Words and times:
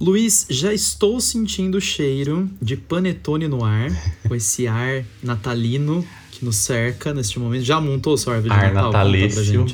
Luiz, 0.00 0.46
já 0.48 0.72
estou 0.72 1.20
sentindo 1.20 1.76
o 1.76 1.80
cheiro 1.80 2.48
de 2.60 2.74
panetone 2.76 3.46
no 3.48 3.64
ar, 3.64 3.90
com 4.26 4.34
esse 4.34 4.66
ar 4.66 5.04
natalino 5.22 6.04
que 6.30 6.42
nos 6.44 6.56
cerca 6.56 7.12
neste 7.12 7.38
momento. 7.38 7.64
Já 7.64 7.80
montou 7.80 8.16
sua 8.16 8.36
árvore 8.36 8.54
de 8.54 8.60
Ar 8.60 8.72
Natal? 8.72 8.84
Conta 8.86 8.98
pra 8.98 9.04
natalício. 9.04 9.66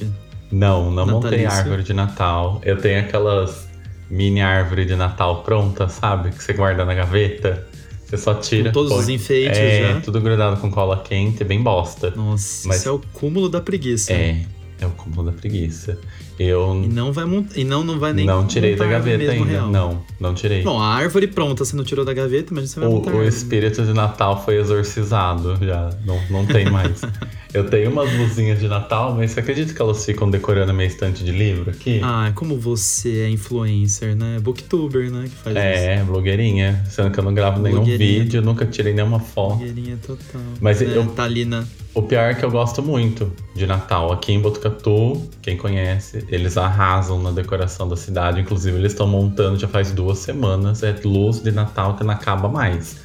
Não, 0.50 0.90
não 0.90 1.06
montei 1.06 1.30
Natalício. 1.42 1.58
árvore 1.58 1.82
de 1.84 1.92
Natal. 1.92 2.60
Eu 2.64 2.76
tenho 2.80 3.00
aquelas 3.00 3.68
mini 4.10 4.40
árvore 4.40 4.84
de 4.84 4.96
Natal 4.96 5.42
pronta, 5.44 5.88
sabe? 5.88 6.30
Que 6.30 6.42
você 6.42 6.52
guarda 6.52 6.84
na 6.84 6.94
gaveta. 6.94 7.66
Você 8.04 8.16
só 8.16 8.34
tira. 8.34 8.70
Com 8.70 8.72
todos 8.72 8.92
põe- 8.92 9.00
os 9.02 9.08
enfeites 9.08 9.58
é, 9.58 9.92
já. 9.94 10.00
tudo 10.00 10.20
grudado 10.20 10.60
com 10.60 10.70
cola 10.70 11.02
quente, 11.02 11.42
bem 11.44 11.60
bosta. 11.62 12.12
Nossa, 12.16 12.66
Mas- 12.68 12.78
isso 12.80 12.88
é 12.88 12.92
o 12.92 13.00
cúmulo 13.12 13.48
da 13.48 13.60
preguiça. 13.60 14.12
É, 14.12 14.44
é 14.80 14.86
o 14.86 14.90
cúmulo 14.90 15.24
da 15.24 15.32
preguiça. 15.32 15.98
Eu 16.38 16.82
E 16.84 16.88
não 16.88 17.12
vai 17.12 17.24
montar. 17.24 17.58
E 17.58 17.64
não, 17.64 17.82
não 17.82 17.98
vai 17.98 18.12
nem. 18.12 18.26
não 18.26 18.46
tirei 18.46 18.76
da 18.76 18.86
gaveta 18.86 19.32
ainda. 19.32 19.44
real. 19.50 19.70
Não, 19.70 20.02
não 20.20 20.34
tirei. 20.34 20.62
Bom, 20.62 20.78
a 20.78 20.86
árvore 20.94 21.26
pronta 21.26 21.64
você 21.64 21.74
não 21.74 21.82
tirou 21.84 22.04
da 22.04 22.12
gaveta, 22.12 22.54
mas 22.54 22.70
você 22.70 22.80
vai 22.80 22.88
O, 22.88 23.00
o 23.00 23.24
espírito 23.24 23.82
de 23.82 23.92
Natal 23.94 24.44
foi 24.44 24.58
exorcizado 24.58 25.56
já. 25.64 25.90
Não, 26.04 26.20
não 26.30 26.46
tem 26.46 26.70
mais. 26.70 27.00
Eu 27.54 27.64
tenho 27.70 27.90
umas 27.90 28.12
luzinhas 28.12 28.60
de 28.60 28.68
Natal, 28.68 29.14
mas 29.14 29.30
você 29.30 29.40
acredita 29.40 29.72
que 29.72 29.80
elas 29.80 30.04
ficam 30.04 30.28
decorando 30.28 30.72
a 30.72 30.74
minha 30.74 30.86
estante 30.86 31.24
de 31.24 31.32
livro 31.32 31.70
aqui? 31.70 32.00
Ah, 32.04 32.30
como 32.34 32.58
você 32.58 33.20
é 33.20 33.30
influencer, 33.30 34.14
né? 34.14 34.38
Booktuber, 34.40 35.10
né? 35.10 35.24
Que 35.24 35.36
faz 35.36 35.56
isso. 35.56 35.64
é, 35.64 36.04
blogueirinha. 36.04 36.84
Sendo 36.90 37.10
que 37.10 37.18
eu 37.18 37.24
não 37.24 37.32
gravo 37.32 37.62
nenhum 37.62 37.82
vídeo, 37.82 38.42
nunca 38.42 38.66
tirei 38.66 38.92
nenhuma 38.92 39.20
foto. 39.20 39.56
Blogueirinha 39.56 39.98
total. 40.06 40.42
Mas 40.60 40.82
né? 40.82 40.92
eu- 40.94 41.06
Tá 41.06 41.24
ali 41.24 41.46
na. 41.46 41.64
O 41.96 42.02
pior 42.02 42.30
é 42.30 42.34
que 42.34 42.44
eu 42.44 42.50
gosto 42.50 42.82
muito 42.82 43.32
de 43.54 43.66
Natal. 43.66 44.12
Aqui 44.12 44.30
em 44.30 44.38
Botucatu, 44.40 45.26
quem 45.40 45.56
conhece, 45.56 46.26
eles 46.28 46.58
arrasam 46.58 47.18
na 47.22 47.30
decoração 47.30 47.88
da 47.88 47.96
cidade. 47.96 48.38
Inclusive, 48.38 48.76
eles 48.76 48.92
estão 48.92 49.06
montando 49.06 49.58
já 49.58 49.66
faz 49.66 49.92
duas 49.92 50.18
semanas. 50.18 50.82
É 50.82 50.94
luz 51.02 51.40
de 51.42 51.50
Natal 51.50 51.96
que 51.96 52.04
não 52.04 52.12
acaba 52.12 52.50
mais. 52.50 52.98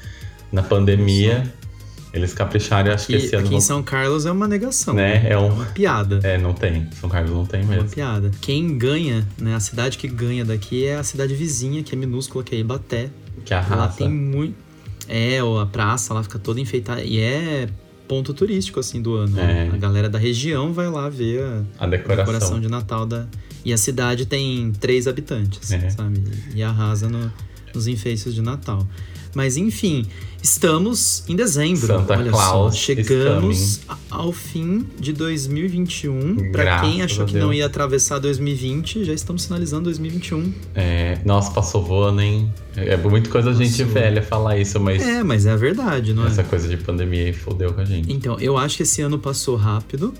Na 0.52 0.62
pandemia, 0.62 1.50
eles 2.14 2.34
capricharam 2.34 2.92
e 2.92 2.94
acho 2.94 3.08
que 3.08 3.16
esse 3.16 3.34
ano 3.34 3.46
aqui 3.46 3.56
em 3.56 3.62
São 3.62 3.82
Carlos 3.82 4.26
é 4.26 4.32
uma 4.32 4.46
negação. 4.46 4.94
Né? 4.94 5.26
É 5.26 5.38
um- 5.38 5.54
uma 5.54 5.66
piada. 5.68 6.20
É, 6.22 6.38
não 6.38 6.54
tem. 6.54 6.90
São 7.00 7.10
Carlos 7.10 7.32
não 7.32 7.46
tem 7.46 7.62
É 7.62 7.64
uma 7.64 7.74
mesmo. 7.76 7.90
piada. 7.92 8.30
Quem 8.42 8.78
ganha, 8.78 9.26
né? 9.40 9.56
A 9.56 9.62
cidade 9.62 9.98
que 9.98 10.10
ganha 10.10 10.44
daqui 10.44 10.86
é 10.86 10.98
a 10.98 11.04
cidade 11.04 11.34
vizinha, 11.34 11.82
que 11.82 11.96
é 11.96 11.98
minúscula, 11.98 12.44
que 12.44 12.54
é 12.54 12.60
Ibaté. 12.60 13.10
Que 13.46 13.54
Lá 13.54 13.62
arrasa. 13.62 14.00
tem 14.00 14.10
muito. 14.10 14.56
É, 15.08 15.40
a 15.40 15.66
praça 15.66 16.14
lá 16.14 16.22
fica 16.22 16.38
toda 16.38 16.60
enfeitada. 16.60 17.02
E 17.02 17.20
é 17.22 17.70
ponto 18.12 18.34
turístico, 18.34 18.78
assim, 18.78 19.02
do 19.02 19.16
ano. 19.16 19.40
É. 19.40 19.70
A 19.72 19.78
galera 19.78 20.10
da 20.10 20.20
região 20.20 20.74
vai 20.74 20.90
lá 20.90 21.08
ver 21.08 21.42
a 21.42 21.64
A 21.80 21.88
decoração. 21.88 22.26
decoração 22.26 22.60
de 22.60 22.68
Natal 22.68 23.06
da. 23.06 23.26
E 23.64 23.72
a 23.72 23.78
cidade 23.78 24.26
tem 24.26 24.74
três 24.74 25.08
habitantes, 25.08 25.72
É. 25.72 25.90
sabe? 25.92 26.22
E 26.54 26.62
arrasa 26.62 27.08
no- 27.08 27.32
nos 27.74 27.88
enfeites 27.88 28.34
de 28.36 28.42
Natal. 28.42 28.86
Mas 29.34 29.56
enfim, 29.56 30.06
estamos 30.42 31.24
em 31.28 31.36
dezembro. 31.36 31.88
Santa 31.88 32.18
olha 32.18 32.32
Claus 32.32 32.74
só, 32.76 32.80
chegamos 32.80 33.82
ao 34.10 34.32
fim 34.32 34.86
de 35.00 35.14
2021. 35.14 36.52
Pra 36.52 36.64
Graças 36.64 36.90
quem 36.90 37.02
achou 37.02 37.26
que 37.26 37.38
não 37.38 37.54
ia 37.54 37.66
atravessar 37.66 38.20
2020, 38.20 39.06
já 39.06 39.14
estamos 39.14 39.44
sinalizando 39.44 39.84
2021. 39.84 40.54
É, 40.76 41.20
nossa, 41.26 41.52
passou 41.52 41.84
voando, 41.84 42.22
hein? 42.22 42.52
É 42.76 42.96
muita 42.98 43.30
coisa 43.30 43.52
a 43.52 43.54
gente 43.54 43.72
Passou. 43.72 43.94
velha 43.94 44.22
falar 44.22 44.58
isso, 44.58 44.80
mas 44.80 45.02
É, 45.02 45.24
mas 45.24 45.46
é 45.46 45.52
a 45.52 45.58
verdade, 45.58 46.14
não 46.14 46.26
é? 46.26 46.28
essa 46.28 46.44
coisa 46.44 46.68
de 46.68 46.78
pandemia 46.78 47.26
aí 47.26 47.34
fodeu 47.34 47.74
com 47.74 47.82
a 47.82 47.86
gente. 47.86 48.12
Então, 48.12 48.40
eu 48.40 48.58
acho 48.58 48.78
que 48.78 48.84
esse 48.84 49.02
ano 49.02 49.20
passou 49.20 49.56
rápido, 49.56 50.14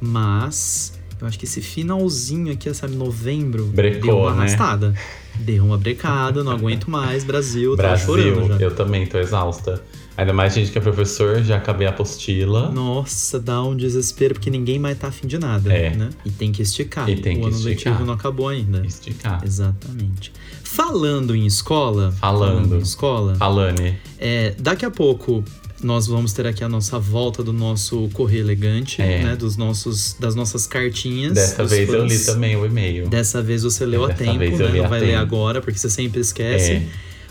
mas 0.00 0.98
eu 1.20 1.26
acho 1.26 1.38
que 1.38 1.44
esse 1.44 1.60
finalzinho 1.60 2.52
aqui, 2.52 2.72
sabe, 2.72 2.94
novembro, 2.94 3.64
Brecou, 3.66 4.02
deu 4.02 4.18
uma 4.18 4.34
né? 4.34 4.46
Deu 5.40 5.64
uma 5.64 5.78
brecada, 5.78 6.42
não 6.44 6.52
aguento 6.52 6.90
mais, 6.90 7.24
Brasil, 7.24 7.76
tá 7.76 7.82
Brasil, 7.84 8.06
chorando 8.06 8.48
já. 8.48 8.56
eu 8.64 8.74
também 8.74 9.06
tô 9.06 9.18
exausta. 9.18 9.82
Ainda 10.16 10.32
mais 10.32 10.52
gente 10.52 10.72
que 10.72 10.78
é 10.78 10.80
professor, 10.80 11.40
já 11.44 11.56
acabei 11.58 11.86
a 11.86 11.90
apostila. 11.90 12.72
Nossa, 12.72 13.38
dá 13.38 13.62
um 13.62 13.76
desespero, 13.76 14.34
porque 14.34 14.50
ninguém 14.50 14.76
mais 14.76 14.98
tá 14.98 15.06
afim 15.08 15.28
de 15.28 15.38
nada, 15.38 15.72
É. 15.72 15.94
né? 15.94 16.10
E 16.26 16.30
tem 16.30 16.50
que 16.50 16.60
esticar. 16.60 17.08
E 17.08 17.14
tem 17.20 17.36
o 17.36 17.40
que 17.42 17.46
ano 17.46 17.54
esticar. 17.56 17.92
letivo 17.92 18.04
não 18.04 18.14
acabou 18.14 18.48
ainda. 18.48 18.84
Esticar. 18.84 19.40
Exatamente. 19.44 20.32
Falando 20.64 21.36
em 21.36 21.46
escola. 21.46 22.10
Falando. 22.18 22.74
em 22.76 22.80
escola. 22.80 23.36
Alane, 23.38 23.96
É, 24.18 24.54
daqui 24.58 24.84
a 24.84 24.90
pouco 24.90 25.44
nós 25.82 26.06
vamos 26.06 26.32
ter 26.32 26.46
aqui 26.46 26.64
a 26.64 26.68
nossa 26.68 26.98
volta 26.98 27.42
do 27.42 27.52
nosso 27.52 28.08
correio 28.12 28.40
elegante, 28.42 29.00
É. 29.00 29.22
né? 29.22 29.36
Dos 29.36 29.56
nossos, 29.56 30.16
das 30.18 30.34
nossas 30.34 30.66
cartinhas. 30.66 31.34
dessa 31.34 31.64
vez 31.64 31.88
eu 31.88 32.04
li 32.04 32.10
fãs. 32.16 32.26
também 32.26 32.56
o 32.56 32.66
e-mail. 32.66 33.08
Dessa 33.08 33.42
vez 33.42 33.62
você 33.62 33.86
leu 33.86 34.04
a 34.04 34.08
Dessa 34.08 34.24
tempo, 34.24 34.38
vez 34.38 34.58
eu 34.58 34.68
né? 34.68 34.78
Não 34.78 34.84
a 34.84 34.88
vai 34.88 35.00
ler 35.00 35.06
tempo. 35.08 35.18
agora, 35.20 35.60
porque 35.60 35.78
você 35.78 35.88
sempre 35.90 36.20
esquece. 36.20 36.72
É. 36.72 36.82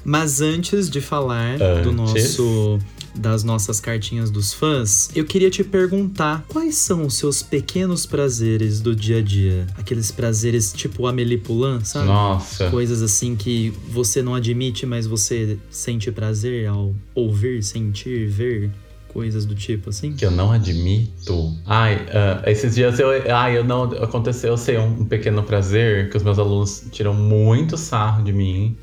Mas 0.04 0.40
antes 0.40 0.90
de 0.90 1.02
falar 1.02 1.58
do 1.58 1.90
Antes. 1.90 1.94
nosso 1.94 2.80
das 3.18 3.44
nossas 3.44 3.80
cartinhas 3.80 4.30
dos 4.30 4.54
fãs, 4.54 5.10
eu 5.16 5.26
queria 5.26 5.50
te 5.50 5.64
perguntar 5.64 6.46
quais 6.48 6.76
são 6.76 7.06
os 7.06 7.16
seus 7.16 7.42
pequenos 7.42 8.06
prazeres 8.06 8.80
do 8.80 8.96
dia 8.96 9.18
a 9.18 9.22
dia? 9.22 9.68
Aqueles 9.78 10.12
prazeres 10.12 10.74
tipo 10.74 11.08
Amélie 11.08 11.38
Poulain, 11.38 11.84
sabe? 11.84 12.08
Nossa. 12.08 12.70
Coisas 12.70 13.02
assim 13.02 13.36
que 13.36 13.74
você 13.90 14.22
não 14.22 14.36
admite, 14.36 14.86
mas 14.86 15.08
você 15.08 15.58
sente 15.70 16.12
prazer 16.12 16.68
ao 16.68 16.96
ouvir, 17.16 17.64
sentir, 17.64 18.28
ver 18.28 18.72
coisas 19.18 19.46
do 19.46 19.56
tipo 19.56 19.90
assim? 19.90 20.14
Que 20.14 20.24
eu 20.24 20.30
não 20.30 20.52
admito. 20.52 21.56
Ai, 21.66 22.06
ah, 22.14 22.44
esses 22.46 22.76
dias 22.76 23.00
eu. 23.00 23.10
Ai, 23.34 23.58
eu 23.58 23.64
não. 23.64 23.84
Aconteceu, 23.84 24.52
eu 24.52 24.58
sei, 24.58 24.78
um, 24.78 25.02
um 25.02 25.06
pequeno 25.06 25.42
prazer 25.42 26.12
que 26.12 26.18
os 26.18 26.22
meus 26.24 26.38
alunos 26.38 26.86
tiram 26.92 27.16
muito 27.16 27.78
sarro 27.78 28.24
de 28.24 28.32
mim, 28.32 28.78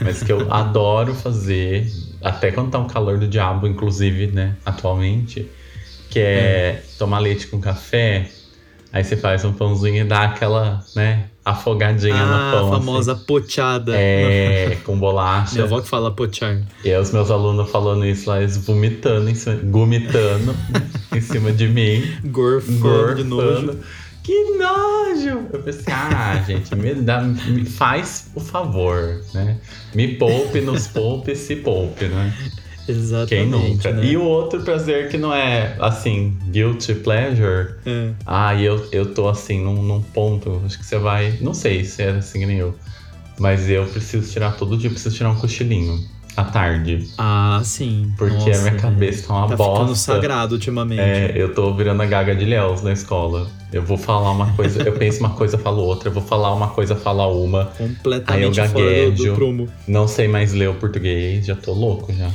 mas 0.00 0.22
que 0.22 0.30
eu 0.30 0.46
adoro 0.54 1.14
fazer, 1.14 1.90
até 2.22 2.50
quando 2.52 2.70
tá 2.70 2.78
um 2.78 2.86
calor 2.86 3.18
do 3.18 3.26
diabo, 3.26 3.66
inclusive, 3.66 4.28
né, 4.28 4.56
atualmente, 4.64 5.50
que 6.08 6.18
é 6.18 6.82
tomar 6.98 7.18
leite 7.18 7.46
com 7.46 7.60
café. 7.60 8.30
Aí 8.92 9.02
você 9.02 9.16
faz 9.16 9.44
um 9.44 9.52
pãozinho 9.52 10.02
e 10.02 10.04
dá 10.04 10.24
aquela, 10.24 10.84
né, 10.94 11.24
afogadinha 11.44 12.14
ah, 12.14 12.26
no 12.26 12.58
pão. 12.58 12.68
a 12.68 12.78
famosa 12.78 13.14
pochada. 13.14 13.92
Assim. 13.92 14.02
É, 14.02 14.78
com 14.84 14.98
bolacha. 14.98 15.54
Minha 15.54 15.64
avó 15.64 15.80
que 15.80 15.88
fala 15.88 16.10
pochar. 16.10 16.60
E 16.84 16.92
aí 16.92 17.00
os 17.00 17.10
meus 17.10 17.30
alunos 17.30 17.70
falando 17.70 18.04
isso 18.06 18.28
lá, 18.28 18.40
eles 18.40 18.56
vomitando, 18.56 19.28
em 19.28 19.34
cima, 19.34 19.56
gomitando 19.64 20.54
em 21.14 21.20
cima 21.20 21.52
de 21.52 21.68
mim. 21.68 22.02
Gorfando 22.24 23.14
de 23.16 23.24
nojo. 23.24 23.78
Que 24.22 24.56
nojo! 24.56 25.48
Eu 25.52 25.62
pensei, 25.62 25.92
ah, 25.92 26.42
gente, 26.46 26.74
me, 26.76 26.94
dá, 26.94 27.22
me 27.22 27.64
faz 27.64 28.30
o 28.34 28.40
favor, 28.40 29.20
né? 29.34 29.58
Me 29.94 30.14
poupe, 30.16 30.60
nos 30.60 30.86
poupe, 30.86 31.34
se 31.34 31.56
poupe, 31.56 32.04
né? 32.06 32.32
Exatamente. 32.88 33.28
Quem 33.28 33.46
nunca? 33.48 33.92
Né? 33.92 34.04
E 34.06 34.16
o 34.16 34.22
outro 34.22 34.62
prazer 34.62 35.08
que 35.08 35.18
não 35.18 35.34
é, 35.34 35.76
assim, 35.80 36.36
guilty 36.50 36.94
pleasure. 36.94 37.74
É. 37.84 38.10
Ah, 38.24 38.54
e 38.54 38.64
eu, 38.64 38.88
eu 38.92 39.12
tô, 39.12 39.28
assim, 39.28 39.62
num, 39.62 39.82
num 39.82 40.02
ponto, 40.02 40.62
acho 40.64 40.78
que 40.78 40.86
você 40.86 40.98
vai... 40.98 41.36
Não 41.40 41.54
sei 41.54 41.84
se 41.84 42.02
é 42.02 42.10
assim 42.10 42.40
que 42.40 42.46
nem 42.46 42.58
eu. 42.58 42.74
Mas 43.38 43.68
eu 43.68 43.86
preciso 43.86 44.30
tirar 44.30 44.52
todo 44.56 44.76
dia, 44.76 44.90
preciso 44.90 45.16
tirar 45.16 45.30
um 45.30 45.36
cochilinho. 45.36 45.98
À 46.36 46.44
tarde. 46.44 47.08
Ah, 47.18 47.60
sim. 47.62 48.12
Porque 48.16 48.34
Nossa, 48.34 48.58
a 48.60 48.70
minha 48.70 48.80
cabeça 48.80 49.28
tá 49.28 49.34
uma 49.34 49.48
tá 49.48 49.56
bosta. 49.56 49.80
ficando 49.80 49.96
sagrado 49.96 50.54
ultimamente. 50.54 51.00
É, 51.00 51.32
eu 51.36 51.54
tô 51.54 51.74
virando 51.74 52.02
a 52.02 52.06
gaga 52.06 52.34
de 52.34 52.44
Léus 52.44 52.82
na 52.82 52.92
escola. 52.92 53.48
Eu 53.72 53.82
vou 53.82 53.96
falar 53.96 54.30
uma 54.32 54.52
coisa, 54.54 54.82
eu 54.82 54.92
penso 54.92 55.20
uma 55.20 55.30
coisa, 55.30 55.56
falo 55.56 55.82
outra. 55.82 56.08
Eu 56.10 56.12
vou 56.12 56.22
falar 56.22 56.52
uma 56.54 56.68
coisa, 56.68 56.94
falo 56.94 57.42
uma. 57.42 57.66
Completamente 57.66 58.30
Aí 58.30 58.42
eu 58.42 58.50
do, 58.50 58.56
gaguejo. 58.56 59.24
do 59.30 59.34
prumo. 59.34 59.68
Não 59.88 60.06
sei 60.06 60.28
mais 60.28 60.52
ler 60.52 60.68
o 60.68 60.74
português, 60.74 61.46
já 61.46 61.56
tô 61.56 61.72
louco 61.72 62.12
já. 62.12 62.30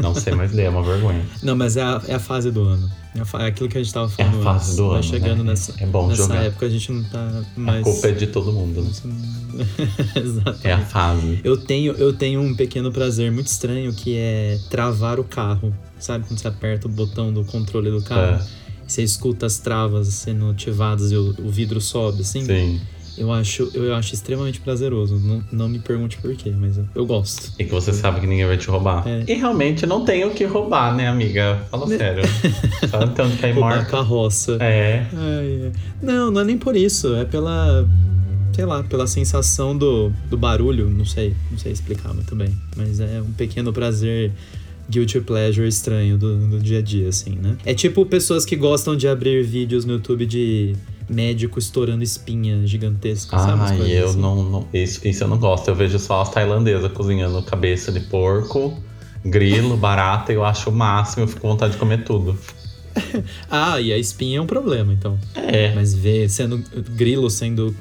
Não 0.00 0.14
sei 0.14 0.34
mais 0.34 0.52
ler, 0.52 0.64
é 0.64 0.68
uma 0.70 0.82
vergonha. 0.82 1.22
Não, 1.42 1.54
mas 1.54 1.76
é 1.76 1.82
a, 1.82 2.02
é 2.08 2.14
a 2.14 2.18
fase 2.18 2.50
do 2.50 2.62
ano. 2.62 2.90
É, 3.14 3.20
a 3.38 3.42
é 3.44 3.46
aquilo 3.46 3.68
que 3.68 3.78
a 3.78 3.82
gente 3.82 3.94
tava 3.94 4.10
É 4.18 4.22
a 4.22 4.26
falando 4.26 4.42
fase 4.42 4.64
antes. 4.64 4.76
do 4.76 4.90
ano. 4.90 5.02
chegando 5.04 5.44
né? 5.44 5.50
nessa, 5.50 5.74
é 5.78 5.86
bom 5.86 6.08
nessa 6.08 6.22
jogar. 6.24 6.44
época, 6.44 6.66
a 6.66 6.68
gente 6.68 6.90
não 6.90 7.04
tá 7.04 7.42
A 7.56 7.60
mais. 7.60 7.84
culpa 7.84 8.08
é 8.08 8.12
de 8.12 8.26
todo 8.26 8.52
mundo, 8.52 8.82
né? 8.82 8.90
Exatamente. 10.16 10.66
É 10.66 10.72
a 10.72 10.80
fase. 10.80 11.40
Eu 11.44 11.56
tenho, 11.56 11.92
eu 11.92 12.12
tenho 12.12 12.40
um 12.40 12.54
pequeno 12.54 12.90
prazer 12.90 13.30
muito 13.30 13.46
estranho 13.46 13.92
que 13.92 14.16
é 14.16 14.58
travar 14.68 15.20
o 15.20 15.24
carro. 15.24 15.72
Sabe 15.98 16.24
quando 16.26 16.40
você 16.40 16.48
aperta 16.48 16.86
o 16.88 16.90
botão 16.90 17.32
do 17.32 17.44
controle 17.44 17.90
do 17.90 18.02
carro? 18.02 18.42
É, 18.42 18.63
Você 18.86 19.02
escuta 19.02 19.46
as 19.46 19.58
travas 19.58 20.08
sendo 20.08 20.50
ativadas 20.50 21.10
e 21.12 21.16
o, 21.16 21.34
o 21.38 21.48
vidro 21.50 21.80
sobe, 21.80 22.20
assim? 22.22 22.44
sim. 22.44 22.80
Eu 23.16 23.30
acho, 23.30 23.70
eu 23.74 23.94
acho 23.94 24.12
extremamente 24.12 24.58
prazeroso. 24.60 25.20
Não, 25.20 25.40
não 25.52 25.68
me 25.68 25.78
pergunte 25.78 26.16
por 26.18 26.34
quê, 26.34 26.50
mas 26.50 26.76
eu, 26.78 26.84
eu 26.96 27.06
gosto. 27.06 27.52
E 27.56 27.64
que 27.64 27.70
você 27.70 27.92
sabe 27.92 28.20
que 28.20 28.26
ninguém 28.26 28.44
vai 28.44 28.56
te 28.58 28.66
roubar. 28.68 29.06
É. 29.06 29.22
E 29.28 29.34
realmente 29.34 29.86
não 29.86 30.04
tem 30.04 30.24
o 30.24 30.32
que 30.32 30.42
roubar, 30.44 30.96
né, 30.96 31.06
amiga? 31.06 31.64
Fala 31.70 31.86
sério. 31.86 32.24
Só 32.90 33.06
tanto 33.06 33.36
que 33.36 33.46
aí 33.46 33.52
Roubar 33.52 33.72
a 33.72 33.76
morta. 33.76 33.90
carroça. 33.92 34.56
É. 34.60 35.06
Ai, 35.12 35.62
é. 35.68 35.72
Não, 36.02 36.32
não 36.32 36.40
é 36.40 36.44
nem 36.44 36.58
por 36.58 36.74
isso. 36.74 37.14
É 37.14 37.24
pela. 37.24 37.88
Sei 38.52 38.64
lá, 38.64 38.82
pela 38.82 39.06
sensação 39.06 39.78
do, 39.78 40.10
do 40.28 40.36
barulho. 40.36 40.90
Não 40.90 41.04
sei, 41.04 41.36
não 41.52 41.58
sei 41.58 41.70
explicar 41.70 42.12
muito 42.12 42.34
bem. 42.34 42.52
Mas 42.76 42.98
é 42.98 43.20
um 43.20 43.30
pequeno 43.32 43.72
prazer 43.72 44.32
guilty 44.88 45.20
pleasure 45.20 45.66
estranho 45.66 46.16
do, 46.18 46.36
do 46.48 46.60
dia 46.60 46.78
a 46.78 46.82
dia, 46.82 47.08
assim, 47.08 47.36
né? 47.36 47.56
É 47.64 47.74
tipo 47.74 48.04
pessoas 48.06 48.44
que 48.44 48.56
gostam 48.56 48.96
de 48.96 49.08
abrir 49.08 49.42
vídeos 49.44 49.84
no 49.84 49.94
YouTube 49.94 50.26
de 50.26 50.74
médico 51.08 51.58
estourando 51.58 52.02
espinha 52.02 52.66
gigantesca, 52.66 53.38
sabe? 53.38 53.52
Umas 53.54 53.70
Ai, 53.72 53.76
coisas 53.78 53.94
eu 53.96 54.08
assim. 54.08 54.20
não, 54.20 54.42
não- 54.42 54.68
isso, 54.72 55.06
isso 55.06 55.24
eu 55.24 55.28
não 55.28 55.38
gosto. 55.38 55.68
Eu 55.68 55.74
vejo 55.74 55.98
só 55.98 56.20
as 56.22 56.30
tailandesas 56.30 56.90
cozinhando 56.92 57.42
cabeça 57.42 57.92
de 57.92 58.00
porco, 58.00 58.82
grilo, 59.24 59.76
barata, 59.76 60.32
eu 60.32 60.44
acho 60.44 60.70
o 60.70 60.72
máximo, 60.72 61.24
eu 61.24 61.28
fico 61.28 61.40
com 61.42 61.48
vontade 61.48 61.72
de 61.74 61.78
comer 61.78 62.04
tudo. 62.04 62.38
Ah, 63.50 63.80
e 63.80 63.92
a 63.92 63.98
espinha 63.98 64.38
é 64.38 64.40
um 64.40 64.46
problema, 64.46 64.92
então. 64.92 65.18
É. 65.34 65.74
Mas 65.74 65.92
ver 65.94 66.28
sendo 66.28 66.62
grilo 66.96 67.28
sendo 67.28 67.74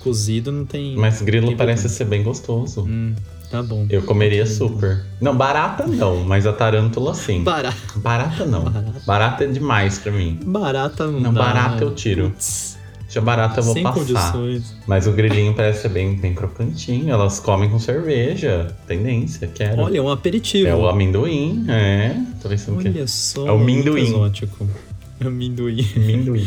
cozido 0.00 0.52
não 0.52 0.64
tem. 0.66 0.94
Mas 0.94 1.22
grilo 1.22 1.48
tem 1.48 1.56
parece 1.56 1.82
problema. 1.84 1.96
ser 1.98 2.04
bem 2.04 2.22
gostoso. 2.22 2.82
Hum, 2.82 3.14
tá 3.50 3.62
bom. 3.62 3.86
Eu 3.88 4.02
comeria 4.02 4.46
super. 4.46 5.04
Não, 5.20 5.36
barata 5.36 5.86
não, 5.86 6.24
mas 6.24 6.46
a 6.46 6.52
tarântula 6.52 7.14
sim. 7.14 7.42
Barata, 7.42 7.76
Barata 7.96 8.44
não. 8.44 8.64
Barata. 8.64 9.02
Barata 9.06 9.44
é 9.44 9.46
demais 9.48 9.98
pra 9.98 10.12
mim. 10.12 10.38
barata 10.44 11.06
não, 11.06 11.20
Não, 11.20 11.32
dá. 11.34 11.42
barata 11.42 11.82
eu 11.84 11.94
tiro. 11.94 12.30
Putz, 12.30 12.76
Já 13.08 13.20
barata 13.20 13.60
eu 13.60 13.64
vou 13.64 13.72
sem 13.74 13.82
passar. 13.82 13.98
condições. 14.32 14.76
Mas 14.86 15.06
o 15.06 15.12
grilinho 15.12 15.54
parece 15.54 15.82
ser 15.82 15.88
bem, 15.88 16.14
bem 16.16 16.34
crocantinho. 16.34 17.10
Elas 17.10 17.40
comem 17.40 17.70
com 17.70 17.78
cerveja. 17.78 18.68
Tendência, 18.86 19.48
quero. 19.54 19.80
Olha, 19.82 19.98
é 19.98 20.02
um 20.02 20.10
aperitivo. 20.10 20.68
é 20.68 20.74
o 20.74 20.86
amendoim, 20.88 21.64
é. 21.68 22.14
Tô 22.42 22.48
pensando 22.48 22.78
que 22.82 22.88
Olha 22.88 23.06
só. 23.06 23.46
É 23.46 23.50
o 23.52 23.58
minduim. 23.58 24.02
exótico. 24.02 24.68
É 25.20 25.26
o 25.26 25.30
minduim. 25.30 25.84
Amendoim. 25.96 26.46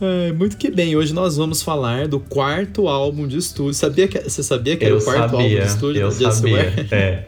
É, 0.00 0.32
muito 0.32 0.56
que 0.56 0.70
bem. 0.70 0.96
Hoje 0.96 1.12
nós 1.14 1.36
vamos 1.36 1.62
falar 1.62 2.08
do 2.08 2.18
quarto 2.20 2.88
álbum 2.88 3.26
de 3.26 3.36
estúdio. 3.38 3.74
Sabia 3.74 4.08
que, 4.08 4.18
você 4.20 4.42
sabia 4.42 4.76
que 4.76 4.84
era 4.84 4.94
Eu 4.94 4.98
o 4.98 5.04
quarto 5.04 5.22
álbum 5.22 5.38
sabia, 5.38 5.60
de 5.60 5.66
estúdio 5.66 6.02
eu 6.02 6.10
sabia. 6.32 6.86
É. 6.90 7.24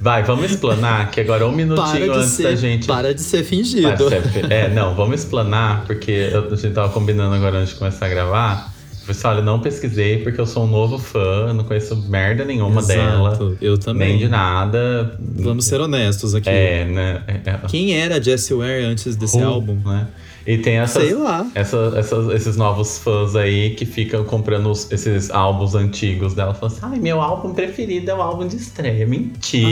Vai, 0.00 0.22
vamos 0.24 0.50
explanar 0.50 1.10
que 1.10 1.20
agora 1.20 1.44
um 1.46 1.48
Para 1.50 1.56
minutinho 1.56 2.12
antes 2.14 2.30
ser, 2.30 2.42
da 2.44 2.54
gente. 2.54 2.86
para 2.86 3.14
de 3.14 3.20
ser 3.20 3.44
fingido. 3.44 4.08
Sef. 4.08 4.38
É, 4.50 4.68
não, 4.68 4.94
vamos 4.94 5.20
explanar, 5.20 5.84
porque 5.86 6.10
eu- 6.32 6.52
a 6.52 6.56
gente 6.56 6.72
tava 6.74 6.92
combinando 6.92 7.34
agora 7.34 7.58
antes 7.58 7.72
de 7.72 7.78
começar 7.78 8.06
a 8.06 8.08
gravar. 8.08 8.72
Eu 9.06 9.10
assim, 9.10 9.26
olha, 9.26 9.42
não 9.42 9.58
pesquisei 9.60 10.18
porque 10.18 10.40
eu 10.40 10.46
sou 10.46 10.64
um 10.64 10.68
novo 10.68 10.96
fã, 10.98 11.46
eu 11.48 11.54
não 11.54 11.64
conheço 11.64 11.96
merda 12.08 12.44
nenhuma 12.44 12.80
Exato, 12.80 12.98
dela, 12.98 13.56
Eu 13.60 13.76
também. 13.76 14.10
nem 14.10 14.18
de 14.18 14.28
nada. 14.28 15.16
Vamos 15.18 15.64
ser 15.64 15.80
honestos 15.80 16.34
aqui. 16.36 16.48
É, 16.48 16.84
né? 16.84 17.22
É, 17.26 17.50
é, 17.50 17.58
Quem 17.68 17.94
era 18.00 18.22
Jessie 18.22 18.54
Ware 18.56 18.84
antes 18.84 19.16
desse 19.16 19.36
Who, 19.38 19.44
álbum? 19.44 19.76
Né? 19.84 20.06
E 20.46 20.58
tem 20.58 20.78
essas, 20.78 21.02
Sei 21.04 21.14
lá. 21.14 21.46
essa- 21.54 21.92
essas- 21.96 22.34
esses 22.34 22.56
novos 22.56 22.98
fãs 22.98 23.36
aí 23.36 23.70
que 23.76 23.86
ficam 23.86 24.24
comprando 24.24 24.70
os- 24.70 24.90
esses 24.90 25.30
álbuns 25.30 25.74
antigos 25.74 26.34
dela. 26.34 26.52
Falando 26.52 26.76
assim, 26.76 26.86
ai, 26.94 26.98
meu 26.98 27.20
álbum 27.20 27.54
preferido 27.54 28.10
é 28.10 28.14
o 28.14 28.20
álbum 28.20 28.46
de 28.48 28.56
estreia. 28.56 29.06
Mentira! 29.06 29.70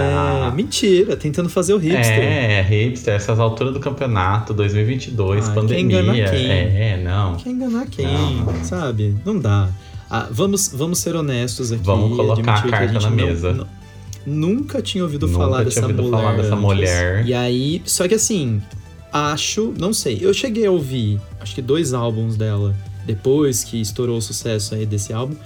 Ah, 0.00 0.50
é. 0.52 0.54
Mentira, 0.54 1.16
tentando 1.16 1.48
fazer 1.48 1.74
o 1.74 1.78
hipster. 1.78 2.18
É, 2.18 2.62
hipster, 2.62 3.14
essas 3.14 3.40
alturas 3.40 3.72
do 3.74 3.80
campeonato, 3.80 4.54
2022, 4.54 5.44
Ah, 5.48 5.52
quem 5.52 5.54
pandemia. 5.54 6.00
engana 6.00 6.30
quem? 6.30 6.50
É, 6.50 7.00
não. 7.02 7.34
Quer 7.36 7.50
enganar 7.50 7.86
quem, 7.86 8.06
Não. 8.06 8.64
sabe? 8.64 9.16
Não 9.24 9.38
dá. 9.38 9.68
Ah, 10.10 10.28
vamos, 10.30 10.68
vamos 10.72 10.98
ser 11.00 11.16
honestos 11.16 11.72
aqui. 11.72 11.82
Vamos 11.84 12.16
colocar 12.16 12.54
a 12.54 12.62
carta 12.62 12.86
gente 12.92 13.02
na 13.02 13.10
não- 13.10 13.16
mesa. 13.16 13.52
não- 13.52 13.66
nunca 14.26 14.80
tinha 14.80 15.02
ouvido 15.02 15.26
Nunca 15.26 15.38
falar 15.38 15.56
tinha 15.58 15.64
dessa 15.66 15.80
ouvido 15.82 16.02
mulher. 16.04 16.16
falar 16.22 16.36
dessa 16.36 16.56
mulher. 16.56 17.26
E 17.26 17.34
aí, 17.34 17.82
só 17.84 18.06
que 18.06 18.14
assim, 18.14 18.62
acho, 19.14 19.72
não 19.78 19.92
sei, 19.94 20.18
eu 20.20 20.34
cheguei 20.34 20.66
a 20.66 20.70
ouvir, 20.72 21.20
acho 21.40 21.54
que 21.54 21.62
dois 21.62 21.94
álbuns 21.94 22.36
dela 22.36 22.74
depois 23.06 23.62
que 23.62 23.80
estourou 23.80 24.18
o 24.18 24.22
sucesso 24.22 24.74
aí 24.74 24.84
desse 24.84 25.12
álbum. 25.12 25.36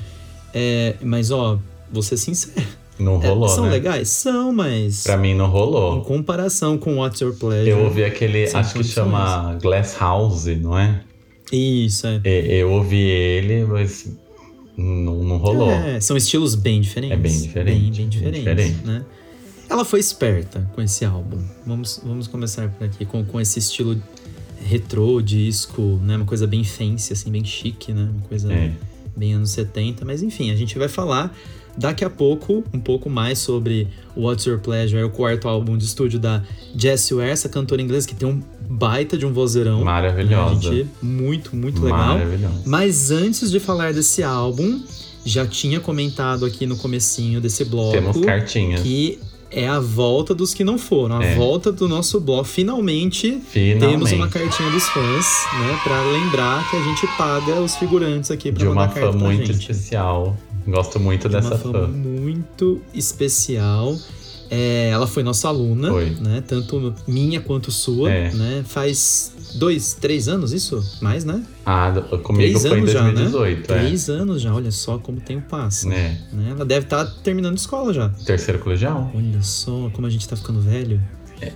É, 0.55 0.94
mas 1.03 1.31
ó, 1.31 1.59
vou 1.93 2.03
ser 2.03 2.17
sincero. 2.17 2.67
Não 2.99 3.23
é, 3.23 3.29
rolou, 3.29 3.49
são 3.49 3.65
né? 3.67 3.70
legais? 3.73 4.09
São, 4.09 4.53
mas. 4.53 5.03
Pra 5.05 5.17
mim 5.17 5.35
não 5.35 5.47
Em 5.47 5.50
rolou. 5.50 6.00
comparação 6.03 6.76
com 6.79 6.97
What's 6.99 7.20
Your 7.20 7.32
Pleasure. 7.37 7.70
Eu 7.70 7.85
ouvi 7.85 8.03
aquele, 8.03 8.44
acho 8.44 8.75
que 8.75 8.82
chama 8.85 9.56
Glass 9.62 9.97
House, 10.00 10.47
não 10.47 10.76
é? 10.76 11.00
Isso, 11.53 12.06
é. 12.06 12.20
E- 12.25 12.61
Eu 12.61 12.70
ouvi 12.73 13.00
ele, 13.03 13.65
mas 13.67 14.11
não, 14.76 15.23
não 15.23 15.37
rolou. 15.37 15.70
É, 15.70 16.00
são 16.00 16.17
estilos 16.17 16.55
bem 16.56 16.81
diferentes. 16.81 17.12
É 17.17 17.20
bem 17.20 17.41
diferente, 17.43 17.75
Bem, 17.75 17.81
bem 17.81 17.93
bem 17.93 18.09
diferentes, 18.09 18.41
diferente. 18.44 18.87
né? 18.87 19.05
Ela 19.69 19.85
foi 19.85 20.00
esperta 20.00 20.69
com 20.75 20.81
esse 20.82 21.05
álbum. 21.05 21.38
Vamos, 21.67 22.00
vamos 22.05 22.26
começar 22.26 22.69
por 22.70 22.85
aqui, 22.87 23.05
com, 23.05 23.25
com 23.25 23.41
esse 23.41 23.59
estilo 23.59 24.00
retrô, 24.65 25.20
disco, 25.20 26.00
né? 26.03 26.17
Uma 26.17 26.25
coisa 26.25 26.47
bem 26.47 26.65
fancy, 26.65 27.12
assim, 27.12 27.31
bem 27.31 27.44
chique, 27.44 27.93
né? 27.93 28.09
Uma 28.12 28.23
coisa 28.29 28.53
É. 28.53 28.73
bem 29.17 29.35
anos 29.35 29.50
70. 29.50 30.05
Mas 30.05 30.23
enfim, 30.23 30.50
a 30.50 30.56
gente 30.56 30.79
vai 30.79 30.88
falar 30.88 31.35
daqui 31.76 32.05
a 32.05 32.11
pouco 32.11 32.65
um 32.75 32.81
pouco 32.81 33.09
mais 33.09 33.38
sobre 33.38 33.87
What's 34.17 34.47
Your 34.47 34.59
Pleasure, 34.59 35.03
o 35.05 35.11
quarto 35.11 35.47
álbum 35.49 35.76
de 35.76 35.85
estúdio 35.85 36.19
da 36.19 36.43
Jessie 36.76 37.15
Ware, 37.15 37.31
essa 37.31 37.49
cantora 37.49 37.81
inglesa 37.81 38.09
que 38.09 38.15
tem 38.15 38.29
um 38.29 38.43
baita 38.69 39.17
de 39.17 39.25
um 39.25 39.32
vozeirão. 39.32 39.79
né? 39.79 39.85
Maravilhosa. 39.85 40.61
Gente, 40.73 40.88
muito, 41.00 41.55
muito 41.55 41.81
legal. 41.82 42.19
Mas 42.67 43.11
antes 43.11 43.50
de 43.50 43.61
falar 43.61 43.93
desse 43.93 44.23
álbum, 44.23 44.82
já 45.25 45.47
tinha 45.47 45.79
comentado 45.79 46.44
aqui 46.44 46.67
no 46.67 46.76
comecinho 46.76 47.41
desse 47.41 47.65
bloco 47.65 47.93
Temos 47.93 48.17
cartinhas. 48.19 48.82
que 48.82 49.19
é 49.50 49.66
a 49.68 49.80
volta 49.80 50.34
dos 50.34 50.52
que 50.52 50.62
não 50.62 50.76
foram, 50.78 51.16
a 51.18 51.24
É. 51.24 51.34
volta 51.36 51.72
do 51.72 51.88
nosso 51.88 52.20
bloco. 52.20 52.44
Finalmente, 52.44 53.40
Finalmente. 53.50 53.80
temos 53.90 54.12
uma 54.12 54.28
cartinha 54.28 54.70
dos 54.70 54.84
fãs, 54.88 55.26
né, 55.58 55.80
Pra 55.84 56.02
lembrar 56.02 56.68
que 56.70 56.76
a 56.76 56.82
gente 56.82 57.06
paga 57.16 57.60
os 57.60 57.74
figurantes 57.76 58.30
aqui 58.30 58.52
pra 58.52 58.60
de 58.64 58.68
uma 58.68 58.88
fã 58.88 59.10
muito 59.12 59.46
gente. 59.46 59.60
especial. 59.70 60.36
Gosto 60.66 61.00
muito 61.00 61.28
De 61.28 61.34
dessa 61.36 61.54
uma 61.54 61.58
fã, 61.58 61.72
fã. 61.72 61.86
muito 61.88 62.80
especial. 62.92 63.96
É, 64.50 64.88
ela 64.90 65.06
foi 65.06 65.22
nossa 65.22 65.48
aluna, 65.48 65.90
Foi. 65.90 66.10
né? 66.20 66.42
Tanto 66.46 66.94
minha 67.06 67.40
quanto 67.40 67.70
sua, 67.70 68.10
É. 68.10 68.32
né? 68.32 68.64
Faz 68.66 69.32
dois, 69.54 69.94
três 69.94 70.28
anos 70.28 70.52
isso? 70.52 70.82
Mais, 71.00 71.24
né? 71.24 71.42
Ah, 71.64 71.92
comigo 72.22 72.58
Três 72.58 72.62
foi 72.62 72.78
em 72.78 72.82
anos 72.82 72.92
já, 72.92 73.02
né? 73.04 73.12
2018, 73.12 73.72
é. 73.72 73.78
Três 73.78 74.08
anos 74.10 74.42
já, 74.42 74.54
olha 74.54 74.70
só 74.70 74.98
como 74.98 75.18
o 75.18 75.20
tempo 75.20 75.48
passa. 75.48 75.86
É. 75.88 76.18
né? 76.32 76.50
Ela 76.50 76.64
deve 76.64 76.86
estar 76.86 77.04
terminando 77.22 77.56
escola 77.56 77.92
já. 77.92 78.08
Terceiro 78.24 78.58
colegial? 78.60 79.10
Olha 79.14 79.42
só 79.42 79.90
como 79.92 80.06
a 80.06 80.10
gente 80.10 80.28
tá 80.28 80.36
ficando 80.36 80.60
velho. 80.60 81.00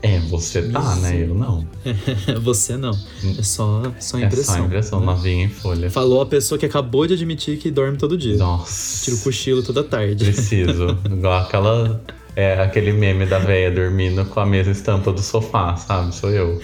É, 0.00 0.20
você 0.20 0.62
tá, 0.62 0.94
né? 0.96 1.24
Eu 1.24 1.34
não. 1.34 1.66
Você 2.44 2.76
não. 2.76 2.96
É 3.36 3.42
só, 3.42 3.82
só 3.98 4.16
É 4.16 4.26
impressão. 4.26 4.54
só 4.56 4.64
impressão, 4.64 5.00
né? 5.00 5.06
novinha 5.06 5.44
em 5.46 5.48
folha. 5.48 5.90
Falou 5.90 6.20
a 6.20 6.26
pessoa 6.26 6.56
que 6.56 6.64
acabou 6.64 7.04
de 7.04 7.14
admitir 7.14 7.58
que 7.58 7.68
dorme 7.68 7.98
todo 7.98 8.16
dia. 8.16 8.36
Nossa. 8.36 9.04
Tira 9.06 9.16
o 9.16 9.20
cochilo 9.22 9.60
toda 9.60 9.82
tarde. 9.82 10.24
Preciso. 10.24 10.96
Igual 11.10 11.32
aquela. 11.46 12.00
É 12.34 12.62
aquele 12.62 12.93
meme 12.93 13.26
da 13.26 13.38
véia 13.38 13.70
dormindo 13.70 14.25
com 14.25 14.40
a 14.40 14.46
mesma 14.46 14.73
estampa 14.73 15.12
do 15.12 15.20
sofá, 15.20 15.76
sabe? 15.76 16.14
Sou 16.14 16.31
eu. 16.31 16.58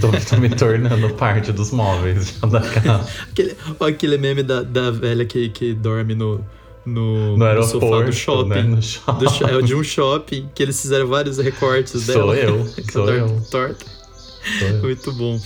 Tô, 0.00 0.10
tô 0.12 0.40
me 0.40 0.48
tornando 0.48 1.12
parte 1.14 1.50
dos 1.50 1.72
móveis 1.72 2.38
da 2.40 2.60
casa. 2.60 3.04
Aquele, 3.30 3.56
aquele 3.80 4.18
meme 4.18 4.42
da, 4.44 4.62
da 4.62 4.92
velha 4.92 5.24
que, 5.24 5.48
que 5.48 5.74
dorme 5.74 6.14
no, 6.14 6.40
no, 6.86 7.36
No 7.36 7.52
no 7.54 7.62
sofá 7.64 8.02
do 8.02 8.12
shopping. 8.12 8.48
né? 8.48 8.62
No 8.62 8.80
shopping. 8.82 9.24
Do 9.24 9.58
é 9.58 9.62
de 9.62 9.74
um 9.74 9.82
shopping 9.82 10.48
que 10.54 10.62
eles 10.62 10.80
fizeram 10.80 11.08
vários 11.08 11.38
recortes 11.38 12.06
dela. 12.06 12.22
Sou 12.22 12.34
eu, 12.36 12.66
sou 12.92 13.10
eu. 13.10 13.42
Torta. 13.50 13.86
Sou 14.60 14.68
eu. 14.68 14.82
Muito 14.82 15.12
bom. 15.12 15.40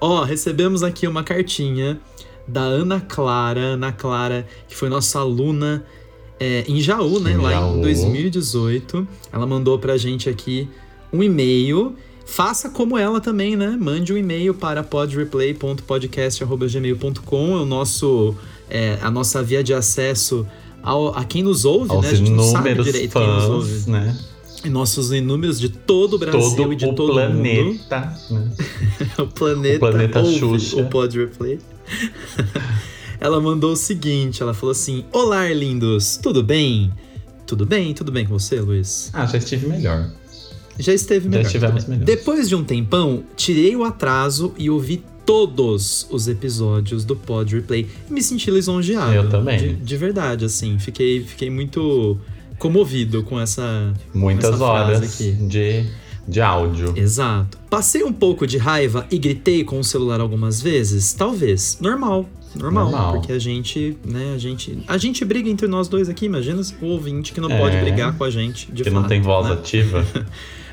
Ó, 0.00 0.22
recebemos 0.22 0.84
aqui 0.84 1.08
uma 1.08 1.24
cartinha 1.24 1.98
da 2.46 2.60
Ana 2.62 3.00
Clara. 3.00 3.60
Ana 3.60 3.90
Clara, 3.92 4.46
que 4.68 4.76
foi 4.76 4.88
nossa 4.88 5.18
aluna 5.18 5.84
é, 6.40 6.64
em 6.66 6.80
Jaú, 6.80 7.20
né? 7.20 7.32
Em 7.32 7.36
lá 7.36 7.52
Jaú. 7.52 7.78
em 7.78 7.82
2018. 7.82 9.06
Ela 9.32 9.46
mandou 9.46 9.78
pra 9.78 9.96
gente 9.96 10.28
aqui 10.28 10.68
um 11.12 11.22
e-mail. 11.22 11.94
Faça 12.26 12.70
como 12.70 12.96
ela 12.96 13.20
também, 13.20 13.56
né? 13.56 13.76
Mande 13.80 14.12
um 14.12 14.16
e-mail 14.16 14.54
para 14.54 14.82
podreplay.podcast.gmail.com. 14.82 17.56
É 17.56 17.60
o 17.60 17.66
nosso, 17.66 18.34
é, 18.68 18.98
a 19.02 19.10
nossa 19.10 19.42
via 19.42 19.62
de 19.64 19.74
acesso 19.74 20.46
ao, 20.82 21.16
a 21.16 21.24
quem 21.24 21.42
nos 21.42 21.64
ouve, 21.64 21.90
Aos 21.92 22.04
né? 22.04 22.10
A 22.10 22.14
gente 22.14 22.30
não 22.30 22.44
sabe 22.44 22.74
direito 22.82 23.12
quem 23.18 23.26
nos 23.26 23.44
ouve. 23.44 23.70
fãs, 23.72 23.86
né? 23.86 24.16
E 24.64 24.68
nossos 24.68 25.10
inúmeros 25.10 25.58
de 25.58 25.70
todo 25.70 26.14
o 26.14 26.18
Brasil 26.18 26.54
Todo 26.56 26.72
e 26.72 26.76
de 26.76 26.84
o 26.84 26.92
todo 26.94 27.12
o 27.12 27.14
mundo. 27.14 27.32
planeta, 27.32 28.14
né? 28.30 28.50
O 29.18 29.26
planeta, 29.26 29.76
O 29.76 29.80
planeta 29.90 30.20
ouve 30.20 30.38
Xuxa. 30.38 30.76
o 30.76 30.86
Pod 30.88 31.18
Replay. 31.18 31.58
ela 33.20 33.40
mandou 33.40 33.72
o 33.72 33.76
seguinte, 33.76 34.42
ela 34.42 34.54
falou 34.54 34.72
assim, 34.72 35.04
Olá, 35.12 35.46
lindos, 35.48 36.16
tudo 36.16 36.42
bem? 36.42 36.90
Tudo 37.46 37.66
bem? 37.66 37.92
Tudo 37.92 38.10
bem 38.10 38.24
com 38.26 38.38
você, 38.38 38.60
Luiz? 38.60 39.10
Ah, 39.12 39.26
já 39.26 39.38
estive 39.38 39.66
melhor. 39.66 40.08
Já 40.78 40.94
esteve 40.94 41.24
Já 41.24 41.30
melhor. 41.30 41.44
estivemos 41.46 41.84
tudo 41.84 41.90
bem. 41.90 41.98
melhores. 41.98 42.18
Depois 42.18 42.48
de 42.48 42.54
um 42.54 42.64
tempão, 42.64 43.22
tirei 43.36 43.76
o 43.76 43.84
atraso 43.84 44.54
e 44.56 44.70
ouvi 44.70 45.04
todos 45.26 46.06
os 46.10 46.26
episódios 46.28 47.04
do 47.04 47.14
Pod 47.14 47.54
Replay. 47.54 47.86
E 48.08 48.12
me 48.12 48.22
senti 48.22 48.50
lisonjeado. 48.50 49.12
Eu 49.12 49.28
também. 49.28 49.58
De, 49.58 49.74
de 49.74 49.96
verdade, 49.96 50.44
assim. 50.44 50.78
Fiquei, 50.78 51.22
fiquei 51.22 51.50
muito 51.50 52.16
comovido 52.58 53.22
com 53.24 53.38
essa... 53.38 53.92
Muitas 54.14 54.50
essa 54.50 54.56
frase 54.58 54.94
horas 54.94 55.14
aqui. 55.14 55.32
de, 55.32 55.84
de 56.30 56.40
áudio. 56.40 56.92
Exato. 56.96 57.58
Passei 57.68 58.02
um 58.04 58.12
pouco 58.12 58.46
de 58.46 58.56
raiva 58.56 59.06
e 59.10 59.18
gritei 59.18 59.64
com 59.64 59.78
o 59.78 59.84
celular 59.84 60.20
algumas 60.20 60.62
vezes? 60.62 61.12
Talvez. 61.12 61.76
Normal. 61.80 62.28
Normal, 62.54 62.90
Normal. 62.90 63.12
porque 63.14 63.32
a 63.32 63.38
gente, 63.38 63.96
né, 64.04 64.32
a 64.34 64.38
gente, 64.38 64.78
a 64.88 64.98
gente 64.98 65.24
briga 65.24 65.48
entre 65.48 65.68
nós 65.68 65.86
dois 65.86 66.08
aqui, 66.08 66.26
imagina 66.26 66.60
o 66.82 66.86
ouvinte 66.86 67.32
que 67.32 67.40
não 67.40 67.48
pode 67.48 67.76
É. 67.76 67.80
brigar 67.82 68.16
com 68.18 68.24
a 68.24 68.30
gente, 68.30 68.66
de 68.72 68.82
que 68.82 68.90
fato, 68.90 69.00
não 69.02 69.08
tem 69.08 69.20
voz 69.20 69.46
né? 69.46 69.52
ativa. 69.52 70.04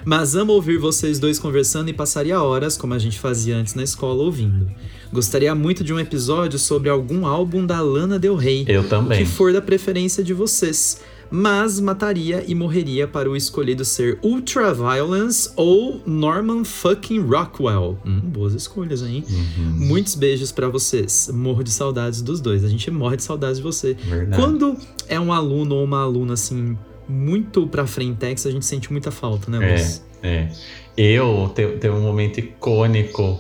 Mas 0.03 0.35
amo 0.35 0.53
ouvir 0.53 0.77
vocês 0.79 1.19
dois 1.19 1.37
conversando 1.37 1.89
e 1.89 1.93
passaria 1.93 2.41
horas, 2.41 2.77
como 2.77 2.93
a 2.95 2.97
gente 2.99 3.19
fazia 3.19 3.57
antes 3.57 3.75
na 3.75 3.83
escola, 3.83 4.23
ouvindo. 4.23 4.67
Gostaria 5.13 5.53
muito 5.53 5.83
de 5.83 5.93
um 5.93 5.99
episódio 5.99 6.57
sobre 6.57 6.89
algum 6.89 7.27
álbum 7.27 7.63
da 7.65 7.79
Lana 7.81 8.17
Del 8.17 8.35
Rey, 8.35 8.65
Eu 8.67 8.83
que 8.83 8.89
também. 8.89 9.25
for 9.25 9.51
da 9.53 9.61
preferência 9.61 10.23
de 10.23 10.33
vocês. 10.33 10.99
Mas 11.29 11.79
mataria 11.79 12.43
e 12.47 12.55
morreria 12.55 13.07
para 13.07 13.29
o 13.29 13.35
escolhido 13.35 13.83
ser 13.83 14.17
Ultraviolence 14.23 15.49
ou 15.55 16.01
Norman 16.05 16.63
fucking 16.63 17.19
Rockwell. 17.21 17.97
Hum, 18.05 18.19
boas 18.21 18.53
escolhas, 18.53 19.01
hein? 19.03 19.23
Uhum, 19.29 19.71
Muitos 19.87 20.15
beijos 20.15 20.51
pra 20.51 20.67
vocês. 20.69 21.29
Morro 21.33 21.63
de 21.63 21.71
saudades 21.71 22.21
dos 22.21 22.39
dois. 22.41 22.63
A 22.63 22.69
gente 22.69 22.89
morre 22.91 23.17
de 23.17 23.23
saudades 23.23 23.57
de 23.57 23.63
você. 23.63 23.93
verdade. 23.93 24.41
Quando 24.41 24.77
é 25.07 25.19
um 25.19 25.31
aluno 25.33 25.75
ou 25.75 25.83
uma 25.83 26.01
aluna 26.01 26.33
assim 26.33 26.77
muito 27.07 27.67
pra 27.67 27.85
frentex, 27.87 28.45
a 28.45 28.51
gente 28.51 28.65
sente 28.65 28.91
muita 28.91 29.11
falta, 29.11 29.49
né, 29.49 29.65
É, 29.69 29.71
Luz? 29.73 30.03
é. 30.23 30.49
Eu 30.97 31.51
tenho 31.79 31.93
um 31.95 32.01
momento 32.01 32.39
icônico 32.39 33.39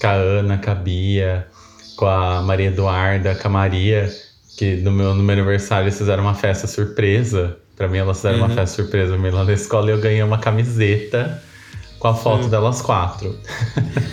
com 0.00 0.06
a 0.06 0.12
Ana, 0.12 0.58
com 0.58 0.70
a 0.70 0.74
Bia, 0.74 1.46
com 1.96 2.06
a 2.06 2.40
Maria 2.42 2.68
Eduarda, 2.68 3.34
com 3.34 3.48
a 3.48 3.50
Maria, 3.50 4.10
que 4.56 4.76
no 4.76 4.90
meu, 4.90 5.14
no 5.14 5.22
meu 5.22 5.32
aniversário 5.34 5.84
eles 5.84 5.98
fizeram 5.98 6.22
uma 6.22 6.34
festa 6.34 6.66
surpresa. 6.66 7.56
Pra 7.76 7.86
mim, 7.88 7.98
elas 7.98 8.16
fizeram 8.16 8.38
Uhum. 8.38 8.44
uma 8.46 8.54
festa 8.54 8.76
surpresa 8.82 9.12
pra 9.12 9.18
mim 9.22 9.30
lá 9.30 9.44
na 9.44 9.52
escola 9.52 9.90
e 9.90 9.92
eu 9.94 10.00
ganhei 10.00 10.22
uma 10.22 10.38
camiseta 10.38 11.42
com 11.98 12.08
a 12.08 12.14
foto 12.14 12.44
Uhum. 12.44 12.48
delas 12.50 12.80
quatro. 12.82 13.36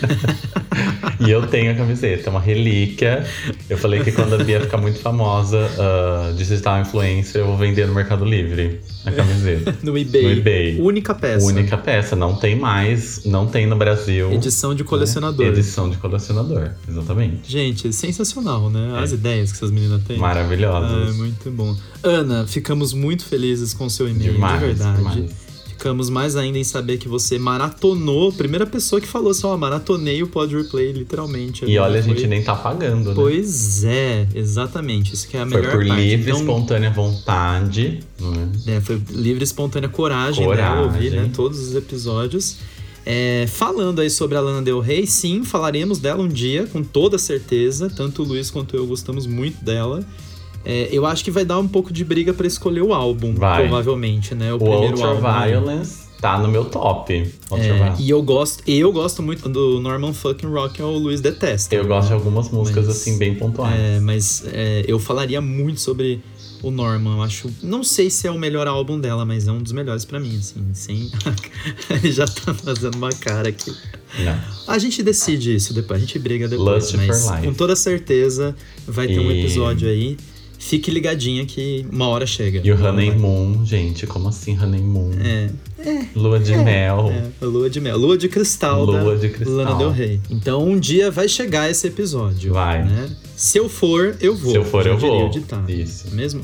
e 1.19 1.29
eu 1.29 1.45
tenho 1.47 1.71
a 1.71 1.75
camiseta, 1.75 2.29
é 2.29 2.31
uma 2.31 2.39
relíquia. 2.39 3.25
Eu 3.69 3.77
falei 3.77 4.01
que 4.03 4.11
quando 4.11 4.35
a 4.35 4.43
Bia 4.43 4.59
ficar 4.61 4.77
muito 4.77 4.99
famosa, 4.99 5.57
uh, 5.59 6.33
digital 6.33 6.81
influencer, 6.81 7.41
eu 7.41 7.47
vou 7.47 7.57
vender 7.57 7.87
no 7.87 7.93
Mercado 7.93 8.25
Livre 8.25 8.81
a 9.05 9.11
camiseta. 9.11 9.75
No 9.83 9.97
eBay. 9.97 10.23
No 10.23 10.31
eBay. 10.31 10.79
Única 10.81 11.13
peça. 11.13 11.45
Única 11.45 11.77
peça, 11.77 12.15
não 12.15 12.35
tem 12.35 12.55
mais, 12.55 13.23
não 13.25 13.45
tem 13.47 13.65
no 13.67 13.75
Brasil. 13.75 14.31
Edição 14.31 14.73
de 14.73 14.83
colecionador. 14.83 15.45
Edição 15.47 15.89
de 15.89 15.97
colecionador, 15.97 16.69
exatamente. 16.87 17.51
Gente, 17.51 17.91
sensacional, 17.91 18.69
né? 18.69 18.97
As 19.01 19.11
ideias 19.11 19.51
que 19.51 19.57
essas 19.57 19.71
meninas 19.71 20.01
têm. 20.03 20.15
Ah, 20.17 20.19
Maravilhosas. 20.21 21.09
é 21.09 21.17
muito 21.17 21.51
bom. 21.51 21.75
Ana, 22.01 22.47
ficamos 22.47 22.93
muito 22.93 23.25
felizes 23.25 23.73
com 23.73 23.89
seu 23.89 24.07
e-mail, 24.07 24.33
demais, 24.33 24.59
de 24.59 24.65
verdade. 24.67 24.97
demais. 24.97 25.31
Ficamos 25.77 26.09
mais 26.09 26.35
ainda 26.35 26.57
em 26.57 26.63
saber 26.63 26.97
que 26.97 27.07
você 27.09 27.37
maratonou. 27.37 28.31
Primeira 28.31 28.65
pessoa 28.65 29.01
que 29.01 29.07
falou 29.07 29.31
assim, 29.31 29.45
ó, 29.45 29.57
maratonei 29.57 30.23
o 30.23 30.27
Pod 30.27 30.55
Replay, 30.55 30.91
literalmente. 30.93 31.65
E 31.65 31.77
olha, 31.77 31.99
a 31.99 32.03
Foi- 32.03 32.13
gente 32.15 32.27
nem 32.27 32.41
tá 32.41 32.55
pagando, 32.55 33.09
né? 33.09 33.15
Pois 33.15 33.83
é, 33.83 34.25
exatamente. 34.33 35.13
Isso 35.13 35.27
que 35.27 35.35
é 35.35 35.41
a 35.41 35.47
Foi 35.47 35.57
melhor 35.59 35.71
por 35.77 35.85
parte. 35.87 36.01
livre, 36.01 36.29
Então, 36.31 36.39
espontânea 36.41 36.89
vontade. 36.91 37.99
né? 38.19 38.49
É, 38.67 38.81
foi 38.81 39.01
livre, 39.09 39.43
espontânea 39.43 39.89
coragem, 39.89 40.45
Coragem. 40.45 40.75
né? 40.75 40.81
Ouvir 40.83 41.11
né, 41.11 41.29
todos 41.35 41.59
os 41.59 41.75
episódios. 41.75 42.57
É, 43.05 43.45
falando 43.49 43.99
aí 43.99 44.09
sobre 44.09 44.37
a 44.37 44.41
Lana 44.41 44.61
Del 44.61 44.79
Rey, 44.79 45.05
sim, 45.05 45.43
falaremos 45.43 45.99
dela 45.99 46.23
um 46.23 46.27
dia, 46.29 46.65
com 46.71 46.81
toda 46.81 47.17
certeza. 47.17 47.89
Tanto 47.89 48.21
o 48.23 48.25
Luiz 48.25 48.49
quanto 48.49 48.75
eu 48.77 48.87
gostamos 48.87 49.25
muito 49.27 49.61
dela. 49.65 50.05
É, 50.65 50.88
eu 50.91 51.05
acho 51.05 51.24
que 51.24 51.32
vai 51.32 51.43
dar 51.43 51.60
um 51.60 51.67
pouco 51.67 51.91
de 51.91 52.03
briga 52.05 52.34
pra 52.34 52.48
escolher 52.48 52.82
o 52.82 52.93
álbum, 52.93 53.34
Vai. 53.36 53.62
provavelmente, 53.63 54.34
né? 54.34 54.53
O, 54.53 54.55
O 54.55 54.60
primeiro 54.60 55.03
álbum. 55.03 55.27
aí. 55.27 55.53
Ultraviolence 55.55 56.03
tá 56.22 56.38
no 56.39 56.48
meu 56.48 56.63
top. 56.63 57.13
É, 57.13 57.93
e 58.00 58.10
eu 58.10 58.22
gosto, 58.22 58.63
eu 58.65 58.91
gosto 58.93 59.22
muito 59.22 59.50
do 59.50 59.82
Norman 59.82 60.13
fucking 60.13 60.48
Rock, 60.48 60.82
o 60.82 60.98
Luiz 60.98 61.20
detesta. 61.20 61.75
Eu 61.75 61.86
gosto 61.86 62.08
de 62.08 62.13
algumas 62.13 62.50
músicas 62.50 62.88
Mas- 62.88 62.96
assim, 62.96 63.17
bem 63.17 63.36
pontuais. 63.36 63.75
É, 63.77 64.00
mas 64.00 64.43
é, 64.53 64.86
eu 64.88 64.98
falaria 65.00 65.41
muito 65.41 65.82
sobre 65.82 66.22
o 66.62 66.72
Norman. 66.72 67.17
Eu 67.17 67.24
acho. 67.24 67.50
Não 67.62 67.84
sei 67.84 68.10
se 68.10 68.25
é 68.25 68.32
o 68.32 68.39
melhor 68.39 68.67
álbum 68.67 68.98
dela, 68.98 69.25
mas 69.25 69.50
é 69.50 69.51
um 69.51 69.62
dos 69.62 69.74
melhores 69.74 70.05
pra 70.05 70.17
mim, 70.17 70.38
assim. 70.38 70.65
Sem... 70.74 71.12
Ele 71.91 72.10
já 72.10 72.25
tá 72.25 72.53
fazendo 72.53 72.96
uma 72.96 73.10
cara 73.12 73.50
aqui. 73.50 73.74
Não. 74.20 74.39
A 74.67 74.77
gente 74.77 75.03
decide 75.03 75.53
isso 75.55 75.74
depois, 75.74 76.01
a 76.01 76.05
gente 76.05 76.17
briga 76.20 76.48
depois. 76.48 76.93
Lust 76.93 77.05
mas 77.05 77.29
com 77.43 77.53
toda 77.53 77.75
certeza 77.75 78.55
vai 78.88 79.08
ter 79.08 79.20
um 79.20 79.29
E- 79.29 79.41
episódio 79.41 79.89
aí. 79.89 80.15
Fique 80.65 80.89
ligadinha 80.89 81.46
que 81.46 81.86
uma 81.91 82.08
hora 82.08 82.25
chega. 82.25 82.62
E 82.63 82.72
o. 82.72 82.75
Honeymoon, 82.86 83.65
gente, 83.65 84.08
como 84.08 84.29
assim 84.29 84.58
Honeymoon? 84.58 85.12
É, 85.20 85.50
Lua 86.15 86.39
de 86.39 86.55
mel. 86.55 87.12
é, 87.12 87.46
lua 87.46 87.70
de 87.70 87.82
mel. 87.82 87.98
Lua 87.98 88.17
de 88.17 88.29
cristal 88.29 88.86
Lua 88.86 89.17
de 89.17 89.27
cristal. 89.27 89.55
Lana 89.58 89.75
Del 89.75 89.91
Rey. 89.91 90.22
Então 90.29 90.63
um 90.65 90.79
dia 90.79 91.12
vai 91.12 91.27
chegar 91.27 91.70
esse 91.70 91.86
episódio. 91.88 92.53
Vai. 92.53 92.82
né? 92.86 93.10
Se 93.36 93.58
eu 93.58 93.67
for, 93.67 94.15
eu 94.22 94.36
vou. 94.36 94.51
Se 94.51 94.58
eu 94.58 94.63
for, 94.63 94.88
eu 94.88 94.96
diria 94.96 95.10
vou. 95.10 95.27
o 95.27 95.29
ditado. 95.32 95.70
Isso. 95.70 96.15
Mesmo? 96.15 96.41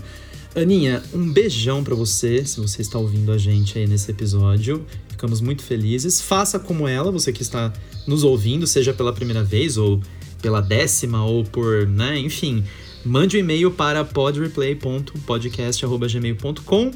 Aninha, 0.54 1.02
um 1.14 1.32
beijão 1.32 1.82
pra 1.82 1.96
você, 1.96 2.44
se 2.44 2.60
você 2.60 2.82
está 2.82 3.00
ouvindo 3.00 3.32
a 3.32 3.38
gente 3.38 3.80
aí 3.80 3.88
nesse 3.88 4.12
episódio. 4.12 4.86
Ficamos 5.08 5.40
muito 5.40 5.64
felizes. 5.64 6.20
Faça 6.20 6.60
como 6.60 6.88
ela, 6.88 7.10
você 7.10 7.32
que 7.32 7.42
está 7.42 7.72
nos 8.06 8.24
ouvindo, 8.26 8.68
seja 8.68 8.94
pela 8.94 9.14
primeira 9.14 9.44
vez 9.44 9.78
ou 9.78 10.02
pela 10.42 10.60
décima 10.62 11.24
ou 11.26 11.44
por, 11.46 11.88
né, 11.88 12.20
enfim. 12.20 12.64
Mande 13.06 13.38
um 13.38 13.40
e-mail 13.40 13.72
para 13.72 14.04
podreplay.podcast@gmail.com 14.04 16.92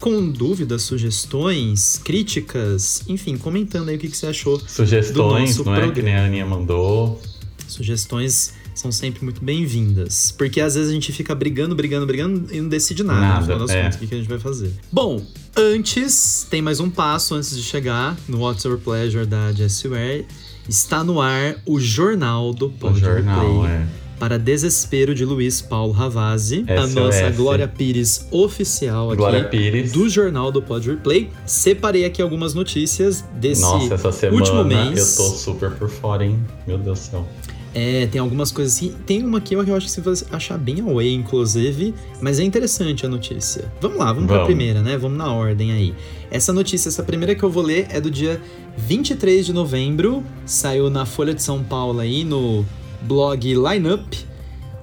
com 0.00 0.28
dúvidas, 0.30 0.82
sugestões, 0.82 2.00
críticas, 2.04 3.02
enfim, 3.08 3.38
comentando 3.38 3.88
aí 3.88 3.96
o 3.96 3.98
que, 3.98 4.08
que 4.08 4.16
você 4.16 4.26
achou. 4.26 4.60
Sugestões, 4.60 5.56
não 5.58 5.74
é? 5.74 5.80
Que 5.80 5.86
programa. 5.86 6.02
nem 6.02 6.14
a 6.14 6.26
Aninha 6.26 6.44
mandou. 6.44 7.22
Sugestões 7.66 8.52
são 8.74 8.92
sempre 8.92 9.24
muito 9.24 9.42
bem-vindas. 9.42 10.34
Porque 10.36 10.60
às 10.60 10.74
vezes 10.74 10.90
a 10.90 10.92
gente 10.92 11.10
fica 11.12 11.34
brigando, 11.34 11.74
brigando, 11.74 12.06
brigando 12.06 12.52
e 12.52 12.60
não 12.60 12.68
decide 12.68 13.02
nada, 13.02 13.20
Nada, 13.20 13.38
no 13.38 13.44
final 13.44 13.58
das 13.60 13.70
é. 13.70 13.82
contas, 13.82 13.96
o 13.96 14.06
que, 14.06 14.14
a 14.14 14.18
gente 14.18 14.28
vai 14.28 14.38
fazer. 14.38 14.72
Bom, 14.92 15.24
antes, 15.56 16.46
tem 16.50 16.60
mais 16.60 16.80
um 16.80 16.90
passo 16.90 17.34
antes 17.34 17.56
de 17.56 17.62
chegar 17.62 18.14
no 18.28 18.40
What's 18.40 18.64
Your 18.64 18.78
Pleasure 18.78 19.24
da 19.24 19.52
Jessware. 19.52 20.26
Está 20.68 21.02
no 21.02 21.18
ar 21.20 21.56
o 21.64 21.80
Jornal 21.80 22.52
do 22.52 22.66
O 22.66 22.70
Pod 22.70 22.98
jornal, 22.98 23.62
Replay. 23.62 23.70
é. 23.70 24.03
Para 24.18 24.38
desespero 24.38 25.14
de 25.14 25.24
Luiz 25.24 25.60
Paulo 25.60 25.92
Ravazzi, 25.92 26.64
a 26.68 26.82
SOS. 26.86 26.94
nossa 26.94 27.30
Glória 27.30 27.68
Pires 27.68 28.26
oficial 28.30 29.08
aqui 29.08 29.16
Glória 29.16 29.44
Pires. 29.44 29.92
do 29.92 30.08
Jornal 30.08 30.52
do 30.52 30.62
Pod 30.62 30.88
Replay. 30.88 31.30
Separei 31.44 32.04
aqui 32.04 32.22
algumas 32.22 32.54
notícias 32.54 33.24
desse 33.34 33.60
Nossa, 33.62 33.94
essa 33.94 34.12
semana 34.12 34.38
último 34.38 34.64
mês. 34.64 35.18
eu 35.18 35.24
tô 35.24 35.30
super 35.34 35.70
por 35.72 35.88
fora, 35.88 36.24
hein? 36.24 36.38
Meu 36.66 36.78
Deus 36.78 37.00
do 37.00 37.02
céu. 37.10 37.28
É, 37.74 38.06
tem 38.06 38.20
algumas 38.20 38.52
coisas 38.52 38.76
assim. 38.76 38.94
Tem 39.04 39.20
uma 39.24 39.38
aqui 39.38 39.48
que 39.48 39.70
eu 39.70 39.74
acho 39.74 39.86
que 39.86 39.92
você 39.92 40.00
vai 40.00 40.14
achar 40.30 40.56
bem 40.56 40.80
away, 40.80 41.12
inclusive, 41.12 41.92
mas 42.20 42.38
é 42.38 42.44
interessante 42.44 43.04
a 43.04 43.08
notícia. 43.08 43.64
Vamos 43.80 43.98
lá, 43.98 44.12
vamos, 44.12 44.26
pra 44.28 44.36
Vamos. 44.36 44.46
primeira, 44.46 44.80
né? 44.80 44.96
Vamos 44.96 45.18
na 45.18 45.32
ordem 45.32 45.72
aí. 45.72 45.92
Essa 46.30 46.52
notícia, 46.52 46.88
essa 46.88 47.02
primeira 47.02 47.34
que 47.34 47.42
eu 47.42 47.50
vou 47.50 47.64
ler 47.64 47.88
é 47.90 48.00
do 48.00 48.10
dia 48.12 48.40
23 48.78 49.44
de 49.44 49.52
novembro. 49.52 50.22
Saiu 50.46 50.88
na 50.88 51.04
Folha 51.04 51.34
de 51.34 51.42
São 51.42 51.64
Paulo 51.64 51.98
aí, 51.98 52.22
no 52.22 52.64
blog 53.06 53.54
Lineup. 53.54 54.14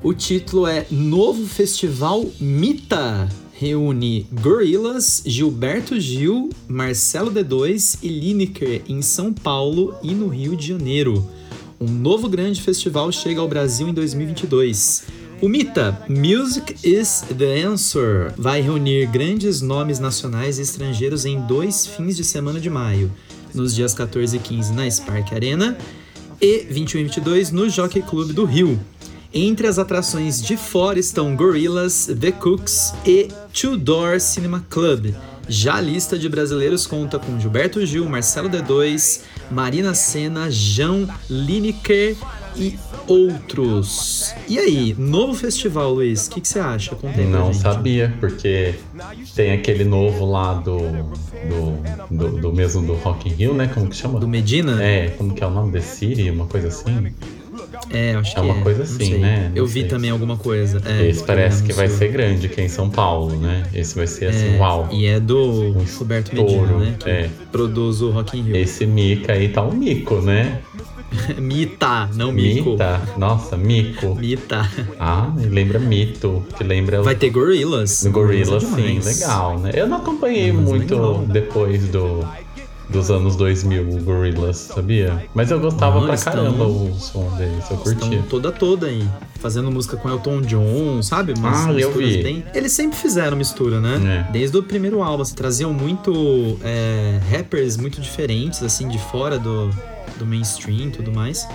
O 0.04 0.14
título 0.14 0.68
é 0.68 0.86
Novo 0.90 1.46
Festival 1.46 2.26
Mita. 2.40 3.28
Reúne 3.54 4.26
Gorillaz, 4.42 5.22
Gilberto 5.26 6.00
Gil, 6.00 6.50
Marcelo 6.68 7.32
D2 7.32 8.00
e 8.02 8.08
Lineker 8.08 8.82
em 8.88 9.02
São 9.04 9.32
Paulo 9.32 9.96
e 10.02 10.14
no 10.14 10.28
Rio 10.28 10.56
de 10.56 10.68
Janeiro. 10.68 11.30
Um 11.80 11.88
novo 11.88 12.28
grande 12.28 12.62
festival 12.62 13.12
chega 13.12 13.40
ao 13.40 13.48
Brasil 13.48 13.88
em 13.88 13.94
2022. 13.94 15.04
O 15.40 15.48
Mita, 15.48 16.04
Music 16.08 16.76
is 16.84 17.24
the 17.38 17.62
Answer, 17.64 18.34
vai 18.38 18.62
reunir 18.62 19.08
grandes 19.08 19.62
nomes 19.62 20.00
nacionais 20.00 20.58
e 20.58 20.62
estrangeiros 20.62 21.26
em 21.26 21.40
dois 21.42 21.86
fins 21.86 22.16
de 22.16 22.24
semana 22.24 22.60
de 22.60 22.70
maio, 22.70 23.12
nos 23.54 23.74
dias 23.74 23.94
14 23.94 24.38
e 24.38 24.40
15 24.40 24.74
na 24.74 24.90
Spark 24.90 25.34
Arena 25.34 25.78
e 26.42 26.66
21 26.70 27.00
e 27.00 27.04
22 27.04 27.52
no 27.52 27.70
Jockey 27.70 28.02
Club 28.02 28.32
do 28.32 28.44
Rio. 28.46 28.80
Entre 29.34 29.68
as 29.68 29.80
atrações 29.80 30.42
de 30.42 30.58
fora 30.58 31.00
estão 31.00 31.36
Gorillaz, 31.36 32.10
The 32.20 32.32
Cooks 32.32 32.94
e 33.06 33.30
Two 33.54 33.78
Door 33.78 34.20
Cinema 34.20 34.66
Club. 34.70 35.14
Já 35.48 35.76
a 35.76 35.82
lista 35.82 36.18
de 36.18 36.28
brasileiros 36.28 36.88
conta 36.88 37.20
com 37.20 37.40
Gilberto 37.40 37.86
Gil, 37.86 38.08
Marcelo 38.10 38.50
D2, 38.50 39.22
Marina 39.50 39.94
Senna, 39.94 40.50
João 40.50 41.08
Lineker 41.30 42.18
e 42.56 42.78
outros. 43.08 44.34
E 44.48 44.60
aí, 44.60 44.96
novo 44.98 45.34
festival, 45.34 45.94
Luiz, 45.94 46.28
o 46.28 46.32
que, 46.32 46.42
que 46.42 46.48
você 46.48 46.60
acha? 46.60 46.96
Pra 46.96 47.12
Não 47.26 47.54
sabia, 47.54 48.14
porque 48.20 48.76
tem 49.36 49.52
aquele 49.52 49.84
novo 49.84 50.30
lá 50.30 50.54
do, 50.54 50.78
do, 50.80 52.08
do, 52.10 52.42
do 52.42 52.54
mesmo 52.54 52.82
do 52.86 52.94
Rock 52.96 53.30
in 53.30 53.34
Rio, 53.34 53.54
né? 53.54 53.70
Como 53.74 53.88
que 53.88 53.96
chama? 53.96 54.20
Do 54.20 54.28
Medina? 54.28 54.82
É, 54.84 55.10
como 55.18 55.34
que 55.34 55.44
é 55.44 55.48
o 55.48 55.52
nome? 55.52 55.72
The 55.72 55.82
City, 55.82 56.30
uma 56.30 56.46
coisa 56.46 56.68
assim. 56.68 57.14
É, 57.90 58.16
acho 58.16 58.38
É 58.38 58.42
uma 58.42 58.62
coisa 58.62 58.84
não 58.84 58.86
assim, 58.86 59.18
né? 59.18 59.50
Não 59.50 59.58
Eu 59.58 59.66
vi 59.66 59.82
sei. 59.82 59.90
também 59.90 60.10
alguma 60.10 60.38
coisa. 60.38 60.82
É, 60.86 61.08
Esse 61.08 61.24
parece 61.24 61.64
que 61.64 61.74
vai 61.74 61.88
ser 61.90 62.10
grande 62.10 62.46
aqui 62.48 62.62
em 62.62 62.70
São 62.70 62.90
Paulo, 62.90 63.36
né? 63.36 63.64
Esse 63.74 63.96
vai 63.96 64.08
ser 64.08 64.28
assim, 64.28 64.56
É, 64.56 64.60
uau. 64.60 64.88
E 64.92 65.06
é 65.06 65.20
do 65.20 65.38
Um 65.42 65.86
Roberto 65.98 66.34
Medina, 66.34 66.78
né? 66.78 66.96
Que 67.00 67.10
é. 67.10 67.30
produz 67.52 68.02
o 68.02 68.12
Rock 68.12 68.38
in 68.38 68.44
Rio. 68.44 68.56
Esse 68.56 68.86
Mica 68.86 69.34
aí 69.34 69.50
tá 69.50 69.62
um 69.62 69.74
mico, 69.74 70.22
né? 70.22 70.62
Mita, 71.38 72.10
não 72.16 72.32
Mico. 72.32 72.72
Mita. 72.72 73.02
Nossa, 73.18 73.58
mico. 73.58 74.16
Mita. 74.16 74.70
Ah, 75.00 75.32
lembra 75.36 75.78
mito, 75.80 76.44
que 76.58 76.64
lembra 76.64 77.02
Vai 77.02 77.16
ter 77.16 77.30
Gorillaz. 77.30 78.04
no 78.04 78.12
Gorilla, 78.12 78.58
é 78.58 78.60
sim, 78.60 79.00
legal, 79.00 79.60
né? 79.60 79.72
Eu 79.74 79.88
não 79.88 79.98
acompanhei 79.98 80.52
Mas 80.52 80.66
muito 80.70 80.94
legal. 80.96 81.26
depois 81.28 81.84
do, 81.90 82.26
dos 82.90 83.12
anos 83.12 83.36
2000 83.36 83.82
o 83.90 83.98
Gorillaz, 84.04 84.58
sabia? 84.58 85.26
Mas 85.34 85.52
eu 85.52 85.60
gostava 85.60 86.00
Ah, 86.00 86.06
pra 86.06 86.14
estão- 86.16 86.34
caramba 86.34 86.66
o 86.66 86.94
som 86.98 87.30
deles, 87.36 87.70
eu 87.70 87.78
curtia. 87.78 88.24
Toda 88.30 88.52
toda 88.52 88.88
aí. 88.88 89.08
Fazendo 89.40 89.72
música 89.72 89.98
com 89.98 90.08
Elton 90.08 90.42
John, 90.42 91.02
sabe? 91.02 91.34
Umas 91.38 91.66
Ah, 91.66 91.74
eu 91.74 91.92
vi. 91.92 92.22
bem. 92.24 92.44
Eles 92.54 92.72
sempre 92.72 92.98
fizeram 92.98 93.36
mistura, 93.36 93.80
né? 93.82 94.26
É. 94.30 94.32
Desde 94.32 94.56
o 94.58 94.64
primeiro 94.64 95.02
álbum, 95.02 95.24
assim, 95.24 95.34
traziam 95.36 95.74
muito 95.74 96.58
é, 96.64 97.20
rappers 97.32 97.76
muito 97.76 98.00
diferentes, 98.00 98.62
assim, 98.64 98.88
de 98.88 99.00
fora 99.00 99.40
do, 99.40 99.72
do 100.18 100.26
mainstream 100.26 100.88
e 100.88 100.92
tudo 100.92 101.12
mais. 101.12 101.48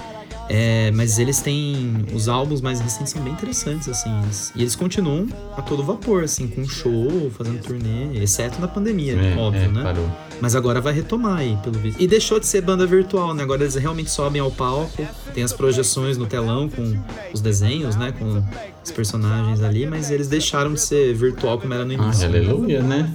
É, 0.48 0.92
mas 0.92 1.18
eles 1.18 1.40
têm. 1.40 2.04
Os 2.14 2.28
álbuns 2.28 2.60
mais 2.60 2.78
recentes 2.80 3.12
são 3.12 3.20
bem 3.20 3.32
interessantes, 3.32 3.88
assim. 3.88 4.08
eles- 4.22 4.52
e 4.54 4.60
eles 4.62 4.76
continuam 4.76 5.26
a 5.56 5.62
todo 5.62 5.82
vapor, 5.82 6.22
assim, 6.22 6.46
com 6.46 6.64
show, 6.68 7.28
fazendo 7.36 7.60
turnê, 7.60 8.16
exceto 8.22 8.60
na 8.60 8.68
pandemia, 8.68 9.14
É, 9.14 9.36
óbvio, 9.36 9.62
é, 9.62 9.68
né? 9.68 9.82
parou. 9.82 10.08
Mas 10.40 10.54
agora 10.54 10.80
vai 10.80 10.92
retomar 10.92 11.38
aí, 11.38 11.58
pelo 11.64 11.78
visto. 11.80 12.00
E 12.00 12.06
deixou 12.06 12.38
de 12.38 12.46
ser 12.46 12.60
banda 12.60 12.86
virtual, 12.86 13.34
né? 13.34 13.42
Agora 13.42 13.62
eles 13.64 13.74
realmente 13.74 14.08
sobem 14.10 14.40
ao 14.40 14.50
palco, 14.52 15.04
tem 15.34 15.42
as 15.42 15.52
projeções 15.52 16.16
no 16.16 16.26
telão 16.26 16.68
com 16.68 16.96
os 17.34 17.40
desenhos, 17.40 17.96
né? 17.96 18.12
Com 18.16 18.40
os 18.86 18.92
personagens 18.92 19.62
ali, 19.62 19.86
mas 19.86 20.10
eles 20.10 20.28
deixaram 20.28 20.72
de 20.72 20.80
ser 20.80 21.14
virtual 21.14 21.58
como 21.58 21.74
era 21.74 21.84
no 21.84 21.92
Ai, 21.92 21.98
início. 21.98 22.26
aleluia, 22.28 22.82
né? 22.82 23.12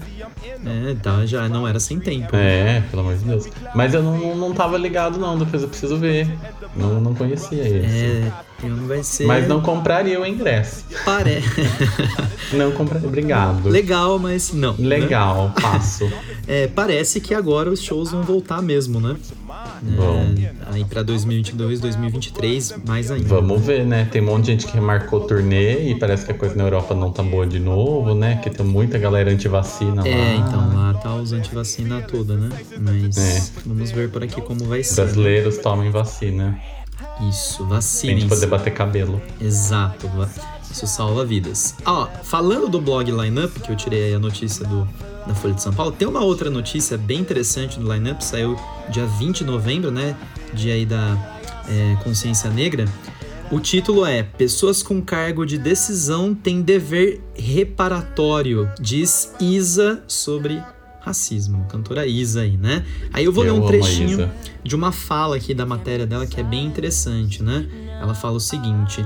É, 0.65 0.95
tá, 1.01 1.25
já 1.25 1.49
não 1.49 1.67
era 1.67 1.79
sem 1.79 1.99
tempo. 1.99 2.35
É, 2.35 2.81
pelo 2.89 3.01
amor 3.01 3.15
de 3.15 3.23
Deus. 3.23 3.47
Mas 3.73 3.93
eu 3.93 4.03
não, 4.03 4.35
não 4.35 4.53
tava 4.53 4.77
ligado, 4.77 5.17
não. 5.17 5.37
Depois 5.37 5.63
eu 5.63 5.69
preciso 5.69 5.97
ver. 5.97 6.27
Não, 6.75 7.01
não 7.01 7.15
conhecia 7.15 7.61
esse. 7.61 7.85
É, 7.85 8.31
não 8.67 8.87
vai 8.87 9.03
ser. 9.03 9.25
Mas 9.25 9.47
não 9.47 9.61
compraria 9.61 10.19
o 10.19 10.25
ingresso. 10.25 10.85
Parece. 11.05 11.47
Não 12.53 12.69
compraria. 12.73 13.07
Obrigado. 13.07 13.69
Legal, 13.69 14.19
mas 14.19 14.51
não. 14.51 14.73
né? 14.73 14.87
Legal, 14.89 15.53
passo. 15.61 16.11
É, 16.45 16.67
parece 16.67 17.21
que 17.21 17.33
agora 17.33 17.69
os 17.69 17.81
shows 17.81 18.11
vão 18.11 18.23
voltar 18.23 18.61
mesmo, 18.61 18.99
né? 18.99 19.15
Bom. 19.81 20.33
É, 20.37 20.51
aí 20.73 20.83
pra 20.83 21.01
2022, 21.01 21.79
2023, 21.79 22.75
mais 22.85 23.09
ainda. 23.09 23.25
Vamos 23.25 23.61
ver, 23.65 23.85
né? 23.85 24.05
Tem 24.11 24.21
um 24.21 24.25
monte 24.25 24.45
de 24.45 24.51
gente 24.51 24.67
que 24.67 24.73
remarcou 24.73 25.21
turnê 25.21 25.91
e 25.91 25.95
parece 25.97 26.25
que 26.25 26.31
a 26.33 26.35
coisa 26.35 26.53
na 26.55 26.63
Europa 26.65 26.93
não 26.93 27.09
tá 27.09 27.23
boa 27.23 27.47
de 27.47 27.59
novo, 27.59 28.13
né? 28.13 28.39
Que 28.43 28.49
tem 28.49 28.65
muita 28.65 28.97
galera 28.97 29.31
antivacina 29.31 30.01
lá. 30.01 30.07
É, 30.07 30.35
então 30.35 30.73
lá 30.75 30.93
tá 30.95 31.15
os 31.15 31.31
antivacina 31.31 32.01
toda, 32.01 32.35
né? 32.35 32.49
Mas 32.79 33.17
É. 33.17 33.41
vamos 33.65 33.91
ver 33.91 34.09
por 34.09 34.23
aqui 34.23 34.41
como 34.41 34.65
vai 34.65 34.83
ser. 34.83 34.95
Brasileiros 35.03 35.57
tomem 35.59 35.89
vacina. 35.89 36.59
Isso, 37.29 37.65
Pra 38.07 38.19
gente 38.19 38.29
poder 38.29 38.47
bater 38.47 38.73
cabelo. 38.73 39.21
Exato, 39.39 40.09
isso 40.71 40.87
salva 40.87 41.25
vidas. 41.25 41.75
Ó, 41.85 42.07
falando 42.23 42.69
do 42.69 42.79
blog 42.79 43.11
Lineup, 43.11 43.59
que 43.59 43.69
eu 43.69 43.75
tirei 43.75 44.05
aí 44.05 44.13
a 44.13 44.19
notícia 44.19 44.65
do, 44.65 44.87
da 45.27 45.35
Folha 45.35 45.53
de 45.53 45.61
São 45.61 45.73
Paulo, 45.73 45.91
tem 45.91 46.07
uma 46.07 46.21
outra 46.21 46.49
notícia 46.49 46.97
bem 46.97 47.19
interessante 47.19 47.79
do 47.79 47.91
Lineup, 47.91 48.21
saiu 48.21 48.57
dia 48.89 49.05
20 49.05 49.39
de 49.39 49.43
novembro, 49.43 49.91
né? 49.91 50.15
Dia 50.53 50.73
aí 50.73 50.85
da 50.85 51.17
é, 51.67 51.97
consciência 52.03 52.49
negra. 52.49 52.85
O 53.51 53.59
título 53.59 54.05
é 54.05 54.23
Pessoas 54.23 54.81
com 54.81 55.01
cargo 55.01 55.45
de 55.45 55.57
decisão 55.57 56.33
têm 56.33 56.61
dever 56.61 57.21
reparatório, 57.35 58.71
diz 58.79 59.33
Isa 59.41 60.01
sobre 60.07 60.63
racismo. 61.01 61.65
Cantora 61.67 62.05
Isa 62.05 62.41
aí, 62.41 62.57
né? 62.57 62.85
Aí 63.11 63.25
eu 63.25 63.33
vou 63.33 63.43
Eu 63.43 63.53
ler 63.53 63.61
um 63.61 63.67
trechinho 63.67 64.31
de 64.63 64.75
uma 64.75 64.91
fala 64.91 65.35
aqui 65.35 65.53
da 65.53 65.65
matéria 65.65 66.05
dela 66.05 66.25
que 66.25 66.39
é 66.39 66.43
bem 66.43 66.65
interessante, 66.65 67.43
né? 67.43 67.67
Ela 67.99 68.13
fala 68.13 68.37
o 68.37 68.39
seguinte: 68.39 69.05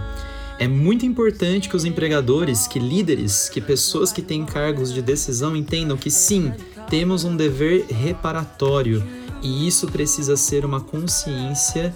é 0.60 0.68
muito 0.68 1.06
importante 1.06 1.68
que 1.68 1.75
os 1.75 1.86
empregadores, 1.86 2.68
que 2.68 2.80
líderes, 2.80 3.50
que 3.50 3.60
pessoas 3.60 4.12
que 4.12 4.22
têm 4.22 4.46
cargos 4.46 4.94
de 4.94 5.02
decisão 5.02 5.56
entendam 5.56 5.98
que 5.98 6.12
sim, 6.12 6.52
temos 6.90 7.24
um 7.24 7.36
dever 7.36 7.86
reparatório 7.88 9.04
e 9.42 9.68
isso 9.68 9.88
precisa 9.88 10.38
ser 10.38 10.66
uma 10.66 10.82
consciência 10.82 11.94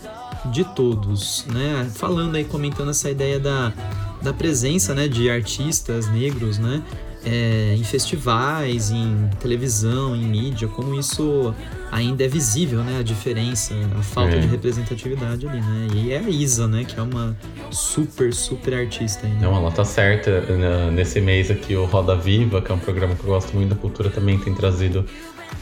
de 0.51 0.63
todos, 0.63 1.46
né? 1.48 1.89
Falando 1.94 2.36
aí, 2.36 2.46
comentando 2.46 2.89
essa 2.89 3.10
ideia 3.10 3.39
da, 3.39 3.74
da 4.22 4.34
presença, 4.34 4.94
né, 4.94 5.08
de 5.08 5.29
artistas 5.29 6.10
negros, 6.10 6.58
né? 6.58 6.82
É, 7.26 7.76
em 7.78 7.84
festivais, 7.84 8.92
em 8.92 9.30
televisão, 9.40 10.16
em 10.16 10.24
mídia, 10.24 10.68
como 10.68 10.98
isso 10.98 11.54
ainda 11.92 12.24
é 12.24 12.28
visível, 12.28 12.80
né? 12.84 12.98
A 13.00 13.04
diferença, 13.04 13.74
a 13.98 14.01
falta 14.01 14.36
É. 14.36 14.40
de 14.40 14.48
representatividade 14.48 15.48
ali, 15.48 15.60
né? 15.60 15.88
E 15.96 16.12
é 16.14 16.20
a 16.20 16.29
Isa, 16.29 16.68
né? 16.68 16.84
Que 16.86 17.00
é 17.00 17.03
uma 17.03 17.36
super, 17.72 18.34
super 18.34 18.74
artista 18.74 19.27
ainda. 19.27 19.46
Não, 19.46 19.55
ela 19.55 19.72
tá 19.72 19.84
certa. 19.84 20.42
Na- 20.55 20.92
Nesse 20.92 21.20
mês 21.22 21.50
aqui, 21.51 21.75
o 21.75 21.86
Roda 21.86 22.16
Viva, 22.16 22.62
que 22.62 22.72
é 22.72 22.75
um 22.75 22.79
programa 22.79 23.16
que 23.16 23.22
eu 23.24 23.27
gosto 23.27 23.53
muito 23.55 23.70
da 23.70 23.75
cultura, 23.75 24.10
também 24.10 24.38
tem 24.40 24.53
trazido 24.53 25.05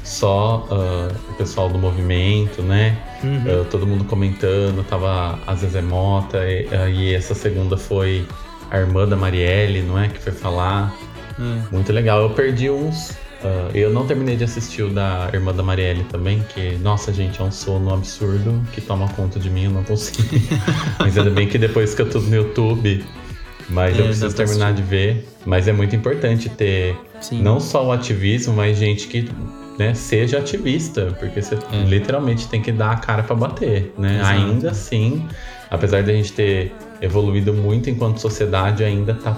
só 0.04 0.67
ah, 0.72 1.10
o 1.30 1.34
pessoal 1.36 1.70
do 1.70 1.78
movimento, 1.80 2.62
né? 2.62 2.98
Uhum. 3.24 3.43
Ah, 3.62 3.65
todo 3.70 3.86
mundo 3.88 4.04
comentando, 4.06 4.84
tava 4.88 5.39
a 5.48 5.56
Zezé 5.56 5.82
Mota, 5.82 6.38
e, 6.50 6.67
ah, 6.72 6.89
e 6.89 7.13
essa 7.13 7.34
segunda 7.34 7.78
foi 7.78 8.26
a 8.70 8.80
irmã 8.80 9.08
da 9.08 9.15
Marielle, 9.15 9.82
não 9.82 9.98
é? 9.98 10.08
Que 10.10 10.20
foi 10.20 10.32
falar. 10.34 10.93
É. 11.39 11.73
Muito 11.76 11.91
legal. 11.93 12.21
Eu 12.21 12.30
perdi 12.32 12.69
uns. 12.69 13.12
ah, 13.43 13.69
eu 13.73 13.91
não 13.91 14.06
terminei 14.08 14.36
de 14.36 14.43
assistir 14.43 14.84
o 14.84 14.89
da 14.89 15.30
irmã 15.34 15.54
da 15.54 15.62
Marielle 15.63 16.04
também, 16.06 16.43
que, 16.54 16.78
nossa, 16.78 17.13
gente, 17.13 17.39
é 17.39 17.43
um 17.43 17.52
sono 17.52 17.93
absurdo 17.93 18.62
que 18.73 18.82
toma 18.82 19.08
conta 19.10 19.39
de 19.39 19.50
mim, 19.50 19.65
eu 19.65 19.71
não 19.71 19.84
consigo. 19.84 20.28
Mas 21.00 21.17
ainda 21.17 21.30
bem 21.30 21.47
que 21.47 21.58
depois 21.58 21.91
fica 21.91 22.06
tudo 22.06 22.28
no 22.28 22.36
YouTube. 22.36 23.04
Mas 23.69 23.97
É, 23.97 24.02
eu 24.02 24.06
preciso 24.06 24.36
terminar 24.36 24.73
de 24.73 24.82
ver. 24.82 25.28
Mas 25.45 25.67
é 25.67 25.73
muito 25.73 25.95
importante 25.95 26.47
ter 26.50 26.95
Sim. 27.21 27.41
não 27.41 27.60
só 27.60 27.86
o 27.86 27.91
ativismo, 27.91 28.54
mas 28.54 28.78
gente 28.78 29.08
que 29.08 29.30
né, 29.78 29.93
seja 29.93 30.39
ativista, 30.39 31.15
porque 31.19 31.41
você 31.41 31.56
É. 31.56 31.84
literalmente 31.86 32.47
tem 32.47 32.62
que 32.62 32.71
dar 32.71 32.91
a 32.91 32.95
cara 32.95 33.23
pra 33.23 33.36
bater, 33.36 33.93
né? 33.97 34.15
Exato. 34.19 34.30
Ainda 34.32 34.71
assim, 34.71 35.26
apesar 35.69 36.02
de 36.02 36.12
a 36.12 36.13
gente 36.13 36.32
ter 36.34 36.73
evoluído 37.02 37.54
muito 37.54 37.89
enquanto 37.89 38.19
sociedade, 38.19 38.84
ainda 38.84 39.13
tá 39.13 39.34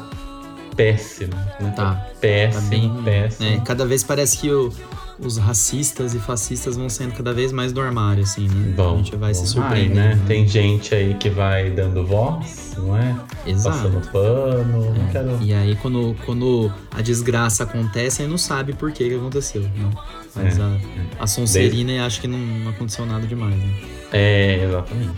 péssimo, 0.84 1.34
né? 1.60 1.74
Tá. 1.76 2.08
péssimo, 2.22 2.64
Tá 2.64 2.70
bem 2.70 2.88
ruim. 2.88 3.04
péssimo. 3.04 3.50
É, 3.50 3.60
cada 3.60 3.86
vez 3.86 4.02
parece 4.02 4.38
que 4.38 4.50
o- 4.50 4.72
os 5.20 5.38
racistas 5.38 6.14
e 6.14 6.20
fascistas 6.20 6.78
vão 6.78 6.90
saindo 6.90 7.14
cada 7.14 7.34
vez 7.34 7.52
mais 7.52 7.74
do 7.74 7.82
armário, 7.82 8.24
assim, 8.24 8.48
né? 8.48 8.74
Bom, 8.78 8.94
a 8.94 8.98
gente 8.98 9.14
vai 9.18 9.34
se 9.34 9.42
bom. 9.42 9.46
Ai, 9.62 9.68
surpreendendo. 9.70 10.16
né? 10.16 10.20
Tem 10.26 10.48
gente 10.48 10.96
aí 10.96 11.14
que 11.16 11.30
vai 11.30 11.70
dando 11.70 12.06
voz, 12.06 12.76
não 12.78 12.96
é? 12.98 13.14
Exato. 13.46 13.78
Passando 13.78 14.12
pano, 14.12 14.94
não 14.94 15.08
É, 15.08 15.12
quero... 15.12 15.38
E 15.42 15.54
aí, 15.54 15.76
quando, 15.82 16.16
quando 16.26 16.72
a 16.96 17.02
desgraça 17.02 17.64
acontece, 17.64 18.22
aí 18.22 18.28
não 18.30 18.38
sabe 18.38 18.72
por 18.72 18.94
que, 18.94 19.10
que 19.10 19.16
aconteceu. 19.16 19.62
Né? 19.64 19.90
Mas 20.34 20.58
É, 20.58 20.62
a, 20.62 21.24
a 21.24 21.28
Sonserina 21.28 22.06
acha 22.06 22.22
que 22.22 22.28
não, 22.28 22.38
não 22.40 22.72
aconteceu 22.72 23.06
nada 23.06 23.28
demais. 23.28 23.56
Né? 23.58 23.74
É, 24.14 24.64
exatamente. 24.64 25.12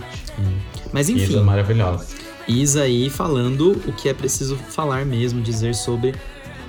Mas 0.91 1.07
Isa 1.09 1.19
enfim, 1.23 1.41
maravilhosa. 1.43 2.07
Aí 2.81 3.09
falando 3.09 3.71
o 3.87 3.93
que 3.93 4.09
é 4.09 4.13
preciso 4.13 4.55
falar 4.55 5.05
mesmo, 5.05 5.41
dizer 5.41 5.73
sobre 5.75 6.13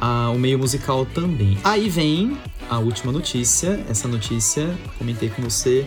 a- 0.00 0.30
o 0.30 0.38
meio 0.38 0.58
musical 0.58 1.04
também. 1.06 1.58
Aí 1.64 1.88
vem 1.88 2.36
a 2.70 2.78
última 2.78 3.10
notícia. 3.12 3.84
Essa 3.88 4.06
notícia 4.08 4.74
comentei 4.98 5.28
com 5.28 5.42
você 5.42 5.84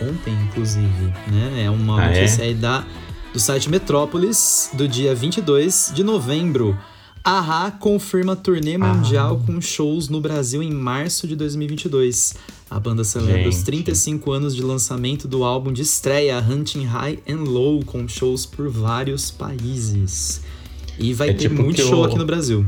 ontem, 0.00 0.32
inclusive. 0.44 1.12
Né? 1.28 1.64
É 1.64 1.70
uma 1.70 2.00
Ah, 2.00 2.04
é? 2.06 2.20
notícia 2.20 2.44
aí 2.44 2.54
da, 2.54 2.84
do 3.32 3.40
site 3.40 3.68
Metrópolis, 3.70 4.70
do 4.74 4.86
dia 4.86 5.14
22 5.14 5.90
de 5.94 6.04
novembro. 6.04 6.76
Ahá 7.24 7.72
confirma 7.72 8.36
turnê 8.36 8.78
mundial 8.78 9.42
com 9.44 9.60
shows 9.60 10.08
no 10.08 10.20
Brasil 10.20 10.62
em 10.62 10.72
março 10.72 11.26
de 11.26 11.34
2022. 11.34 12.34
A 12.68 12.80
banda 12.80 13.04
celebra 13.04 13.48
os 13.48 13.56
Gente. 13.56 13.64
35 13.66 14.32
anos 14.32 14.54
de 14.54 14.62
lançamento 14.62 15.28
do 15.28 15.44
álbum 15.44 15.72
de 15.72 15.82
estreia 15.82 16.38
Hunting 16.38 16.84
High 16.84 17.20
and 17.28 17.44
Low, 17.44 17.84
com 17.84 18.08
shows 18.08 18.44
por 18.44 18.68
vários 18.68 19.30
países. 19.30 20.40
E 20.98 21.12
vai 21.14 21.28
É 21.30 21.32
ter 21.32 21.48
tipo 21.48 21.62
muito 21.62 21.80
show 21.80 22.00
o- 22.00 22.04
aqui 22.04 22.18
no 22.18 22.24
Brasil. 22.26 22.66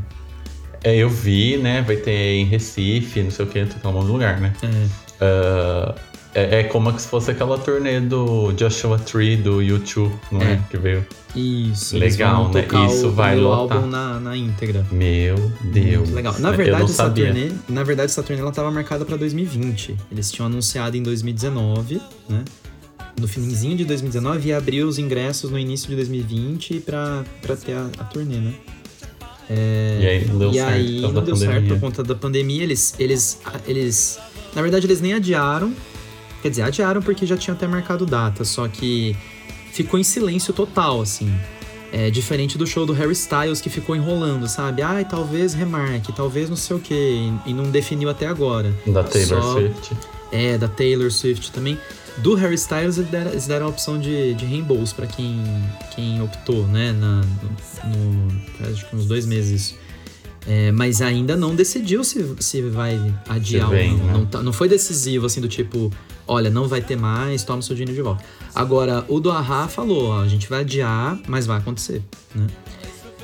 É, 0.85 0.95
eu 0.97 1.09
vi, 1.11 1.57
né? 1.57 1.83
Vai 1.83 1.97
ter 1.97 2.35
em 2.37 2.45
Recife, 2.45 3.23
não 3.23 3.31
sei 3.33 3.45
o 3.45 3.49
que, 3.49 3.59
um 3.61 3.93
monte 3.93 4.07
de 4.07 4.13
lugar, 4.13 4.41
né? 4.41 4.53
É, 4.63 4.89
Ah, 5.21 5.95
é, 6.39 6.61
é 6.61 6.65
como 6.65 6.97
se 6.99 7.09
fosse 7.09 7.31
aquela 7.31 7.59
turnê 7.59 8.01
do 8.01 8.53
Joshua 8.53 8.99
Tree 8.99 9.37
do 9.37 9.63
YouTube, 9.63 10.15
não 10.31 10.41
é? 10.41 10.53
É. 10.53 10.61
Que 10.71 10.77
veio. 10.77 11.07
isso. 11.35 11.97
Legal, 11.97 12.51
né? 12.51 12.67
Isso 12.87 13.09
o, 13.09 13.13
vai 13.13 13.39
o 13.39 13.43
lotar. 13.43 13.79
álbum 13.79 13.89
na, 13.89 14.21
na 14.21 14.37
íntegra. 14.37 14.87
Meu 14.91 15.37
Deus. 15.63 16.03
Muito 16.03 16.15
legal. 16.15 16.35
Na 16.39 16.51
verdade, 16.53 16.85
essa 16.85 16.95
sabia. 16.95 17.27
turnê, 17.27 17.53
na 17.69 17.83
verdade, 17.83 18.11
essa 18.11 18.23
turnê 18.23 18.41
ela 18.41 18.51
estava 18.51 18.71
marcada 18.71 19.05
para 19.05 19.17
2020. 19.17 19.97
Eles 20.11 20.31
tinham 20.31 20.47
anunciado 20.47 20.97
em 20.97 21.03
2019, 21.03 22.01
né? 22.29 22.45
no 23.19 23.27
finzinho 23.27 23.77
de 23.77 23.85
2019 23.85 24.49
e 24.49 24.53
abrir 24.53 24.85
os 24.85 24.97
ingressos 24.97 25.51
no 25.51 25.59
início 25.59 25.89
de 25.89 25.97
2020 25.97 26.81
para 26.81 27.25
ter 27.65 27.73
a, 27.73 27.91
a 27.99 28.05
turnê, 28.05 28.37
né? 28.37 28.55
É, 29.51 29.99
e 30.01 30.07
aí 30.07 30.25
não 30.27 30.39
deu 30.39 30.51
e 30.51 30.55
certo. 30.55 30.71
aí 30.71 31.01
não 31.01 31.25
deu 31.25 31.37
certo 31.37 31.69
por 31.69 31.81
conta 31.81 32.05
da 32.05 32.15
pandemia. 32.15 32.63
Eles, 32.63 32.95
eles, 32.99 33.41
eles. 33.67 34.19
Na 34.55 34.63
verdade, 34.63 34.87
eles 34.87 35.01
nem 35.01 35.15
adiaram. 35.15 35.73
Quer 36.43 36.51
dizer, 36.51 36.63
adiaram 36.63 37.03
porque 37.03 37.27
já 37.27 37.37
tinham 37.37 37.57
até 37.57 37.67
marcado 37.67 38.07
data. 38.07 38.45
Só 38.45 38.67
que 38.69 39.17
ficou 39.73 39.99
em 39.99 40.05
silêncio 40.05 40.53
total, 40.53 41.01
assim. 41.01 41.33
É 41.91 42.11
diferente 42.11 42.59
do 42.59 42.67
show 42.67 42.85
do 42.85 42.93
Harry 42.93 43.13
Styles 43.13 43.61
que 43.63 43.71
ficou 43.71 43.97
enrolando, 43.97 44.47
sabe? 44.47 44.83
Ai, 44.83 45.05
talvez 45.07 45.55
remarque, 45.55 46.13
talvez 46.13 46.51
não 46.51 46.57
sei 46.57 46.77
o 46.77 46.79
quê. 46.81 47.31
E, 47.47 47.53
não 47.55 47.71
definiu 47.71 48.11
até 48.11 48.27
agora. 48.27 48.75
Da 48.87 49.03
Taylor 49.03 49.43
Só- 49.43 49.53
Swift. 49.55 49.97
É, 50.31 50.59
da 50.59 50.69
Taylor 50.69 51.11
Swift 51.11 51.51
também. 51.51 51.79
Do 52.19 52.35
Harry 52.35 52.57
Styles, 52.57 52.99
eles 52.99 53.11
deram, 53.11 53.31
eles 53.31 53.47
deram 53.47 53.67
a 53.67 53.69
opção 53.71 53.99
de, 53.99 54.35
de 54.35 54.45
reembolso 54.45 54.95
pra 54.95 55.07
quem, 55.07 55.41
quem 55.95 56.21
optou, 56.21 56.67
né? 56.67 56.93
Na, 56.93 57.23
no, 57.85 57.95
no- 58.13 58.71
acho 58.71 58.87
que 58.87 58.95
uns 58.97 59.07
dois 59.07 59.25
meses 59.25 59.63
isso. 59.63 59.75
É, 60.47 60.73
mas 60.73 61.03
ainda 61.03 61.37
não 61.37 61.55
decidiu 61.55 62.03
se, 62.05 62.35
se 62.41 62.63
vai 62.63 62.99
adiar 63.29 63.69
vem, 63.69 63.93
ou 63.93 63.99
não. 63.99 64.07
né? 64.07 64.13
Não, 64.15 64.27
tá- 64.27 64.43
não 64.43 64.53
foi 64.53 64.69
decisivo, 64.69 65.27
assim, 65.27 65.41
do 65.41 65.49
tipo, 65.49 65.93
olha, 66.27 66.49
não 66.49 66.67
vai 66.67 66.81
ter 66.81 66.97
mais, 66.97 67.43
toma 67.45 67.61
seu 67.61 67.75
dinheiro 67.77 67.95
de 67.95 68.01
volta. 68.03 68.25
Agora, 68.55 69.05
o 69.09 69.21
do 69.21 69.31
Ahá 69.31 69.69
falou, 69.69 70.09
ó, 70.11 70.23
a 70.23 70.29
gente 70.29 70.49
vai 70.49 70.61
adiar, 70.61 71.19
mas 71.29 71.45
vai 71.47 71.59
acontecer, 71.59 72.03
né? 72.35 72.47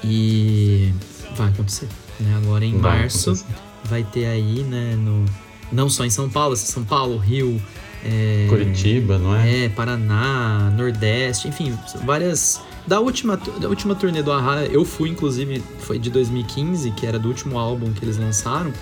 E 0.02 0.92
vai 1.36 1.48
acontecer, 1.48 1.88
né? 2.20 2.34
Agora 2.42 2.64
em 2.64 2.78
Vai 2.78 2.98
março 3.00 3.30
acontecer. 3.30 3.54
vai 3.84 4.02
ter 4.04 4.26
aí, 4.26 4.62
né, 4.64 4.94
no, 4.96 5.24
não 5.72 5.88
só 5.88 6.04
em 6.04 6.10
São 6.10 6.28
Paulo, 6.28 6.52
assim, 6.54 6.70
São 6.70 6.84
Paulo, 6.84 7.16
Rio, 7.16 7.60
é, 8.04 8.46
Curitiba, 8.50 9.16
não 9.18 9.34
é? 9.34 9.64
é, 9.64 9.68
Paraná, 9.70 10.70
Nordeste, 10.76 11.48
enfim, 11.48 11.76
várias. 12.04 12.60
Da 12.86 13.00
última, 13.00 13.36
da 13.36 13.68
última 13.68 13.94
turnê 13.94 14.22
do 14.22 14.30
Ahá, 14.30 14.64
eu 14.64 14.84
fui, 14.84 15.08
inclusive, 15.08 15.62
foi 15.80 15.98
de 15.98 16.10
2015, 16.10 16.90
que 16.90 17.06
era 17.06 17.18
do 17.18 17.28
último 17.28 17.58
álbum 17.58 17.92
que 17.92 18.04
eles 18.04 18.16
lançaram. 18.18 18.72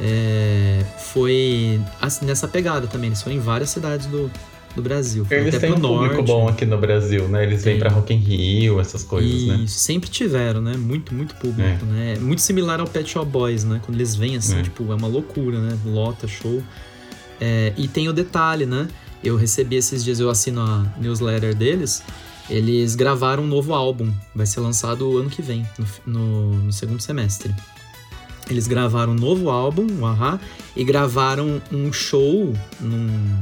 é, 0.00 0.84
foi 1.12 1.80
assim, 2.00 2.24
nessa 2.26 2.46
pegada 2.46 2.86
também. 2.86 3.08
Eles 3.08 3.22
foram 3.22 3.36
em 3.36 3.40
várias 3.40 3.70
cidades 3.70 4.06
do, 4.06 4.30
do 4.76 4.82
Brasil. 4.82 5.26
Eles 5.30 5.54
até 5.54 5.66
têm 5.66 5.76
um 5.76 5.80
pro 5.80 5.88
público 5.88 6.14
norte. 6.16 6.26
bom 6.28 6.48
aqui 6.48 6.64
no 6.66 6.78
Brasil, 6.78 7.26
né? 7.28 7.42
Eles 7.44 7.64
vêm 7.64 7.74
Tem. 7.74 7.80
pra 7.80 7.90
Rock 7.90 8.12
in 8.14 8.18
Rio, 8.18 8.80
essas 8.80 9.02
coisas, 9.02 9.30
Isso, 9.32 9.46
né? 9.58 9.64
sempre 9.66 10.08
tiveram, 10.10 10.60
né? 10.60 10.76
Muito, 10.76 11.12
muito 11.14 11.34
público, 11.36 11.84
né? 11.86 12.16
Muito 12.20 12.42
similar 12.42 12.80
ao 12.80 12.86
Pet 12.86 13.08
Shop 13.10 13.28
Boys, 13.28 13.64
né? 13.64 13.80
Quando 13.84 13.96
eles 13.96 14.14
vêm 14.14 14.36
assim, 14.36 14.58
É. 14.58 14.62
tipo, 14.62 14.84
é 14.92 14.94
uma 14.94 15.08
loucura, 15.08 15.58
né? 15.58 15.76
Lota, 15.84 16.28
show. 16.28 16.62
É, 17.40 17.72
e 17.76 17.88
tem 17.88 18.08
o 18.08 18.12
detalhe, 18.12 18.66
né? 18.66 18.86
Eu 19.24 19.36
recebi 19.36 19.76
esses 19.76 20.04
dias, 20.04 20.20
eu 20.20 20.30
assino 20.30 20.60
a 20.60 20.86
newsletter 21.00 21.54
deles. 21.54 22.02
Eles 22.48 22.94
gravaram 22.94 23.42
um 23.42 23.46
novo 23.46 23.74
álbum. 23.74 24.12
Vai 24.34 24.46
ser 24.46 24.60
lançado 24.60 25.18
ano 25.18 25.28
que 25.28 25.42
vem, 25.42 25.66
no, 25.78 25.86
no- 26.14 26.54
no 26.64 26.72
segundo 26.72 27.00
semestre. 27.00 27.54
Eles 28.48 28.66
gravaram 28.66 29.12
um 29.12 29.16
novo 29.16 29.50
álbum, 29.50 29.86
o 30.00 30.06
Ahá, 30.06 30.40
e 30.74 30.82
gravaram 30.82 31.60
um 31.70 31.92
show 31.92 32.54
num, 32.80 33.38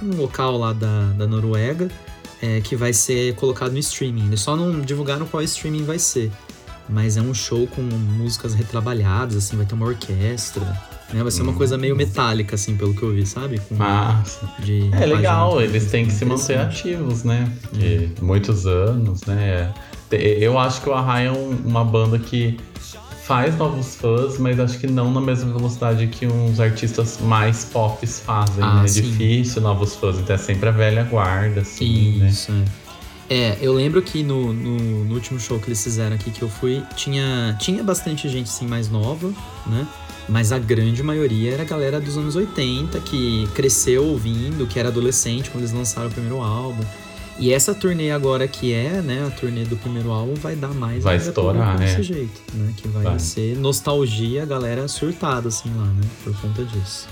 num 0.00 0.16
local 0.16 0.56
lá 0.56 0.72
da, 0.72 1.12
da 1.12 1.26
Noruega 1.26 1.90
é, 2.40 2.60
que 2.60 2.76
vai 2.76 2.92
ser 2.92 3.34
colocado 3.34 3.72
no 3.72 3.78
streaming. 3.78 4.26
Eles 4.26 4.40
só 4.40 4.54
não 4.54 4.80
divulgaram 4.80 5.26
qual 5.26 5.42
streaming 5.42 5.84
vai 5.84 5.98
ser. 5.98 6.30
Mas 6.88 7.16
é 7.16 7.20
um 7.20 7.34
show 7.34 7.66
com 7.66 7.82
músicas 7.82 8.54
retrabalhadas, 8.54 9.36
assim, 9.36 9.56
vai 9.56 9.66
ter 9.66 9.74
uma 9.74 9.86
orquestra. 9.86 10.80
Né? 11.12 11.22
Vai 11.22 11.30
ser 11.30 11.42
uma 11.42 11.52
Hum. 11.52 11.56
coisa 11.56 11.78
meio 11.78 11.94
metálica, 11.94 12.54
assim, 12.56 12.76
pelo 12.76 12.92
que 12.94 13.02
eu 13.02 13.12
vi, 13.12 13.24
sabe? 13.24 13.60
Com 13.68 13.76
Massa. 13.76 14.48
de 14.58 14.90
É 14.92 15.06
legal, 15.06 15.60
eles 15.60 15.90
têm 15.90 16.06
que 16.06 16.12
se 16.12 16.24
manter 16.24 16.58
ativos, 16.58 17.22
né? 17.22 17.50
Porque 17.62 18.08
muitos 18.20 18.66
anos, 18.66 19.22
né? 19.24 19.72
Eu 20.10 20.58
acho 20.58 20.80
que 20.82 20.88
o 20.88 20.94
Ahá 20.94 21.20
é 21.20 21.30
um- 21.30 21.56
uma 21.64 21.84
banda 21.84 22.18
que 22.18 22.58
faz 23.24 23.56
novos 23.56 23.96
fãs, 23.96 24.38
mas 24.38 24.58
acho 24.60 24.78
que 24.78 24.86
não 24.86 25.10
na 25.12 25.20
mesma 25.20 25.52
velocidade 25.52 26.06
que 26.06 26.26
uns 26.26 26.60
artistas 26.60 27.18
mais 27.20 27.64
pop 27.64 28.04
fazem, 28.06 28.62
Ah, 28.62 28.76
né? 28.80 28.84
É 28.84 28.88
sim. 28.88 29.02
difícil 29.02 29.62
novos 29.62 29.96
fãs, 29.96 30.16
então 30.18 30.34
é 30.34 30.38
sempre 30.38 30.68
a 30.68 30.72
velha 30.72 31.02
guarda, 31.04 31.60
assim, 31.62 32.18
né? 32.18 32.28
Isso, 32.28 32.52
é. 32.52 32.86
É, 33.28 33.58
eu 33.60 33.72
lembro 33.72 34.00
que 34.02 34.22
no, 34.22 34.52
no, 34.52 35.04
no 35.04 35.14
último 35.14 35.40
show 35.40 35.58
que 35.58 35.66
eles 35.66 35.82
fizeram 35.82 36.14
aqui 36.14 36.30
que 36.30 36.42
eu 36.42 36.48
fui, 36.48 36.80
tinha, 36.94 37.56
tinha 37.58 37.82
bastante 37.82 38.28
gente 38.28 38.46
assim 38.48 38.68
mais 38.68 38.88
nova, 38.88 39.32
né? 39.66 39.84
Mas 40.28 40.50
a 40.50 40.58
grande 40.58 41.02
maioria 41.02 41.52
era 41.52 41.62
a 41.62 41.66
galera 41.66 42.00
dos 42.00 42.16
anos 42.18 42.34
80 42.34 42.98
que 43.00 43.48
cresceu 43.54 44.04
ouvindo, 44.04 44.66
que 44.66 44.78
era 44.78 44.88
adolescente 44.88 45.50
quando 45.50 45.62
eles 45.62 45.72
lançaram 45.72 46.08
o 46.08 46.10
primeiro 46.10 46.42
álbum. 46.42 46.82
E 47.38 47.52
essa 47.52 47.74
turnê 47.74 48.10
agora 48.10 48.48
que 48.48 48.72
é, 48.72 49.02
né, 49.02 49.24
a 49.26 49.30
turnê 49.30 49.64
do 49.64 49.76
primeiro 49.76 50.10
álbum 50.10 50.34
vai 50.34 50.56
dar 50.56 50.72
mais 50.72 51.04
Vai 51.04 51.16
estourar, 51.16 51.76
desse 51.76 52.00
é. 52.00 52.02
jeito, 52.02 52.40
né? 52.54 52.72
Que 52.76 52.88
vai, 52.88 53.04
Vai. 53.04 53.18
ser 53.18 53.56
nostalgia, 53.56 54.42
a 54.42 54.46
galera 54.46 54.88
surtada 54.88 55.48
assim 55.48 55.70
lá, 55.76 55.84
né? 55.84 56.08
Por 56.24 56.34
conta 56.40 56.64
disso. 56.64 57.06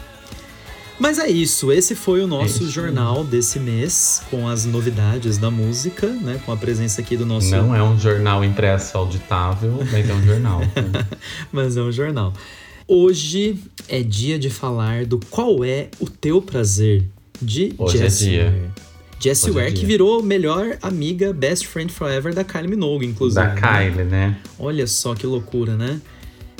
Mas 0.98 1.18
é 1.18 1.28
isso, 1.28 1.72
esse 1.72 1.94
foi 1.94 2.22
o 2.22 2.26
nosso 2.26 2.70
jornal 2.70 3.24
desse 3.24 3.58
mês, 3.58 4.22
com 4.30 4.48
as 4.48 4.64
novidades 4.64 5.36
da 5.38 5.50
música, 5.50 6.06
né? 6.06 6.40
Com 6.46 6.52
a 6.52 6.56
presença 6.56 7.00
aqui 7.00 7.16
do 7.16 7.26
nosso. 7.26 7.50
Não 7.50 7.74
é 7.74 7.82
um 7.82 7.98
jornal 7.98 8.44
impresso 8.44 8.96
auditável, 8.96 9.80
mas 9.90 10.08
é 10.08 10.14
um 10.14 10.22
jornal. 10.22 10.60
Mas 11.52 11.76
é 11.76 11.82
um 11.82 11.92
jornal. 11.92 12.32
Hoje 12.86 13.58
é 13.88 14.02
dia 14.02 14.38
de 14.38 14.50
falar 14.50 15.06
do 15.06 15.18
Qual 15.30 15.64
é 15.64 15.88
o 15.98 16.06
Teu 16.06 16.42
Prazer, 16.42 17.02
de 17.40 17.74
Hoje 17.78 17.96
é 17.96 18.00
Jessie 18.00 18.28
dia. 18.28 18.44
Ware. 18.44 18.70
Jessie 19.18 19.50
Hoje 19.50 19.58
é 19.58 19.62
Ware, 19.62 19.72
que 19.72 19.80
dia. 19.80 19.88
virou 19.88 20.22
melhor 20.22 20.76
amiga, 20.82 21.32
best 21.32 21.66
friend 21.66 21.90
forever 21.90 22.34
da 22.34 22.44
Kylie 22.44 22.68
Minogue, 22.68 23.06
inclusive. 23.06 23.42
da 23.42 23.54
né? 23.54 23.60
Kylie, 23.60 24.04
né? 24.04 24.38
Olha 24.58 24.86
só 24.86 25.14
que 25.14 25.26
loucura, 25.26 25.76
né? 25.76 25.98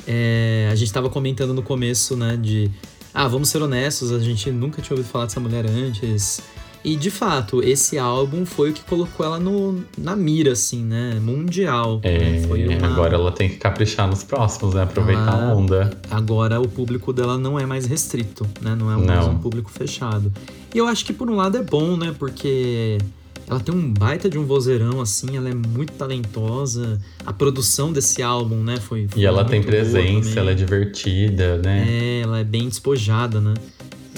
É, 0.07 0.67
a 0.71 0.75
gente 0.75 0.91
tava 0.91 1.11
comentando 1.11 1.53
no 1.53 1.61
começo, 1.61 2.15
né, 2.17 2.35
de... 2.41 2.71
Ah, 3.13 3.27
vamos 3.27 3.49
ser 3.49 3.61
honestos, 3.61 4.11
a 4.11 4.19
gente 4.19 4.49
nunca 4.51 4.81
tinha 4.81 4.95
ouvido 4.95 5.09
falar 5.11 5.25
dessa 5.25 5.39
mulher 5.39 5.65
antes. 5.69 6.41
E, 6.85 6.95
de 6.95 7.09
fato, 7.09 7.63
esse 7.63 7.97
álbum 7.97 8.45
foi 8.45 8.69
o 8.69 8.73
que 8.73 8.83
colocou 8.83 9.25
ela 9.25 9.39
no, 9.39 9.83
na 9.97 10.15
mira, 10.15 10.51
assim, 10.51 10.83
né? 10.85 11.19
Mundial. 11.19 11.99
É, 12.03 12.41
uma- 12.45 12.85
Agora 12.87 13.15
ela 13.15 13.31
tem 13.31 13.49
que 13.49 13.55
caprichar 13.55 14.07
nos 14.07 14.21
próximos, 14.23 14.75
né? 14.75 14.83
Aproveitar 14.83 15.33
Ah, 15.33 15.49
a 15.49 15.53
onda. 15.55 15.97
Agora 16.11 16.61
o 16.61 16.67
público 16.67 17.11
dela 17.11 17.39
não 17.39 17.59
é 17.59 17.65
mais 17.65 17.87
restrito, 17.87 18.45
né? 18.61 18.75
Não 18.75 18.91
é 18.91 18.97
mais 18.97 19.25
Não. 19.25 19.33
um 19.33 19.37
público 19.39 19.71
fechado. 19.71 20.31
E 20.75 20.77
eu 20.77 20.87
acho 20.87 21.03
que 21.05 21.11
por 21.11 21.27
um 21.27 21.35
lado 21.35 21.57
é 21.57 21.63
bom, 21.63 21.97
né? 21.97 22.13
Porque 22.19 22.99
ela 23.47 23.59
tem 23.59 23.73
um 23.73 23.91
baita 23.91 24.29
de 24.29 24.37
um 24.37 24.45
vozeirão, 24.45 25.01
assim, 25.01 25.35
ela 25.37 25.49
é 25.49 25.55
muito 25.55 25.93
talentosa. 25.93 26.99
A 27.25 27.33
produção 27.33 27.91
desse 27.91 28.21
álbum, 28.21 28.57
né? 28.61 28.77
Foi. 28.77 29.07
foi 29.07 29.21
E 29.23 29.25
ela 29.25 29.43
tem 29.43 29.63
presença, 29.63 30.39
ela 30.39 30.51
é 30.51 30.53
divertida, 30.53 31.57
né? 31.57 31.83
É, 31.89 32.19
ela 32.21 32.39
é 32.41 32.43
bem 32.43 32.67
despojada, 32.69 33.41
né? 33.41 33.55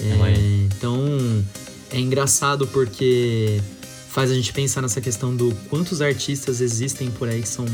É, 0.00 0.10
Ela 0.10 0.28
é. 0.28 0.34
Então 0.66 0.94
é 1.90 1.98
engraçado 1.98 2.66
porque 2.66 3.60
faz 4.08 4.30
a 4.30 4.34
gente 4.34 4.52
pensar 4.52 4.82
nessa 4.82 5.00
questão 5.00 5.34
do 5.34 5.54
quantos 5.68 6.00
artistas 6.00 6.60
existem 6.60 7.10
por 7.10 7.28
aí 7.28 7.42
que 7.42 7.48
são 7.48 7.66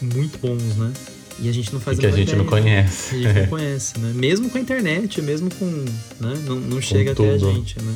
muito 0.00 0.38
bons, 0.38 0.76
né? 0.76 0.92
E 1.42 1.48
a 1.48 1.52
gente 1.52 1.72
não 1.72 1.80
faz 1.80 1.96
E 1.96 2.02
que 2.02 2.06
a 2.06 2.10
gente 2.10 2.36
não 2.36 2.44
conhece. 2.44 3.14
A 3.14 3.18
gente 3.18 3.40
não 3.40 3.46
conhece, 3.46 3.98
né? 3.98 4.12
Mesmo 4.14 4.50
com 4.50 4.58
a 4.58 4.60
internet, 4.60 5.22
mesmo 5.22 5.48
com. 5.54 5.66
Né? 6.20 6.34
Não, 6.46 6.60
não 6.60 6.82
chega 6.82 7.12
até 7.12 7.34
a 7.34 7.38
tudo. 7.38 7.52
gente, 7.52 7.80
né? 7.82 7.94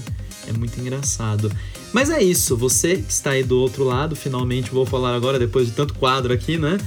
É 0.49 0.53
muito 0.53 0.79
engraçado. 0.81 1.51
Mas 1.93 2.11
é 2.11 2.23
isso, 2.23 2.57
você 2.57 2.97
que 2.97 3.13
está 3.13 3.31
aí 3.31 3.43
do 3.43 3.59
outro 3.59 3.85
lado, 3.85 4.17
finalmente 4.17 4.71
vou 4.71 4.85
falar 4.85 5.15
agora, 5.15 5.39
depois 5.39 5.67
de 5.67 5.73
tanto 5.73 5.95
quadro 5.95 6.33
aqui, 6.33 6.57
né? 6.57 6.79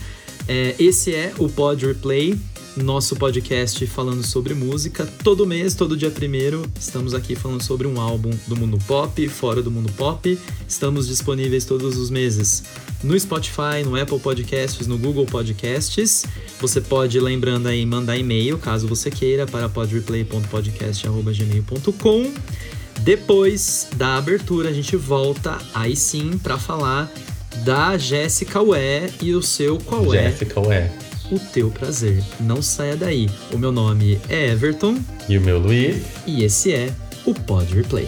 É, 0.47 0.75
esse 0.79 1.13
é 1.13 1.33
o 1.37 1.47
Pod 1.47 1.85
Replay, 1.85 2.37
nosso 2.83 3.15
podcast 3.15 3.85
falando 3.87 4.23
sobre 4.23 4.53
música. 4.53 5.07
Todo 5.23 5.45
mês, 5.45 5.75
todo 5.75 5.95
dia 5.97 6.11
primeiro, 6.11 6.63
estamos 6.79 7.13
aqui 7.13 7.35
falando 7.35 7.61
sobre 7.63 7.87
um 7.87 7.99
álbum 7.99 8.29
do 8.47 8.55
mundo 8.55 8.77
pop, 8.87 9.27
fora 9.27 9.61
do 9.61 9.69
mundo 9.71 9.91
pop. 9.93 10.39
Estamos 10.67 11.07
disponíveis 11.07 11.65
todos 11.65 11.97
os 11.97 12.09
meses 12.09 12.63
no 13.03 13.19
Spotify, 13.19 13.83
no 13.83 13.99
Apple 13.99 14.19
Podcasts, 14.19 14.87
no 14.87 14.97
Google 14.97 15.25
Podcasts. 15.25 16.23
Você 16.59 16.81
pode, 16.81 17.19
lembrando 17.19 17.67
aí, 17.67 17.85
mandar 17.85 18.17
e-mail, 18.17 18.57
caso 18.57 18.87
você 18.87 19.11
queira, 19.11 19.45
para 19.45 19.69
podreplay.podcast.gmail.com. 19.69 22.33
Depois 23.01 23.87
da 23.95 24.17
abertura, 24.17 24.69
a 24.69 24.73
gente 24.73 24.95
volta 24.95 25.59
aí 25.73 25.95
sim 25.95 26.37
para 26.37 26.57
falar 26.57 27.11
da 27.63 27.97
Jéssica 27.97 28.61
Ué 28.61 29.09
e 29.21 29.33
o 29.33 29.41
seu 29.41 29.77
qual 29.79 30.13
é 30.13 30.31
Jéssica, 30.31 30.59
ué. 30.59 30.91
O 31.31 31.39
teu 31.39 31.69
prazer. 31.69 32.23
Não 32.39 32.61
saia 32.61 32.95
daí. 32.95 33.29
O 33.53 33.57
meu 33.57 33.71
nome 33.71 34.19
é 34.29 34.47
Everton 34.51 34.97
E 35.27 35.37
o 35.37 35.41
meu 35.41 35.59
Luiz? 35.59 36.03
e 36.25 36.43
esse 36.43 36.71
é 36.73 36.89
o 37.25 37.33
Pod 37.33 37.73
Replay. 37.73 38.05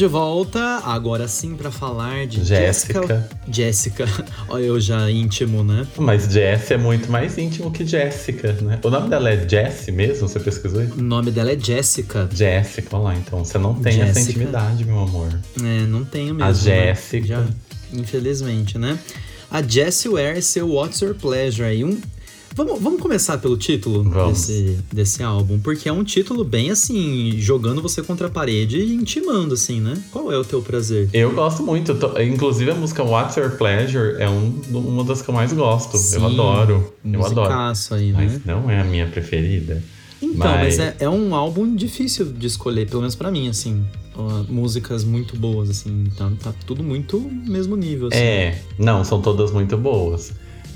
De 0.00 0.06
volta, 0.06 0.80
agora 0.82 1.28
sim 1.28 1.54
para 1.54 1.70
falar 1.70 2.26
de 2.26 2.42
Jéssica. 2.42 3.28
Jéssica. 3.46 4.06
Olha, 4.48 4.62
eu 4.64 4.80
já 4.80 5.10
íntimo, 5.10 5.62
né? 5.62 5.86
Mas 5.98 6.24
Jess 6.24 6.70
é 6.70 6.78
muito 6.78 7.12
mais 7.12 7.36
íntimo 7.36 7.70
que 7.70 7.84
Jéssica, 7.84 8.54
né? 8.62 8.80
O 8.82 8.88
nome 8.88 9.10
dela 9.10 9.28
é 9.28 9.46
Jessie 9.46 9.92
mesmo? 9.92 10.26
Você 10.26 10.40
pesquisou 10.40 10.82
isso? 10.82 10.94
O 10.94 11.02
nome 11.02 11.30
dela 11.30 11.52
é 11.52 11.58
Jéssica. 11.58 12.26
Jéssica, 12.32 12.96
olha 12.96 13.04
lá. 13.04 13.14
Então 13.14 13.44
você 13.44 13.58
não 13.58 13.74
tem 13.74 14.00
essa 14.00 14.14
Jéssica. 14.14 14.30
intimidade, 14.30 14.86
meu 14.86 15.00
amor. 15.00 15.38
É, 15.62 15.86
não 15.86 16.02
tenho 16.02 16.34
mesmo. 16.34 16.44
A 16.44 16.48
né? 16.48 16.54
Jéssica. 16.54 17.26
Já, 17.26 17.44
infelizmente, 17.92 18.78
né? 18.78 18.98
A 19.50 19.60
Jessie 19.60 20.10
Ware 20.10 20.40
seu 20.40 20.66
What's 20.66 21.02
Your 21.02 21.14
Pleasure 21.14 21.68
aí. 21.68 21.84
Um... 21.84 22.00
Vamos, 22.54 22.80
vamos 22.80 23.00
começar 23.00 23.38
pelo 23.38 23.56
título 23.56 24.02
Vamos. 24.02 24.32
desse, 24.46 24.78
desse 24.92 25.22
álbum, 25.22 25.58
porque 25.60 25.88
é 25.88 25.92
um 25.92 26.02
título 26.02 26.44
bem 26.44 26.70
assim, 26.70 27.32
jogando 27.38 27.80
você 27.80 28.02
contra 28.02 28.26
a 28.26 28.30
parede 28.30 28.78
e 28.78 28.92
intimando, 28.92 29.54
assim, 29.54 29.80
né? 29.80 29.94
Qual 30.10 30.30
é 30.32 30.36
o 30.36 30.44
teu 30.44 30.60
prazer? 30.60 31.08
Eu 31.12 31.32
gosto 31.32 31.62
muito. 31.62 31.96
Inclusive 32.20 32.70
a 32.72 32.74
música 32.74 33.02
What's 33.04 33.36
Your 33.36 33.50
Pleasure 33.56 34.20
é 34.20 34.28
um- 34.28 34.60
uma 34.72 35.04
das 35.04 35.22
que 35.22 35.28
eu 35.30 35.34
mais 35.34 35.52
gosto. 35.52 35.96
Sim, 35.96 36.16
eu 36.16 36.26
adoro. 36.26 36.92
Eu 37.04 37.24
adoro. 37.24 37.52
Aí, 37.92 38.12
né? 38.12 38.18
Mas 38.18 38.44
não 38.44 38.68
é 38.68 38.80
a 38.80 38.84
minha 38.84 39.06
preferida. 39.06 39.82
Então, 40.20 40.36
mas, 40.36 40.76
Mas- 40.76 40.78
é, 40.80 40.96
é 41.00 41.08
um 41.08 41.34
álbum 41.34 41.74
difícil 41.74 42.26
de 42.26 42.46
escolher, 42.46 42.86
pelo 42.88 43.00
menos 43.00 43.14
pra 43.14 43.30
mim, 43.30 43.48
assim. 43.48 43.82
Músicas 44.50 45.02
muito 45.02 45.34
boas, 45.34 45.70
assim. 45.70 46.04
Tá, 46.14 46.30
tá 46.42 46.52
tudo 46.66 46.82
muito 46.82 47.18
mesmo 47.46 47.74
nível, 47.74 48.08
assim. 48.08 48.18
É, 48.18 48.62
não, 48.78 49.02
são 49.02 49.22
todas 49.22 49.50
muito 49.50 49.78
boas. 49.78 50.32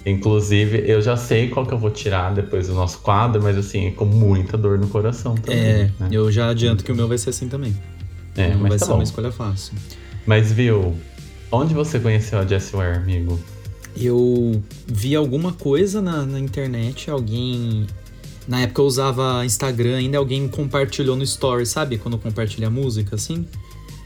Inclusive, 0.07 0.85
eu 0.87 1.01
já 1.01 1.17
sei 1.17 1.49
qual 1.49 1.65
que 1.65 1.73
eu 1.73 1.79
vou 1.79 1.91
tirar 1.91 2.35
depois 2.35 2.69
do 2.69 2.75
nosso 2.75 2.99
quadro, 2.99 3.43
mas 3.43 3.57
assim, 3.57 3.91
com 3.93 4.05
muita 4.05 4.57
dor 4.59 4.79
no 4.79 4.87
coração 4.89 5.35
também. 5.35 5.59
É, 5.59 5.91
né? 5.99 6.09
eu 6.11 6.31
já 6.31 6.51
adianto 6.51 6.85
que 6.85 6.93
o 6.93 6.95
meu 6.95 7.09
vai 7.09 7.17
ser 7.17 7.31
assim 7.31 7.49
também. 7.49 7.75
É, 8.37 8.51
Não 8.51 8.59
vai 8.61 8.71
mas 8.71 8.81
ser 8.81 8.87
tá 8.87 8.93
bom. 8.93 8.99
uma 8.99 9.05
escolha 9.05 9.33
fácil. 9.33 9.75
Mas 10.27 10.53
viu, 10.53 10.95
onde 11.51 11.73
você 11.73 11.99
conheceu 11.99 12.39
a 12.39 12.47
Jessie 12.47 12.77
Ware, 12.77 12.99
amigo? 12.99 13.41
Eu 13.97 14.63
vi 14.87 15.15
alguma 15.15 15.53
coisa 15.53 16.03
na, 16.03 16.27
na 16.27 16.39
internet, 16.39 17.11
alguém. 17.11 17.87
Na 18.47 18.61
época 18.61 18.83
eu 18.83 18.87
usava 18.87 19.45
Instagram 19.45 19.97
ainda, 19.97 20.19
alguém 20.19 20.47
compartilhou 20.49 21.17
no 21.17 21.23
story, 21.23 21.65
sabe? 21.65 21.97
Quando 21.97 22.19
compartilha 22.19 22.69
música, 22.69 23.15
assim. 23.17 23.47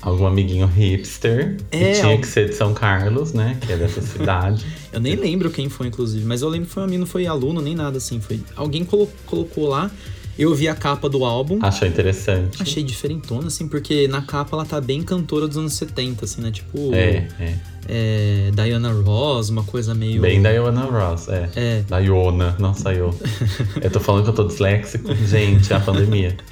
Algum 0.01 0.27
amiguinho 0.27 0.67
hipster, 0.67 1.57
É, 1.73 1.93
que 1.93 2.01
tinha 2.01 2.19
que 2.19 2.27
ser 2.27 2.49
de 2.51 2.55
São 2.55 2.73
Carlos, 2.73 3.33
né? 3.33 3.57
Que 3.61 3.73
é 3.73 3.77
dessa 3.77 4.01
cidade. 4.03 4.65
Eu 4.93 5.01
nem 5.01 5.17
lembro 5.17 5.51
quem 5.51 5.69
foi, 5.69 5.89
inclusive, 5.89 6.25
mas 6.25 6.41
eu 6.43 6.49
lembro 6.49 6.69
que 6.69 6.75
foi 6.75 6.83
um 6.83 6.87
amigo, 6.87 7.01
não 7.01 7.07
foi 7.07 7.27
aluno, 7.27 7.61
nem 7.61 7.75
nada 7.75 7.99
assim. 7.99 8.21
Foi. 8.21 8.41
Alguém 8.55 8.85
colo- 8.85 9.11
colocou 9.27 9.69
lá, 9.69 9.91
eu 10.39 10.55
vi 10.55 10.69
a 10.69 10.75
capa 10.77 11.09
do 11.09 11.25
álbum. 11.25 11.59
Achou 11.61 11.89
interessante. 11.89 12.63
Achei 12.63 12.85
diferentona, 12.85 13.49
assim, 13.49 13.67
porque 13.67 14.07
na 14.07 14.23
capa 14.23 14.55
ela 14.57 14.65
tá 14.65 14.81
bem 14.81 15.03
cantora 15.03 15.49
dos 15.49 15.57
anos 15.57 15.73
70, 15.75 16.25
assim, 16.25 16.41
né? 16.43 16.53
Tipo, 16.53 16.95
É, 16.95 17.27
é. 17.41 17.55
é, 17.89 18.51
Diana 18.55 18.93
Ross, 18.93 19.49
uma 19.51 19.65
coisa 19.65 19.97
meio. 19.97 20.21
Bem 20.23 20.41
da 20.41 20.51
Iona 20.51 20.83
Ross, 20.83 21.29
é. 21.29 21.51
É. 21.57 21.83
Da 21.89 21.99
Iona, 21.99 22.55
não 22.61 22.73
saiu. 22.73 23.13
eu 23.83 23.91
tô 23.91 23.99
falando 23.99 24.23
que 24.23 24.31
eu 24.31 24.35
tô 24.35 24.45
disléxico. 24.45 25.13
Gente, 25.27 25.73
é 25.73 25.77
a 25.77 25.81
pandemia. 25.81 26.37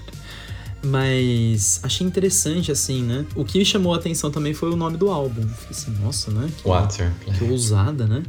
Mas 0.86 1.80
achei 1.82 2.06
interessante, 2.06 2.70
assim, 2.70 3.02
né? 3.02 3.26
O 3.34 3.44
que 3.44 3.64
chamou 3.64 3.92
a 3.92 3.96
atenção 3.96 4.30
também 4.30 4.54
foi 4.54 4.70
o 4.70 4.76
nome 4.76 4.96
do 4.96 5.10
álbum. 5.10 5.42
Fiquei 5.46 5.70
assim, 5.76 5.90
nossa, 6.02 6.30
né? 6.30 6.48
Que, 6.62 6.68
your 6.68 6.88
que 7.38 7.44
ousada, 7.44 8.06
né? 8.06 8.22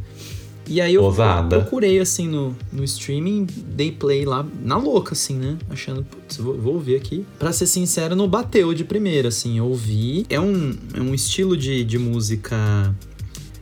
E 0.69 0.81
aí 0.81 0.95
eu 0.95 1.03
Ousada. 1.03 1.61
procurei, 1.61 1.97
assim, 1.97 2.27
no, 2.27 2.53
no 2.73 2.83
streaming, 2.83 3.47
dei 3.69 3.89
play 3.89 4.25
lá, 4.25 4.45
na 4.61 4.75
louca, 4.75 5.13
assim, 5.13 5.35
né? 5.35 5.57
Achando, 5.69 6.03
putz, 6.03 6.35
vou, 6.37 6.57
vou 6.57 6.73
ouvir 6.73 6.97
aqui. 6.97 7.25
Pra 7.39 7.53
ser 7.53 7.67
sincero, 7.67 8.17
não 8.17 8.27
bateu 8.27 8.73
de 8.73 8.83
primeira, 8.83 9.29
assim. 9.29 9.57
Eu 9.57 9.67
ouvi. 9.67 10.25
É 10.29 10.39
um, 10.41 10.75
é 10.93 10.99
um 10.99 11.13
estilo 11.13 11.55
de, 11.55 11.85
de 11.85 11.97
música 11.97 12.93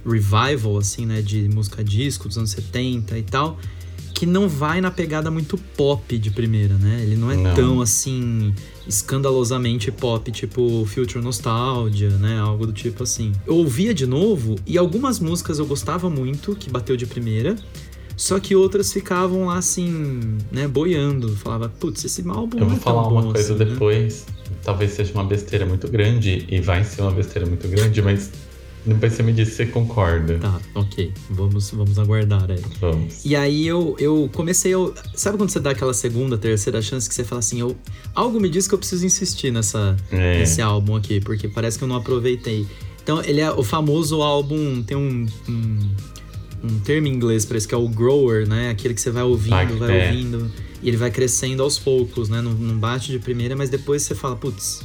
revival, 0.03 0.77
assim, 0.79 1.05
né? 1.05 1.21
De 1.21 1.47
música 1.49 1.83
disco 1.83 2.27
dos 2.27 2.37
anos 2.39 2.49
70 2.51 3.17
e 3.19 3.23
tal. 3.23 3.59
Que 4.13 4.25
não 4.25 4.47
vai 4.49 4.81
na 4.81 4.89
pegada 4.89 5.29
muito 5.29 5.57
pop 5.77 6.17
de 6.17 6.31
primeira, 6.31 6.73
né? 6.75 7.01
Ele 7.03 7.15
não 7.17 7.29
é 7.29 7.35
Não. 7.35 7.53
tão, 7.53 7.81
assim, 7.81 8.51
escandalosamente 8.87 9.91
pop, 9.91 10.31
tipo 10.31 10.85
Future 10.85 11.23
Nostalgia, 11.23 12.09
né? 12.09 12.39
Algo 12.39 12.67
do 12.67 12.73
tipo 12.73 13.03
assim. 13.03 13.31
Eu 13.45 13.55
ouvia 13.57 13.93
de 13.93 14.05
novo 14.05 14.55
e 14.65 14.77
algumas 14.77 15.19
músicas 15.19 15.59
eu 15.59 15.65
gostava 15.65 16.09
muito, 16.09 16.55
que 16.55 16.69
bateu 16.69 16.95
de 16.95 17.05
primeira. 17.05 17.55
Só 18.17 18.39
que 18.39 18.55
outras 18.55 18.93
ficavam 18.93 19.47
lá 19.47 19.57
assim, 19.57 20.37
né, 20.51 20.67
boiando. 20.67 21.35
Falava, 21.35 21.67
putz, 21.67 22.05
esse 22.05 22.23
álbum 22.27 22.59
Eu 22.59 22.65
vou 22.67 22.77
é 22.77 22.79
falar 22.79 23.07
uma 23.07 23.33
coisa 23.33 23.53
assim, 23.53 23.65
né? 23.65 23.71
depois. 23.71 24.25
Talvez 24.63 24.91
seja 24.91 25.13
uma 25.13 25.25
besteira 25.25 25.65
muito 25.65 25.87
grande, 25.87 26.45
e 26.49 26.59
vai 26.61 26.83
ser 26.83 27.01
uma 27.01 27.11
besteira 27.11 27.45
muito 27.45 27.67
grande, 27.67 28.01
mas 28.01 28.31
depois 28.85 29.13
você 29.13 29.23
me 29.23 29.33
diz 29.33 29.49
se 29.49 29.55
você 29.55 29.65
concorda. 29.65 30.37
Tá, 30.39 30.59
ok. 30.75 31.11
Vamos, 31.29 31.71
vamos 31.71 31.97
aguardar 31.97 32.49
aí. 32.51 32.61
Vamos. 32.79 33.25
E 33.25 33.35
aí 33.35 33.65
eu, 33.67 33.95
eu 33.99 34.29
comecei 34.33 34.73
a. 34.73 34.77
Sabe 35.15 35.37
quando 35.37 35.49
você 35.49 35.59
dá 35.59 35.71
aquela 35.71 35.93
segunda, 35.93 36.37
terceira 36.37 36.81
chance 36.81 37.07
que 37.09 37.15
você 37.15 37.23
fala 37.23 37.39
assim, 37.39 37.59
eu, 37.59 37.75
algo 38.13 38.39
me 38.39 38.49
diz 38.49 38.67
que 38.67 38.73
eu 38.73 38.77
preciso 38.77 39.05
insistir 39.05 39.51
nessa, 39.51 39.95
É. 40.11 40.39
nesse 40.39 40.61
álbum 40.61 40.95
aqui, 40.95 41.19
porque 41.19 41.47
parece 41.47 41.77
que 41.77 41.83
eu 41.83 41.87
não 41.87 41.95
aproveitei. 41.95 42.67
Então, 43.01 43.23
ele 43.23 43.39
é 43.41 43.51
o 43.51 43.63
famoso 43.63 44.21
álbum, 44.21 44.81
tem 44.81 44.97
um, 44.97 45.25
um, 45.47 45.89
um 46.63 46.79
termo 46.79 47.07
em 47.07 47.13
inglês 47.13 47.45
para 47.45 47.57
isso, 47.57 47.67
que 47.67 47.75
é 47.75 47.77
o 47.77 47.87
grower, 47.87 48.47
né? 48.47 48.69
Aquele 48.69 48.93
que 48.93 49.01
você 49.01 49.11
vai 49.11 49.23
ouvindo, 49.23 49.49
Vai, 49.51 49.65
vai 49.67 49.99
é. 49.99 50.09
ouvindo, 50.09 50.51
e 50.81 50.87
ele 50.87 50.97
vai 50.97 51.11
crescendo 51.11 51.61
aos 51.61 51.77
poucos, 51.77 52.29
né? 52.29 52.41
Não, 52.41 52.51
não 52.53 52.77
bate 52.77 53.11
de 53.11 53.19
primeira, 53.19 53.55
mas 53.55 53.69
depois 53.69 54.01
você 54.01 54.15
fala, 54.15 54.35
putz, 54.35 54.81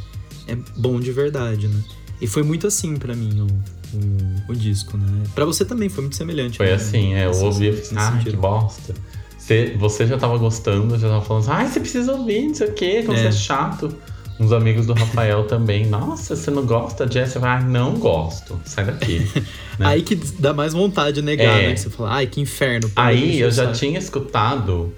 é 0.47 0.55
bom 0.77 1.01
de 1.01 1.13
verdade, 1.13 1.67
né? 1.69 1.83
E 2.21 2.27
foi 2.27 2.43
muito 2.43 2.67
assim 2.67 2.97
pra 2.97 3.15
mim 3.15 3.41
o, 3.41 3.47
o, 3.95 4.53
o 4.53 4.55
disco, 4.55 4.97
né? 4.97 5.23
Pra 5.35 5.45
você 5.45 5.65
também 5.65 5.89
foi 5.89 6.03
muito 6.05 6.17
semelhante. 6.17 6.57
Foi 6.57 6.67
né? 6.67 6.73
assim, 6.75 7.15
é, 7.15 7.27
eu 7.27 7.35
ouvi 7.45 7.69
e 7.71 7.73
falei, 7.73 8.05
ah, 8.05 8.19
que 8.23 8.31
bosta. 8.37 8.95
Você, 9.39 9.75
você 9.79 10.07
já 10.07 10.17
tava 10.19 10.37
gostando, 10.39 10.99
já 10.99 11.09
tava 11.09 11.23
falando, 11.25 11.49
ai, 11.49 11.67
você 11.67 11.81
precisa 11.81 12.13
ouvir, 12.13 12.47
não 12.49 12.55
sei 12.55 12.69
o 12.69 12.73
quê, 12.73 13.03
como 13.05 13.17
É. 13.19 13.23
você 13.23 13.29
é 13.29 13.33
chato. 13.33 13.95
Uns 14.39 14.53
amigos 14.53 14.87
do 14.87 14.95
Rafael 14.95 15.45
também, 15.45 15.87
nossa, 15.87 16.35
você 16.35 16.51
não 16.51 16.65
gosta 16.65 17.07
Jess? 17.11 17.35
Falei, 17.35 17.49
ah, 17.51 17.61
não 17.61 17.95
gosto, 17.97 18.59
sai 18.65 18.87
daqui. 18.87 19.19
né? 19.39 19.43
Aí 19.87 20.01
que 20.03 20.15
dá 20.15 20.55
mais 20.55 20.73
vontade 20.73 21.17
de 21.17 21.23
negar, 21.23 21.59
É. 21.61 21.67
né? 21.69 21.75
Que 21.75 21.81
você 21.81 21.91
fala, 21.91 22.13
ai, 22.15 22.27
que 22.27 22.41
inferno. 22.41 22.91
Aí 22.97 23.39
eu 23.41 23.51
já 23.51 23.65
sabe?" 23.67 23.79
tinha 23.79 23.99
escutado 23.99 24.95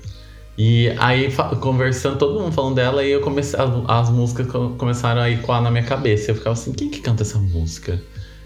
e 0.57 0.93
aí 0.99 1.33
conversando, 1.61 2.19
todo 2.19 2.39
mundo 2.39 2.53
falando 2.53 2.75
dela, 2.75 3.03
e 3.05 3.11
eu 3.11 3.21
comecei, 3.21 3.59
as, 3.59 3.71
as 3.89 4.11
músicas 4.11 4.47
co- 4.49 4.71
começaram 4.79 5.23
a 5.23 5.31
ecoar 5.31 5.63
na 5.63 5.71
minha 5.71 5.83
cabeça. 5.83 6.31
Eu 6.31 6.35
ficava 6.35 6.53
assim, 6.53 6.73
quem 6.73 6.89
que 6.91 7.01
canta 7.01 7.23
essa 7.23 7.39
música? 7.39 8.01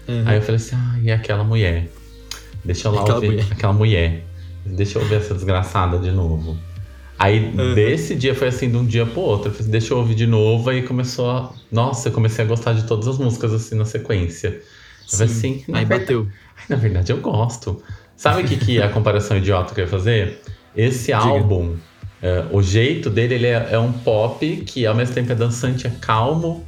Uhum. 0.07 0.23
Aí 0.25 0.37
eu 0.37 0.41
falei 0.41 0.55
assim, 0.55 0.75
ah, 0.75 0.99
e 1.01 1.11
aquela 1.11 1.43
mulher? 1.43 1.87
Deixa 2.63 2.87
eu 2.87 2.91
lá 2.93 3.01
Aquela 3.01 3.15
ouvir 3.15 3.27
mulher. 3.31 3.45
aquela 3.51 3.73
mulher. 3.73 4.23
Deixa 4.65 4.97
eu 4.97 5.01
ouvir 5.03 5.15
essa 5.15 5.33
desgraçada 5.33 5.97
de 5.99 6.11
novo. 6.11 6.57
Aí 7.19 7.39
Uhum. 7.57 7.73
desse 7.73 8.15
dia 8.15 8.35
foi 8.35 8.49
assim, 8.49 8.69
de 8.69 8.77
um 8.77 8.85
dia 8.85 9.05
pro 9.05 9.21
outro. 9.21 9.49
Eu 9.49 9.53
falei, 9.55 9.71
deixa 9.71 9.93
eu 9.93 9.97
ouvir 9.97 10.15
de 10.15 10.27
novo, 10.27 10.69
aí 10.69 10.81
começou 10.83 11.29
a. 11.31 11.51
Nossa, 11.71 12.09
eu 12.09 12.13
comecei 12.13 12.43
a 12.45 12.47
gostar 12.47 12.73
de 12.73 12.83
todas 12.83 13.07
as 13.07 13.17
músicas 13.17 13.53
assim 13.53 13.75
na 13.75 13.85
sequência. 13.85 14.49
Eu 14.49 15.17
falei 15.17 15.27
Sim. 15.27 15.33
assim, 15.37 15.63
na 15.71 15.79
Aí 15.79 15.85
verdade- 15.85 16.01
bateu. 16.13 16.27
Ai, 16.57 16.63
na 16.69 16.75
verdade, 16.75 17.11
eu 17.11 17.17
gosto. 17.17 17.81
Sabe 18.15 18.41
o 18.43 18.45
que, 18.45 18.57
que 18.57 18.79
é 18.79 18.83
a 18.83 18.89
comparação 18.89 19.37
idiota 19.37 19.73
que 19.73 19.81
eu 19.81 19.85
ia 19.85 19.89
fazer? 19.89 20.41
Esse 20.75 21.11
álbum, 21.13 21.75
é, 22.21 22.45
o 22.51 22.61
jeito 22.61 23.09
dele, 23.09 23.35
ele 23.35 23.47
é, 23.47 23.69
é 23.71 23.79
um 23.79 23.91
pop 23.91 24.45
que 24.65 24.85
ao 24.85 24.93
mesmo 24.95 25.13
tempo 25.15 25.31
é 25.31 25.35
dançante, 25.35 25.87
é 25.87 25.91
calmo, 26.01 26.63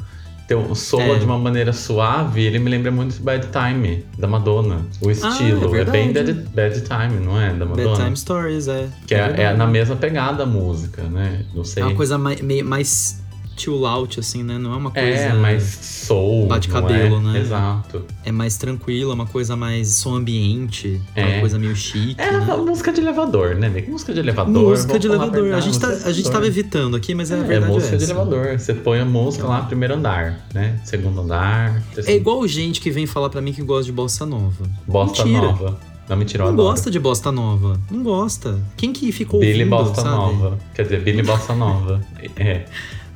um- 0.58 0.74
soa 0.76 1.02
É. 1.16 1.20
de 1.20 1.26
uma 1.26 1.38
maneira 1.38 1.72
suave. 1.74 2.44
Ele 2.44 2.60
me 2.60 2.70
lembra 2.70 2.92
muito 2.92 3.22
Bad 3.22 3.48
Time, 3.48 4.06
da 4.18 4.28
Madonna. 4.28 4.86
O 5.02 5.10
estilo. 5.12 5.76
é, 5.76 5.82
é 5.82 5.86
bem. 5.86 6.12
Bad, 6.14 6.34
Bad 6.54 6.82
Time, 6.82 7.20
não 7.26 7.40
é? 7.40 7.54
Da 7.54 7.66
Madonna. 7.66 7.90
Bedtime 7.98 8.18
Stories, 8.18 8.68
é. 8.68 8.88
Que 9.08 9.16
é, 9.16 9.20
é 9.20 9.28
verdade. 9.28 9.58
na 9.58 9.68
mesma 9.68 9.96
pegada 9.96 10.44
a 10.44 10.46
música, 10.46 11.04
né? 11.04 11.46
Não 11.54 11.64
sei. 11.64 11.84
É 11.84 11.86
uma 11.86 11.96
coisa 11.96 12.18
mais, 12.18 12.42
mais 12.64 13.22
chill 13.62 13.86
out, 13.86 14.20
assim, 14.20 14.44
né? 14.44 14.58
Não 14.58 14.74
é 14.74 14.78
uma 14.78 14.92
coisa. 14.92 15.08
É, 15.08 15.34
mais 15.34 15.64
soul. 15.82 16.48
Bate 16.48 16.70
não 16.70 16.82
cabelo, 16.82 17.18
é? 17.18 17.20
né? 17.34 17.40
Exato. 17.40 18.04
É 18.24 18.32
mais 18.32 18.58
tranquila, 18.58 19.14
uma 19.14 19.26
coisa 19.26 19.56
mais 19.56 19.90
som 19.96 20.16
ambiente, 20.16 21.02
É. 21.16 21.26
uma 21.26 21.40
coisa 21.42 21.60
meio 21.60 21.76
chique. 21.76 22.16
É 22.20 22.32
né? 22.32 22.56
música 22.58 22.92
de 22.92 23.02
elevador, 23.02 23.56
né? 23.56 23.70
Música 23.88 24.14
de 24.14 24.20
elevador. 24.20 24.70
Música 24.70 24.98
de 25.00 25.08
elevador. 25.08 25.38
A 25.40 25.42
verdade, 25.42 25.66
gente, 25.66 25.80
tá, 25.80 25.88
música 25.88 26.04
de 26.04 26.10
a 26.10 26.14
gente 26.14 26.26
elevador. 26.26 26.32
tava 26.34 26.48
evitando 26.48 26.96
aqui, 26.96 27.14
mas 27.16 27.32
é, 27.32 27.36
a 27.36 27.38
É, 27.38 27.44
verdade. 27.44 27.74
música 27.74 27.96
é 27.96 27.98
de 27.98 28.04
essa. 28.04 28.14
elevador. 28.14 28.60
Você 28.60 28.74
põe 28.74 29.00
a 29.00 29.06
música 29.06 29.46
lá, 29.48 29.62
primeiro 29.64 29.96
andar, 29.96 30.46
né? 30.54 30.80
Segundo 30.84 31.22
andar. 31.22 31.78
É 31.78 31.96
terceiro- 31.96 32.20
igual 32.22 32.48
gente 32.48 32.80
que 32.82 32.90
vem 32.92 33.06
falar 33.06 33.30
pra 33.30 33.42
mim 33.42 33.54
que 33.54 33.62
gosta 33.62 33.86
de 33.86 33.92
bossa 33.92 34.26
nova. 34.26 34.64
Bosta 34.88 35.24
Mentira. 35.26 35.48
Nova. 35.48 35.80
Não, 36.10 36.18
mentira, 36.18 36.44
Não 36.44 36.54
adoro. 36.54 36.70
gosta 36.70 36.90
de 36.90 37.00
bossa 37.00 37.32
nova. 37.32 37.80
Não 37.92 38.02
gosta. 38.02 38.60
Quem 38.76 38.92
que 38.92 39.12
ficou 39.12 39.40
Billy 39.40 39.60
ouvindo, 39.64 39.70
Bossa 39.70 40.02
sabe? 40.02 40.10
Nova. 40.10 40.58
Quer 40.74 40.82
dizer, 40.84 41.02
Billy 41.04 41.22
Bossa 41.22 41.54
Nova. 41.54 42.02
É. 42.36 42.66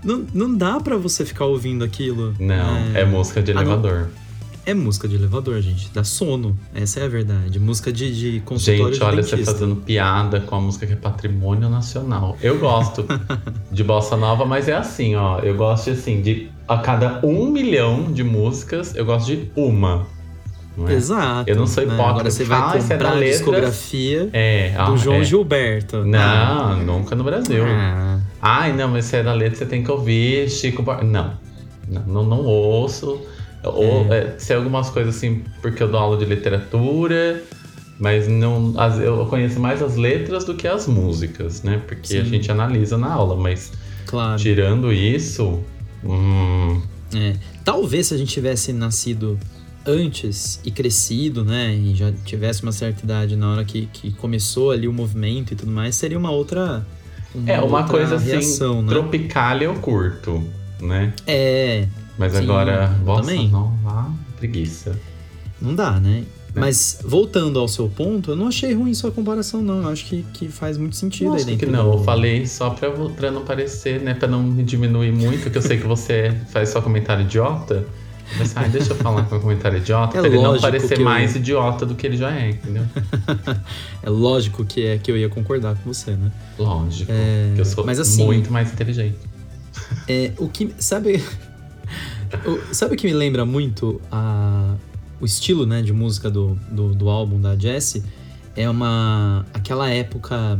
Não, 0.03 0.25
não 0.33 0.55
dá 0.55 0.79
pra 0.79 0.97
você 0.97 1.25
ficar 1.25 1.45
ouvindo 1.45 1.83
aquilo. 1.83 2.33
Não, 2.39 2.77
é, 2.93 3.05
música 3.05 3.41
de 3.41 3.51
Ah, 3.51 3.55
elevador. 3.61 4.09
é 4.65 4.73
música 4.73 5.07
de 5.07 5.15
elevador, 5.15 5.61
gente. 5.61 5.89
Dá 5.93 6.03
sono. 6.03 6.57
Essa 6.73 7.01
é 7.01 7.05
a 7.05 7.07
verdade. 7.07 7.59
Música 7.59 7.91
de, 7.91 8.13
de 8.33 8.39
consultório 8.41 8.93
Gente, 8.93 9.03
olha 9.03 9.23
você 9.23 9.37
fazendo 9.37 9.75
piada 9.77 10.39
com 10.41 10.55
a 10.55 10.61
música 10.61 10.85
que 10.85 10.93
é 10.93 10.95
patrimônio 10.95 11.69
nacional. 11.69 12.37
Eu 12.41 12.57
gosto 12.59 13.05
de 13.71 13.83
bossa 13.83 14.15
nova, 14.17 14.45
mas 14.45 14.67
é 14.67 14.73
assim, 14.75 15.15
ó. 15.15 15.39
Eu 15.39 15.55
gosto 15.55 15.85
de 15.85 15.91
assim, 15.91 16.21
de 16.21 16.49
a 16.67 16.77
cada 16.77 17.19
um 17.25 17.49
milhão 17.49 18.11
de 18.11 18.23
músicas, 18.23 18.95
eu 18.95 19.05
gosto 19.05 19.27
de 19.27 19.51
uma. 19.55 20.05
Não 20.75 20.87
é? 20.89 20.93
Exato. 20.95 21.49
Eu 21.49 21.55
não 21.55 21.67
sou 21.67 21.85
né? 21.85 21.93
hipócrita. 21.93 22.11
Agora 22.19 22.31
você 22.31 22.43
vai 22.45 22.59
Ah, 22.59 22.73
é 22.75 23.27
a 23.27 23.31
discografia 23.31 24.29
É, 24.33 24.73
ah, 24.75 24.85
do 24.85 24.97
João 24.97 25.17
é. 25.17 25.23
Gilberto. 25.23 26.03
Não, 26.03 26.83
nunca 26.83 27.15
no 27.15 27.23
Brasil. 27.23 27.63
Ah, 27.65 28.19
Ai, 28.45 28.73
não, 28.73 28.89
mas 28.89 29.05
se 29.05 29.15
é 29.15 29.23
da 29.23 29.33
letra, 29.33 29.55
você 29.59 29.65
tem 29.65 29.81
que 29.83 29.89
ouvir 29.89 30.49
Chico 30.49 30.83
Bar... 30.83 31.01
Não, 31.01 31.37
não, 32.05 32.25
não, 32.25 32.39
ouço. 32.45 33.21
Ou, 33.63 34.13
é, 34.13 34.35
se 34.37 34.51
é 34.51 34.57
algumas 34.57 34.89
coisas 34.89 35.15
assim, 35.15 35.43
porque 35.61 35.81
eu 35.81 35.87
dou 35.87 35.97
aula 35.97 36.17
de 36.17 36.25
literatura, 36.25 37.41
mas 37.97 38.27
não, 38.27 38.73
as- 38.77 38.99
eu 38.99 39.25
conheço 39.27 39.61
mais 39.61 39.81
as 39.81 39.95
letras 39.95 40.43
do 40.43 40.53
que 40.55 40.67
as 40.67 40.87
músicas, 40.87 41.63
né? 41.63 41.81
Porque 41.87 42.17
a 42.17 42.23
Sim. 42.25 42.29
gente 42.31 42.51
analisa 42.51 42.97
na 42.97 43.13
aula, 43.13 43.37
mas 43.37 43.71
claro. 44.05 44.37
tirando 44.41 44.91
isso, 44.91 45.63
hum, 46.03 46.81
É. 47.15 47.35
Talvez 47.63 48.07
se 48.07 48.13
a 48.13 48.17
gente 48.17 48.33
tivesse 48.33 48.73
nascido 48.73 49.39
antes 49.85 50.59
e 50.65 50.71
crescido, 50.71 51.45
né? 51.45 51.73
E 51.73 51.95
já 51.95 52.11
tivesse 52.25 52.61
uma 52.63 52.71
certa 52.73 53.05
idade 53.05 53.37
na 53.37 53.49
hora 53.51 53.63
que, 53.63 53.85
que 53.93 54.11
começou 54.11 54.71
ali 54.71 54.85
o 54.87 54.91
movimento 54.93 55.53
e 55.53 55.55
tudo 55.55 55.71
mais, 55.71 55.95
seria 55.95 56.17
uma 56.17 56.31
outra. 56.31 56.85
É 57.47 57.59
uma 57.61 57.83
coisa 57.85 58.15
assim, 58.15 58.31
reação, 58.31 58.81
né? 58.81 58.89
tropicália 58.89 59.65
eu 59.65 59.75
curto, 59.75 60.43
né? 60.81 61.13
É, 61.25 61.87
Mas 62.17 62.33
Sim, 62.33 62.43
agora, 62.43 62.87
bossa 63.03 63.21
também. 63.21 63.47
nova, 63.49 64.11
preguiça. 64.37 64.97
não 65.61 65.73
dá, 65.73 65.99
né? 65.99 66.23
Mas 66.55 66.99
voltando 67.03 67.57
ao 67.57 67.67
seu 67.67 67.89
ponto, 67.89 68.29
eu 68.29 68.35
não 68.35 68.47
achei 68.47 68.73
ruim 68.75 68.93
sua 68.93 69.09
comparação, 69.11 69.63
não. 69.63 69.81
Eu 69.81 69.89
acho 69.89 70.05
que, 70.05 70.21
que 70.33 70.47
faz 70.49 70.77
muito 70.77 70.95
sentido 70.95 71.33
aí 71.33 71.43
dentro 71.43 71.65
que 71.65 71.71
não, 71.71 71.89
do- 71.89 71.97
eu 71.97 72.03
falei 72.03 72.45
só 72.45 72.69
pra, 72.69 72.91
pra 72.91 73.31
não 73.31 73.43
parecer, 73.43 73.99
né? 73.99 74.13
Pra 74.13 74.27
não 74.27 74.43
me 74.43 74.61
diminuir 74.63 75.11
muito, 75.11 75.49
que 75.49 75.57
eu 75.57 75.61
sei 75.63 75.79
que 75.79 75.87
você 75.87 76.31
faz 76.53 76.69
só 76.69 76.79
comentário 76.79 77.23
idiota. 77.25 77.87
Mas, 78.37 78.55
ai, 78.57 78.69
deixa 78.69 78.93
eu 78.93 78.95
falar 78.95 79.23
com 79.25 79.35
o 79.35 79.39
comentário 79.39 79.77
idiota, 79.77 80.17
É 80.17 80.21
pra 80.21 80.29
ele 80.29 80.41
não 80.41 80.59
parecer 80.59 80.95
que 80.95 81.01
eu- 81.01 81.05
mais 81.05 81.35
idiota 81.35 81.85
do 81.85 81.93
que 81.93 82.07
ele 82.07 82.17
já 82.17 82.31
é, 82.31 82.49
entendeu? 82.51 82.83
É 84.01 84.09
lógico 84.09 84.65
que 84.65 84.85
é 84.85 84.97
que 84.97 85.11
eu 85.11 85.17
ia 85.17 85.29
concordar 85.29 85.75
com 85.75 85.93
você, 85.93 86.11
né? 86.11 86.31
Lógico, 86.57 87.11
É, 87.11 87.51
que 87.55 87.61
eu 87.61 87.65
sou 87.65 87.85
mas 87.85 87.99
assim- 87.99 88.25
muito 88.25 88.51
mais 88.51 88.71
inteligente. 88.71 89.17
É, 90.07 90.31
o 90.37 90.47
que. 90.49 90.73
Sabe. 90.79 91.23
o- 92.45 92.73
sabe 92.73 92.95
o 92.95 92.97
que 92.97 93.07
me 93.07 93.13
lembra 93.13 93.45
muito 93.45 94.01
a, 94.11 94.75
o 95.21 95.25
estilo 95.25 95.65
né, 95.65 95.81
de 95.81 95.93
música 95.93 96.29
do, 96.29 96.55
do, 96.71 96.93
do 96.93 97.09
álbum 97.09 97.39
da 97.39 97.55
Jessie? 97.57 98.03
É 98.55 98.69
uma. 98.69 99.45
aquela 99.53 99.89
época 99.89 100.59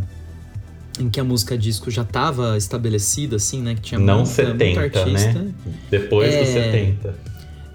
em 1.00 1.10
que 1.10 1.20
a 1.20 1.24
música 1.24 1.58
disco 1.58 1.90
já 1.92 2.04
estava 2.04 2.58
estabelecida, 2.58 3.36
assim, 3.38 3.62
né? 3.62 3.76
Que 3.76 3.82
tinha 3.82 4.00
Não 4.00 4.18
muita, 4.20 4.30
70, 4.32 4.80
muito 4.80 5.00
artista. 5.00 5.34
né? 5.40 5.52
Depois 5.90 6.34
É. 6.34 6.40
dos 6.40 6.50
70. 6.50 7.16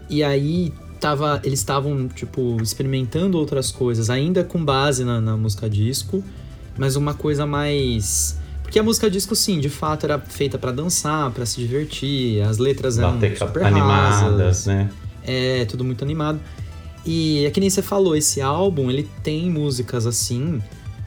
E 0.09 0.23
aí 0.23 0.73
tava, 1.01 1.41
eles 1.45 1.59
estavam, 1.61 2.09
tipo, 2.09 2.57
experimentando 2.63 3.39
outras 3.39 3.71
coisas, 3.71 4.11
ainda 4.11 4.43
com 4.43 4.65
base 4.65 5.05
na, 5.05 5.21
na 5.21 5.37
música 5.37 5.69
disco, 5.69 6.23
mas 6.77 6.97
uma 6.97 7.15
coisa 7.15 7.47
mais. 7.47 8.39
Porque 8.63 8.79
a 8.79 8.83
música 8.83 9.11
disco, 9.11 9.35
sim, 9.35 9.61
de 9.61 9.69
fato 9.71 10.05
era 10.05 10.19
feita 10.19 10.59
pra 10.59 10.71
dançar, 10.73 11.31
pra 11.31 11.47
se 11.47 11.59
divertir, 11.61 12.43
as 12.43 12.59
letras 12.59 12.99
eram 12.99 13.15
Bater 13.15 13.39
super 13.39 13.63
animadas, 13.65 14.21
rasas, 14.39 14.67
né? 14.67 14.91
é 15.25 15.65
tudo 15.65 15.85
muito 15.85 16.03
animado. 16.05 16.39
E 17.07 17.45
é 17.47 17.51
que 17.51 17.61
nem 17.61 17.71
você 17.71 17.81
falou, 17.81 18.15
esse 18.17 18.41
álbum, 18.43 18.91
ele 18.91 19.09
tem 19.23 19.49
músicas 19.51 20.05
assim, 20.07 20.61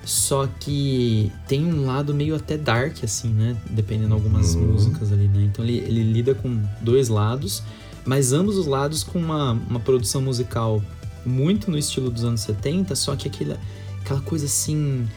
só 0.03 0.47
que 0.59 1.31
tem 1.47 1.63
um 1.65 1.85
lado 1.85 2.13
meio 2.13 2.33
até 2.35 2.57
dark, 2.57 3.03
assim, 3.03 3.29
né? 3.29 3.55
Dependendo 3.69 4.07
de 4.07 4.13
algumas 4.13 4.55
Uhum. 4.55 4.67
músicas 4.73 5.11
ali, 5.11 5.27
né? 5.27 5.43
Então 5.51 5.63
ele, 5.63 5.77
ele 5.77 6.01
lida 6.03 6.33
com 6.33 6.59
dois 6.81 7.09
lados, 7.09 7.61
mas 8.05 8.33
ambos 8.33 8.57
os 8.57 8.65
lados 8.65 9.03
com 9.03 9.19
uma, 9.19 9.51
uma 9.69 9.79
produção 9.79 10.21
musical 10.21 10.81
muito 11.25 11.69
no 11.69 11.77
estilo 11.77 12.09
dos 12.09 12.23
anos 12.23 12.41
70, 12.41 12.95
só 12.95 13.15
que 13.15 13.27
aquela, 13.27 13.59
aquela 14.03 14.21
coisa 14.21 14.45
assim. 14.45 15.07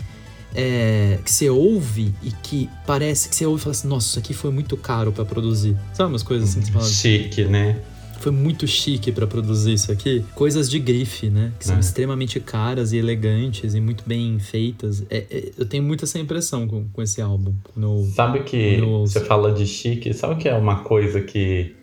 é, 0.54 1.18
que 1.24 1.30
você 1.30 1.50
ouve 1.50 2.14
e 2.22 2.30
que 2.30 2.68
parece 2.86 3.28
que 3.28 3.34
você 3.34 3.44
ouve 3.46 3.60
e 3.60 3.64
fala 3.64 3.72
assim, 3.72 3.88
nossa, 3.88 4.06
isso 4.08 4.18
aqui 4.18 4.32
foi 4.34 4.50
muito 4.52 4.76
caro 4.76 5.10
pra 5.12 5.24
produzir. 5.24 5.76
Sabe 5.92 6.10
umas 6.10 6.22
coisas 6.22 6.50
assim 6.50 6.60
que 6.60 6.66
você 6.66 6.72
fala, 6.72 6.84
Chique, 6.86 7.44
né? 7.44 7.80
foi 8.20 8.30
muito 8.32 8.66
chique 8.66 9.12
pra 9.12 9.26
produzir 9.26 9.74
isso 9.74 9.92
aqui. 9.92 10.24
Coisas 10.34 10.70
de 10.70 10.78
grife, 10.78 11.28
né? 11.28 11.52
Que 11.58 11.66
são 11.66 11.76
É. 11.76 11.80
extremamente 11.80 12.40
caras 12.40 12.90
e 12.92 12.96
elegantes 12.96 13.74
e 13.74 13.80
muito 13.82 14.02
bem 14.06 14.38
feitas. 14.38 15.02
É- 15.10 15.26
é- 15.30 15.52
eu 15.58 15.66
tenho 15.66 15.82
muito 15.82 16.06
essa 16.06 16.18
impressão 16.18 16.66
com, 16.66 16.86
com 16.90 17.02
esse 17.02 17.20
álbum. 17.20 17.52
No, 17.76 18.02
Sabe 18.14 18.42
que 18.44 18.80
ouço. 18.80 19.12
você 19.12 19.20
fala 19.26 19.52
de 19.52 19.66
chique, 19.66 20.14
sabe 20.14 20.34
o 20.34 20.36
que 20.38 20.48
é 20.48 20.54
uma 20.56 20.76
coisa 20.84 21.20
que 21.20 21.74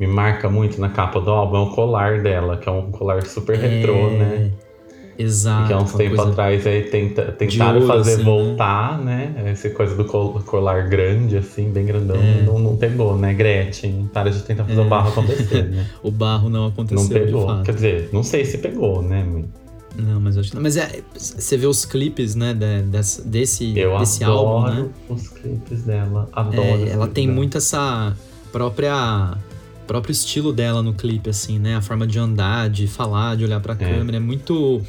me 0.00 0.06
marca 0.06 0.48
muito 0.48 0.80
na 0.80 0.88
capa 0.88 1.20
do 1.20 1.30
álbum? 1.30 1.56
É 1.56 1.60
o 1.60 1.66
colar 1.70 2.22
dela, 2.22 2.56
que 2.56 2.68
é 2.68 2.72
um 2.72 2.90
colar 2.90 3.24
super 3.26 3.56
retrô, 3.58 4.10
né? 4.10 4.50
Exato. 5.18 5.66
que 5.66 5.72
há 5.74 5.76
uns 5.76 5.92
tempos 5.92 6.18
atrás 6.18 6.66
aí 6.66 6.84
tenta, 6.84 7.30
tentaram 7.32 7.74
ouro, 7.82 7.86
fazer 7.86 8.14
assim, 8.14 8.24
voltar, 8.24 8.98
né? 8.98 9.34
Essa 9.44 9.68
coisa 9.68 9.94
do 9.94 10.06
col- 10.06 10.40
colar 10.46 10.88
grande, 10.88 11.36
assim, 11.36 11.70
bem 11.70 11.84
grandão, 11.84 12.16
É. 12.16 12.42
não, 12.46 12.58
não 12.58 12.74
pegou, 12.78 13.18
né? 13.18 13.34
Gretchen, 13.34 14.08
para 14.14 14.30
de 14.30 14.40
tentar 14.42 14.64
fazer 14.64 14.80
o 14.80 14.84
barro 14.88 15.10
acontecer, 15.10 15.64
né? 15.64 15.86
O 16.02 16.10
barro 16.10 16.48
não 16.48 16.68
aconteceu, 16.68 17.02
Não 17.02 17.08
pegou. 17.10 17.62
Quer 17.62 17.74
dizer, 17.74 18.08
não 18.14 18.22
sei 18.22 18.46
se 18.46 18.56
pegou, 18.56 19.02
né? 19.02 19.44
Não, 19.94 20.18
mas 20.20 20.38
acho 20.38 20.48
que 20.50 20.54
não. 20.56 20.62
Mas 20.62 20.78
é, 20.78 21.02
você 21.14 21.54
vê 21.58 21.66
os 21.66 21.84
clipes, 21.84 22.34
né, 22.34 22.54
de- 22.54 22.82
dessa- 22.84 23.20
desse, 23.22 23.78
Eu 23.78 23.98
desse 23.98 24.24
adoro 24.24 24.38
álbum, 24.48 24.70
né? 24.84 24.88
os 25.10 25.28
clipes 25.28 25.82
dela. 25.82 26.30
Adoro. 26.32 26.62
É, 26.86 26.88
ela 26.92 27.06
tem 27.06 27.26
dela. 27.26 27.36
muito 27.36 27.58
essa 27.58 28.16
própria 28.50 29.36
próprio 29.90 30.12
estilo 30.12 30.52
dela 30.52 30.84
no 30.84 30.94
clipe 30.94 31.28
assim, 31.28 31.58
né? 31.58 31.74
A 31.74 31.82
forma 31.82 32.06
de 32.06 32.16
andar, 32.16 32.70
de 32.70 32.86
falar, 32.86 33.36
de 33.36 33.44
olhar 33.44 33.58
pra 33.58 33.74
câmera, 33.74 34.18
é 34.18 34.20
muito 34.20 34.80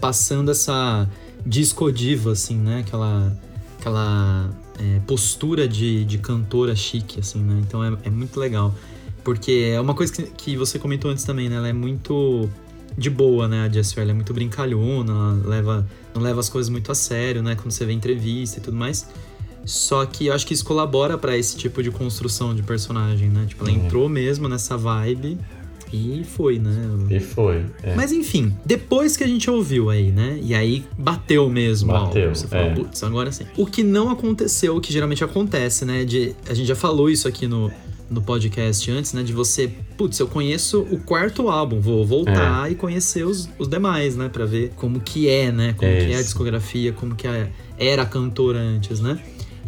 passando 0.00 0.50
essa 0.50 1.08
disco 1.46 1.92
diva 1.92 2.32
assim, 2.32 2.56
né? 2.56 2.80
Aquela 2.80 3.32
aquela 3.78 4.50
é, 4.80 4.98
postura 5.06 5.68
de, 5.68 6.04
de 6.04 6.18
cantora 6.18 6.74
chique 6.74 7.20
assim, 7.20 7.38
né? 7.38 7.62
Então 7.64 7.84
é, 7.84 7.96
é 8.02 8.10
muito 8.10 8.40
legal. 8.40 8.74
Porque 9.22 9.70
é 9.72 9.80
uma 9.80 9.94
coisa 9.94 10.12
que, 10.12 10.22
que 10.24 10.56
você 10.56 10.76
comentou 10.76 11.08
antes 11.08 11.22
também, 11.22 11.48
né? 11.48 11.54
Ela 11.54 11.68
é 11.68 11.72
muito 11.72 12.50
de 12.96 13.10
boa, 13.10 13.46
né? 13.46 13.64
A 13.64 13.68
Jessie 13.68 14.00
ela 14.00 14.10
é 14.10 14.14
muito 14.14 14.34
brincalhona, 14.34 15.12
ela 15.12 15.32
leva, 15.46 15.88
não 16.12 16.20
leva 16.20 16.40
as 16.40 16.48
coisas 16.48 16.68
muito 16.68 16.90
a 16.90 16.96
sério, 16.96 17.44
né? 17.44 17.54
Quando 17.54 17.70
você 17.70 17.86
vê 17.86 17.92
entrevista 17.92 18.58
e 18.58 18.60
tudo 18.60 18.76
mais. 18.76 19.08
Só 19.64 20.04
que 20.06 20.26
eu 20.26 20.32
acho 20.34 20.46
que 20.46 20.54
isso 20.54 20.64
colabora 20.64 21.18
pra 21.18 21.36
esse 21.36 21.56
tipo 21.56 21.82
de 21.82 21.90
construção 21.90 22.54
de 22.54 22.62
personagem, 22.62 23.28
né? 23.28 23.44
Tipo, 23.46 23.64
ela 23.68 23.76
Uhum. 23.76 23.84
entrou 23.86 24.08
mesmo 24.08 24.48
nessa 24.48 24.76
vibe 24.76 25.38
e 25.92 26.22
foi, 26.24 26.58
né? 26.58 26.74
E 27.10 27.20
foi. 27.20 27.64
é. 27.82 27.94
Mas 27.94 28.12
enfim, 28.12 28.54
depois 28.64 29.16
que 29.16 29.24
a 29.24 29.26
gente 29.26 29.50
ouviu 29.50 29.90
aí, 29.90 30.10
né? 30.10 30.38
E 30.42 30.54
aí 30.54 30.84
bateu 30.98 31.48
mesmo. 31.50 31.92
Bateu, 31.92 32.34
você 32.34 32.46
fala, 32.46 32.62
é. 32.62 32.74
putz, 32.74 33.02
agora 33.02 33.30
sim. 33.32 33.44
O 33.56 33.66
que 33.66 33.82
não 33.82 34.10
aconteceu, 34.10 34.76
o 34.76 34.80
que 34.80 34.92
geralmente 34.92 35.22
acontece, 35.24 35.84
né? 35.84 36.04
De, 36.04 36.34
a 36.48 36.54
gente 36.54 36.66
já 36.66 36.76
falou 36.76 37.08
isso 37.10 37.26
aqui 37.28 37.46
no, 37.46 37.70
no 38.10 38.20
podcast 38.22 38.90
antes, 38.90 39.12
né? 39.12 39.22
De 39.22 39.32
você, 39.32 39.70
putz, 39.96 40.18
eu 40.18 40.26
conheço 40.28 40.80
o 40.90 40.98
quarto 40.98 41.48
álbum, 41.48 41.80
vou 41.80 42.04
voltar 42.06 42.70
e 42.70 42.74
conhecer 42.74 43.24
os, 43.26 43.48
os 43.58 43.68
demais, 43.68 44.14
né? 44.16 44.28
Pra 44.30 44.44
ver 44.46 44.72
como 44.76 45.00
que 45.00 45.28
é, 45.28 45.50
né? 45.52 45.74
Como 45.76 45.90
É 45.90 46.04
que 46.06 46.12
é 46.12 46.16
a 46.16 46.22
discografia, 46.22 46.92
como 46.92 47.14
que 47.14 47.26
é- 47.26 47.50
era 47.78 48.02
a 48.02 48.06
cantora 48.06 48.58
antes, 48.58 49.00
né? 49.00 49.18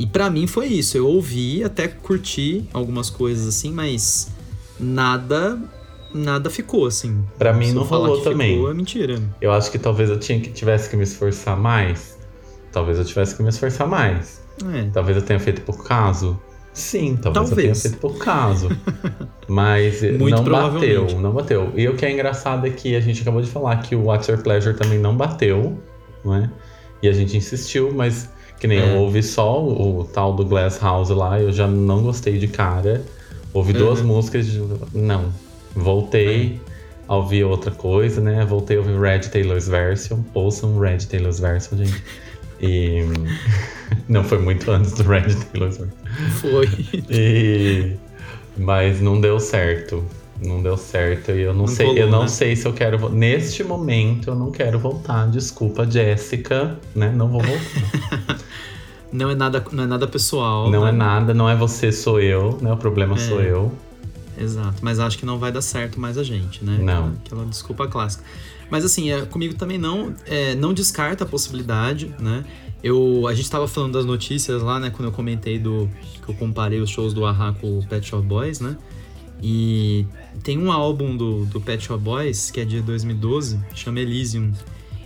E 0.01 0.07
pra 0.07 0.31
mim 0.31 0.47
foi 0.47 0.67
isso. 0.69 0.97
Eu 0.97 1.07
ouvi, 1.07 1.63
até 1.63 1.87
curti 1.87 2.65
algumas 2.73 3.11
coisas 3.11 3.47
assim, 3.47 3.71
mas 3.71 4.33
nada 4.79 5.59
nada 6.15 6.49
ficou 6.49 6.87
assim. 6.87 7.23
Pra 7.39 7.53
mim 7.53 7.73
não 7.73 7.83
rolou 7.83 8.17
que 8.17 8.25
também. 8.25 8.55
Ficou, 8.55 8.71
é 8.71 8.75
mentira. 8.75 9.23
Eu 9.43 9.53
acho 9.53 9.71
que 9.71 9.79
talvez 9.79 10.09
eu 10.09 10.19
tinha 10.19 10.41
que, 10.41 10.49
tivesse 10.49 10.89
que 10.89 10.97
me 10.97 11.03
esforçar 11.03 11.55
mais. 11.55 12.19
Talvez 12.73 12.99
eu 12.99 13.05
tivesse 13.05 13.37
que 13.37 13.43
me 13.43 13.51
esforçar 13.51 13.87
mais. 13.87 14.41
É. 14.75 14.89
Talvez 14.91 15.19
eu 15.19 15.23
tenha 15.23 15.39
feito 15.39 15.61
por 15.61 15.85
caso. 15.85 16.41
Sim, 16.73 17.19
talvez, 17.21 17.51
eu 17.51 17.57
tenha 17.57 17.67
Talvez. 17.67 17.83
feito 17.83 17.99
por 17.99 18.17
caso. 18.17 18.69
Mas 19.47 20.03
eh, 20.03 20.13
Muito 20.13 20.43
não 20.43 20.45
bateu, 20.45 21.21
não 21.21 21.33
bateu. 21.33 21.73
E 21.77 21.87
o 21.89 21.95
que 21.95 22.07
é 22.07 22.11
engraçado 22.11 22.67
é 22.67 22.71
que 22.71 22.97
a 22.97 23.01
gente 23.01 23.21
acabou 23.21 23.43
de 23.43 23.51
falar 23.51 23.77
que 23.83 23.95
o 23.95 24.05
What's 24.05 24.29
Your 24.29 24.43
Pleasure 24.43 24.75
também 24.75 24.99
não 24.99 25.15
bateu, 25.15 25.79
não 26.25 26.37
é? 26.37 26.51
E 27.03 27.09
a 27.09 27.13
gente 27.13 27.37
insistiu, 27.37 27.93
mas 27.93 28.31
que 28.61 28.69
nem 28.69 28.79
É. 28.79 28.95
eu 28.95 29.01
ouvi 29.01 29.23
só 29.23 29.61
o, 29.61 30.01
o 30.01 30.05
tal 30.05 30.33
do 30.35 30.45
Glass 30.45 30.79
House 30.81 31.09
lá, 31.09 31.41
eu 31.41 31.51
já 31.51 31.67
não 31.67 32.03
gostei 32.03 32.39
de 32.39 32.47
cara. 32.47 33.03
Ouvi 33.53 33.73
duas 33.73 34.01
Uhum. 34.01 34.07
músicas, 34.07 34.47
de, 34.47 34.63
não. 34.95 35.33
Voltei 35.75 36.61
a 37.09 37.17
ouvir 37.17 37.43
outra 37.45 37.73
coisa, 37.73 38.21
né? 38.21 38.45
Voltei 38.45 38.77
a 38.77 38.81
ouvir 38.81 39.01
Red 39.01 39.21
Taylor's 39.31 39.67
Version. 39.67 40.19
Ouçam 40.35 40.79
Red 40.79 40.99
Taylor's 41.09 41.41
Version, 41.41 41.77
gente. 41.79 42.05
E. 42.61 43.03
não 44.09 44.23
foi 44.23 44.39
muito 44.39 44.71
antes 44.71 44.93
do 44.93 45.03
Red 45.03 45.35
Taylor's 45.53 45.79
Version. 45.79 45.97
Foi. 46.41 46.69
E... 47.11 47.97
Mas 48.57 49.01
não 49.01 49.21
deu 49.21 49.41
certo. 49.41 50.05
Não 50.43 50.63
deu 50.63 50.77
certo 50.77 51.33
e 51.33 51.43
eu 51.43 51.53
não, 51.53 51.61
Não 51.61 51.67
sei, 51.67 51.87
colou, 51.87 52.01
eu 52.01 52.11
não 52.11 52.23
né? 52.23 52.29
sei 52.29 52.57
se 52.57 52.67
eu 52.67 52.73
quero. 52.73 53.11
Neste 53.11 53.63
momento 53.63 54.31
eu 54.31 54.35
não 54.35 54.51
quero 54.51 54.79
voltar. 54.79 55.29
Desculpa, 55.29 55.89
Jéssica, 55.91 56.79
né? 56.95 57.13
Não 57.15 57.29
vou 57.29 57.43
voltar. 57.43 58.39
Não 59.13 59.29
é 59.29 59.35
nada, 59.35 59.65
não 59.73 59.83
é 59.83 59.87
nada 59.89 60.07
pessoal. 60.07 60.71
não 60.71 60.85
né? 60.85 60.91
é 60.91 60.93
nada, 60.93 61.35
não 61.35 61.51
é 61.51 61.57
você, 61.57 61.91
sou 61.91 62.21
eu, 62.21 62.57
né? 62.63 62.73
O 62.73 62.77
problema 62.77 63.17
É. 63.17 63.19
sou 63.19 63.41
eu. 63.43 63.73
Exato, 64.39 64.77
mas 64.83 65.01
acho 65.01 65.19
que 65.19 65.27
não 65.27 65.37
vai 65.37 65.51
dar 65.51 65.61
certo 65.63 65.99
mais 65.99 66.17
a 66.17 66.23
gente, 66.23 66.65
né? 66.65 66.79
Não. 66.81 67.15
Aquela 67.27 67.45
desculpa 67.45 67.89
clássica. 67.89 68.23
Mas 68.71 68.85
assim, 68.85 69.11
é, 69.11 69.23
comigo 69.23 69.55
também 69.55 69.79
não, 69.79 70.15
é, 70.27 70.55
não 70.55 70.73
descarta 70.73 71.25
a 71.25 71.27
possibilidade, 71.27 72.15
né? 72.21 72.45
Eu, 72.85 73.27
a 73.27 73.35
gente 73.35 73.51
tava 73.51 73.67
falando 73.67 73.95
das 73.95 74.05
notícias 74.07 74.63
lá, 74.63 74.79
né? 74.79 74.91
Quando 74.91 75.07
eu 75.09 75.13
comentei 75.13 75.59
do 75.59 75.91
que 76.25 76.31
eu 76.31 76.35
comparei 76.37 76.81
os 76.81 76.89
shows 76.89 77.13
do 77.13 77.27
Ahá 77.27 77.53
com 77.61 77.81
o 77.81 77.85
Pet 77.85 78.07
Shop 78.07 78.25
Boys, 78.25 78.61
né? 78.61 78.77
E 79.43 80.07
tem 80.43 80.59
um 80.59 80.71
álbum 80.71 81.17
do, 81.17 81.45
do 81.47 81.61
Pet 81.61 81.85
Shop 81.85 82.03
Boys 82.03 82.51
que 82.51 82.61
é 82.61 82.65
de 82.65 82.81
2012, 82.81 83.59
chama 83.75 84.01
Elysium. 84.01 84.53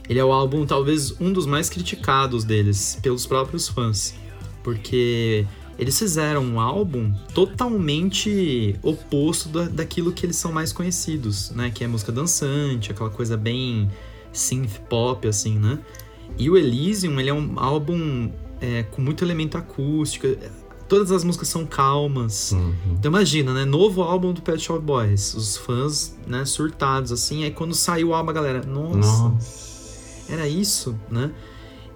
Ele 0.08 0.18
é 0.18 0.24
o 0.24 0.32
álbum, 0.32 0.66
talvez, 0.66 1.18
um 1.20 1.32
dos 1.32 1.46
mais 1.46 1.70
criticados 1.70 2.44
deles, 2.44 2.98
pelos 3.02 3.26
próprios 3.26 3.68
fãs. 3.68 4.14
Porque 4.62 5.46
eles 5.78 5.98
fizeram 5.98 6.44
um 6.44 6.60
álbum 6.60 7.12
totalmente 7.32 8.76
oposto 8.82 9.48
da, 9.48 9.64
daquilo 9.64 10.12
que 10.12 10.26
eles 10.26 10.36
são 10.36 10.52
mais 10.52 10.72
conhecidos, 10.72 11.50
né? 11.50 11.70
Que 11.70 11.84
é 11.84 11.86
música 11.86 12.12
dançante, 12.12 12.90
aquela 12.90 13.10
coisa 13.10 13.36
bem 13.36 13.90
synth 14.32 14.78
pop, 14.88 15.26
assim, 15.26 15.58
né? 15.58 15.78
E 16.38 16.50
o 16.50 16.56
Elysium, 16.56 17.18
ele 17.18 17.30
é 17.30 17.34
um 17.34 17.58
álbum 17.58 18.30
é, 18.60 18.82
com 18.82 19.00
muito 19.00 19.24
elemento 19.24 19.56
acústico. 19.56 20.26
Todas 20.88 21.10
as 21.10 21.24
músicas 21.24 21.48
são 21.48 21.64
calmas. 21.64 22.52
Uhum. 22.52 22.74
Então 22.92 23.10
imagina, 23.10 23.54
né? 23.54 23.64
Novo 23.64 24.02
álbum 24.02 24.32
do 24.32 24.42
Pet 24.42 24.60
Shop 24.62 24.80
Boys. 24.80 25.34
Os 25.34 25.56
fãs, 25.56 26.16
né, 26.26 26.44
surtados, 26.44 27.10
assim. 27.10 27.44
Aí 27.44 27.50
quando 27.50 27.74
saiu 27.74 28.08
o 28.08 28.14
álbum, 28.14 28.30
a 28.30 28.32
galera, 28.32 28.62
nossa, 28.64 29.28
Nossa. 29.28 30.32
era 30.32 30.46
isso, 30.46 30.98
né? 31.10 31.30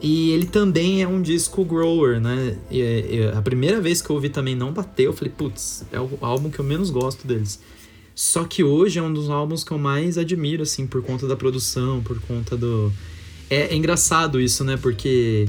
E 0.01 0.31
ele 0.31 0.47
também 0.47 1.03
é 1.03 1.09
um 1.09 1.21
disco 1.21 1.65
grower, 1.65 2.21
né? 2.21 2.57
E, 2.71 2.81
e 2.81 3.33
a 3.37 3.43
primeira 3.43 3.81
vez 3.81 4.01
que 4.01 4.09
eu 4.11 4.15
ouvi 4.17 4.29
também 4.29 4.55
não 4.55 4.73
bateu, 4.73 5.07
eu 5.07 5.13
falei, 5.13 5.33
putz, 5.37 5.85
é 5.93 6.01
o 6.01 6.09
álbum 6.21 6.51
que 6.51 6.59
eu 6.59 6.65
menos 6.65 6.89
gosto 6.89 7.27
deles. 7.27 7.61
Só 8.15 8.45
que 8.45 8.65
hoje 8.65 8.99
é 8.99 9.03
um 9.03 9.13
dos 9.13 9.29
álbuns 9.29 9.63
que 9.63 9.71
eu 9.71 9.79
mais 9.79 10.17
admiro, 10.19 10.63
assim, 10.63 10.87
por 10.87 11.03
conta 11.03 11.27
da 11.27 11.37
produção, 11.37 12.01
por 12.03 12.21
conta 12.21 12.57
do. 12.57 12.93
É, 13.51 13.73
é 13.73 13.77
engraçado 13.77 14.41
isso, 14.41 14.65
né? 14.65 14.77
Porque 14.77 15.49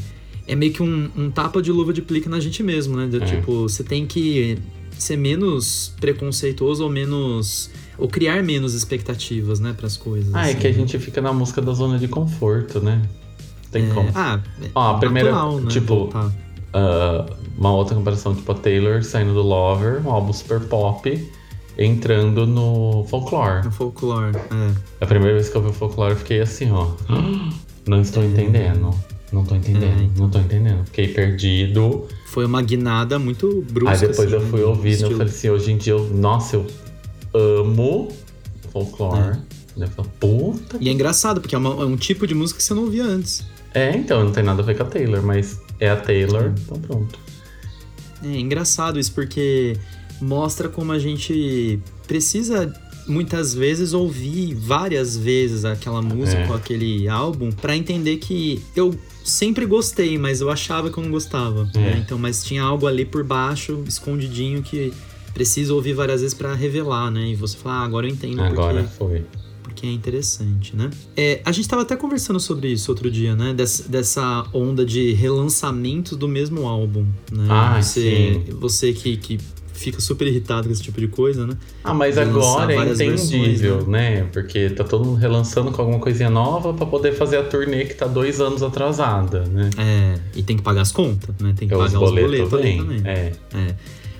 é 0.49 0.55
meio 0.55 0.73
que 0.73 0.81
um, 0.81 1.09
um 1.15 1.29
tapa 1.29 1.61
de 1.61 1.71
luva 1.71 1.93
de 1.93 2.01
plica 2.01 2.29
na 2.29 2.39
gente 2.39 2.63
mesmo, 2.63 2.97
né? 2.97 3.05
Do 3.05 3.17
É. 3.23 3.25
Tipo, 3.25 3.69
você 3.69 3.83
tem 3.83 4.05
que 4.07 4.57
ser 4.97 5.15
menos 5.15 5.93
preconceituoso 6.01 6.83
ou 6.83 6.89
menos. 6.89 7.69
ou 7.97 8.07
criar 8.07 8.41
menos 8.41 8.73
expectativas, 8.73 9.59
né, 9.59 9.73
pras 9.77 9.95
coisas. 9.97 10.33
Ah, 10.33 10.47
é 10.47 10.51
assim, 10.51 10.59
que 10.59 10.67
a 10.67 10.71
né? 10.71 10.77
gente 10.77 10.97
fica 10.99 11.21
na 11.21 11.31
música 11.33 11.61
da 11.61 11.73
zona 11.73 11.99
de 11.99 12.07
conforto, 12.07 12.79
né? 12.79 13.01
Tem 13.71 13.89
É, 13.89 13.93
como. 13.93 14.09
Ah, 14.15 14.39
é 14.61 14.69
Ó, 14.73 14.95
a 14.95 14.97
primeira, 14.97 15.31
natural, 15.31 15.59
né, 15.59 15.69
tipo. 15.69 16.09
Ah, 16.73 17.25
uma 17.57 17.73
outra 17.73 17.95
comparação, 17.95 18.33
tipo 18.33 18.51
a 18.51 18.55
Taylor 18.55 19.03
saindo 19.03 19.33
do 19.33 19.41
Lover, 19.41 20.05
um 20.05 20.11
álbum 20.11 20.31
super 20.31 20.59
pop, 20.61 21.29
entrando 21.77 22.47
no 22.47 23.05
folklore. 23.09 23.65
No 23.65 23.71
folclore, 23.71 24.35
é. 24.37 24.73
A 25.01 25.05
primeira 25.05 25.35
vez 25.35 25.49
que 25.49 25.57
eu 25.57 25.61
vi 25.61 25.69
o 25.69 25.73
folklore, 25.73 26.11
eu 26.13 26.17
fiquei 26.17 26.41
assim, 26.41 26.71
ó. 26.71 26.87
Não 27.87 28.01
estou 28.01 28.23
entendendo. 28.23 28.93
Não 29.31 29.43
tô 29.45 29.55
entendendo, 29.55 29.83
É, 29.99 30.03
então. 30.03 30.23
não 30.23 30.29
tô 30.29 30.39
entendendo. 30.39 30.85
Fiquei 30.85 31.07
perdido. 31.09 32.07
Foi 32.27 32.45
uma 32.45 32.61
guinada 32.61 33.19
muito 33.19 33.63
brusca. 33.71 33.91
Aí 33.93 33.99
depois 33.99 34.33
assim, 34.33 34.43
eu 34.43 34.49
fui 34.49 34.61
ouvindo, 34.63 35.03
eu 35.03 35.11
falei 35.11 35.27
assim, 35.27 35.49
hoje 35.49 35.71
em 35.71 35.77
dia, 35.77 35.93
eu, 35.93 36.07
nossa, 36.13 36.55
eu 36.55 36.67
amo 37.33 38.09
folklore. 38.71 39.37
Daí 39.77 39.87
Eu 39.87 39.93
falei, 39.95 40.11
puta. 40.19 40.77
E 40.81 40.89
é 40.89 40.91
engraçado, 40.91 41.41
porque 41.41 41.55
é, 41.55 41.57
uma- 41.57 41.81
é 41.83 41.85
um 41.85 41.95
tipo 41.95 42.25
de 42.27 42.33
música 42.35 42.57
que 42.57 42.63
você 42.63 42.73
não 42.73 42.83
ouvia 42.83 43.03
antes. 43.03 43.45
É, 43.73 43.95
então, 43.95 44.23
não 44.23 44.31
tem 44.31 44.43
nada 44.43 44.61
a 44.61 44.65
ver 44.65 44.75
com 44.75 44.83
a 44.83 44.85
Taylor, 44.87 45.21
mas 45.23 45.59
é 45.79 45.89
a 45.89 45.95
Taylor, 45.95 46.51
então 46.59 46.79
pronto. 46.81 47.19
É 48.23 48.37
engraçado 48.39 48.99
isso, 48.99 49.11
porque 49.13 49.77
mostra 50.19 50.67
como 50.67 50.91
a 50.91 50.99
gente 50.99 51.79
precisa 52.07 52.73
muitas 53.07 53.53
vezes 53.53 53.93
ouvir 53.93 54.53
várias 54.53 55.15
vezes 55.15 55.65
aquela 55.65 56.01
música 56.01 56.41
É. 56.41 56.47
ou 56.49 56.55
aquele 56.55 57.07
álbum 57.07 57.51
pra 57.51 57.75
entender 57.75 58.17
que 58.17 58.61
eu 58.75 58.93
sempre 59.23 59.65
gostei, 59.65 60.17
mas 60.17 60.41
eu 60.41 60.49
achava 60.49 60.89
que 60.89 60.97
eu 60.97 61.03
não 61.03 61.11
gostava. 61.11 61.69
É. 61.75 61.79
né? 61.79 62.03
Então, 62.05 62.17
mas 62.17 62.43
tinha 62.43 62.63
algo 62.63 62.87
ali 62.87 63.05
por 63.05 63.23
baixo, 63.23 63.83
escondidinho, 63.87 64.61
que 64.61 64.93
precisa 65.33 65.73
ouvir 65.73 65.93
várias 65.93 66.21
vezes 66.21 66.33
pra 66.35 66.53
revelar, 66.53 67.09
né? 67.11 67.29
E 67.29 67.35
você 67.35 67.55
fala, 67.57 67.75
ah, 67.77 67.83
agora 67.85 68.07
eu 68.07 68.11
entendo 68.11 68.41
Agora 68.41 68.83
porque 68.83 68.97
foi. 68.97 69.25
porque 69.63 69.85
é 69.87 69.91
interessante, 69.91 70.75
né? 70.75 70.89
É, 71.15 71.41
a 71.45 71.51
gente 71.51 71.67
tava 71.67 71.83
até 71.83 71.95
conversando 71.95 72.39
sobre 72.39 72.67
isso 72.69 72.91
outro 72.91 73.09
dia, 73.09 73.35
né? 73.35 73.53
Des- 73.53 73.85
dessa 73.87 74.45
onda 74.53 74.85
de 74.85 75.13
relançamento 75.13 76.15
do 76.17 76.27
mesmo 76.27 76.67
álbum, 76.67 77.05
né? 77.31 77.47
Ah, 77.49 77.81
você, 77.81 78.41
sim. 78.45 78.53
você 78.53 78.91
que, 78.91 79.15
que 79.17 79.37
fica 79.79 79.99
super 80.01 80.27
irritado 80.27 80.67
com 80.67 80.73
esse 80.73 80.81
tipo 80.81 80.99
de 80.99 81.07
coisa, 81.07 81.47
né? 81.47 81.53
Ah, 81.83 81.93
mas 81.93 82.15
lançar 82.15 82.29
agora 82.29 82.73
é 82.73 82.91
entendível, 82.93 83.75
versões, 83.77 83.87
né? 83.87 84.23
Porque 84.31 84.69
tá 84.69 84.83
todo 84.83 85.05
mundo 85.05 85.17
relançando 85.17 85.71
com 85.71 85.81
alguma 85.81 85.99
coisinha 85.99 86.29
nova 86.29 86.73
pra 86.73 86.85
poder 86.85 87.13
fazer 87.13 87.37
a 87.37 87.43
turnê 87.43 87.85
que 87.85 87.93
tá 87.93 88.05
dois 88.07 88.39
anos 88.41 88.61
atrasada, 88.61 89.45
né? 89.45 89.69
É, 89.77 90.19
e 90.35 90.43
tem 90.43 90.57
que 90.57 90.63
pagar 90.63 90.81
as 90.81 90.91
contas, 90.91 91.33
né? 91.39 91.53
Tem 91.57 91.67
que 91.67 91.73
Os 91.73 91.79
pagar 91.91 92.03
os 92.03 92.09
boletos 92.11 92.49
boletos 92.49 92.53
ali 92.53 92.63
vêm. 92.63 92.77
também. 92.77 93.01
É. 93.05 93.31
É. 93.53 93.75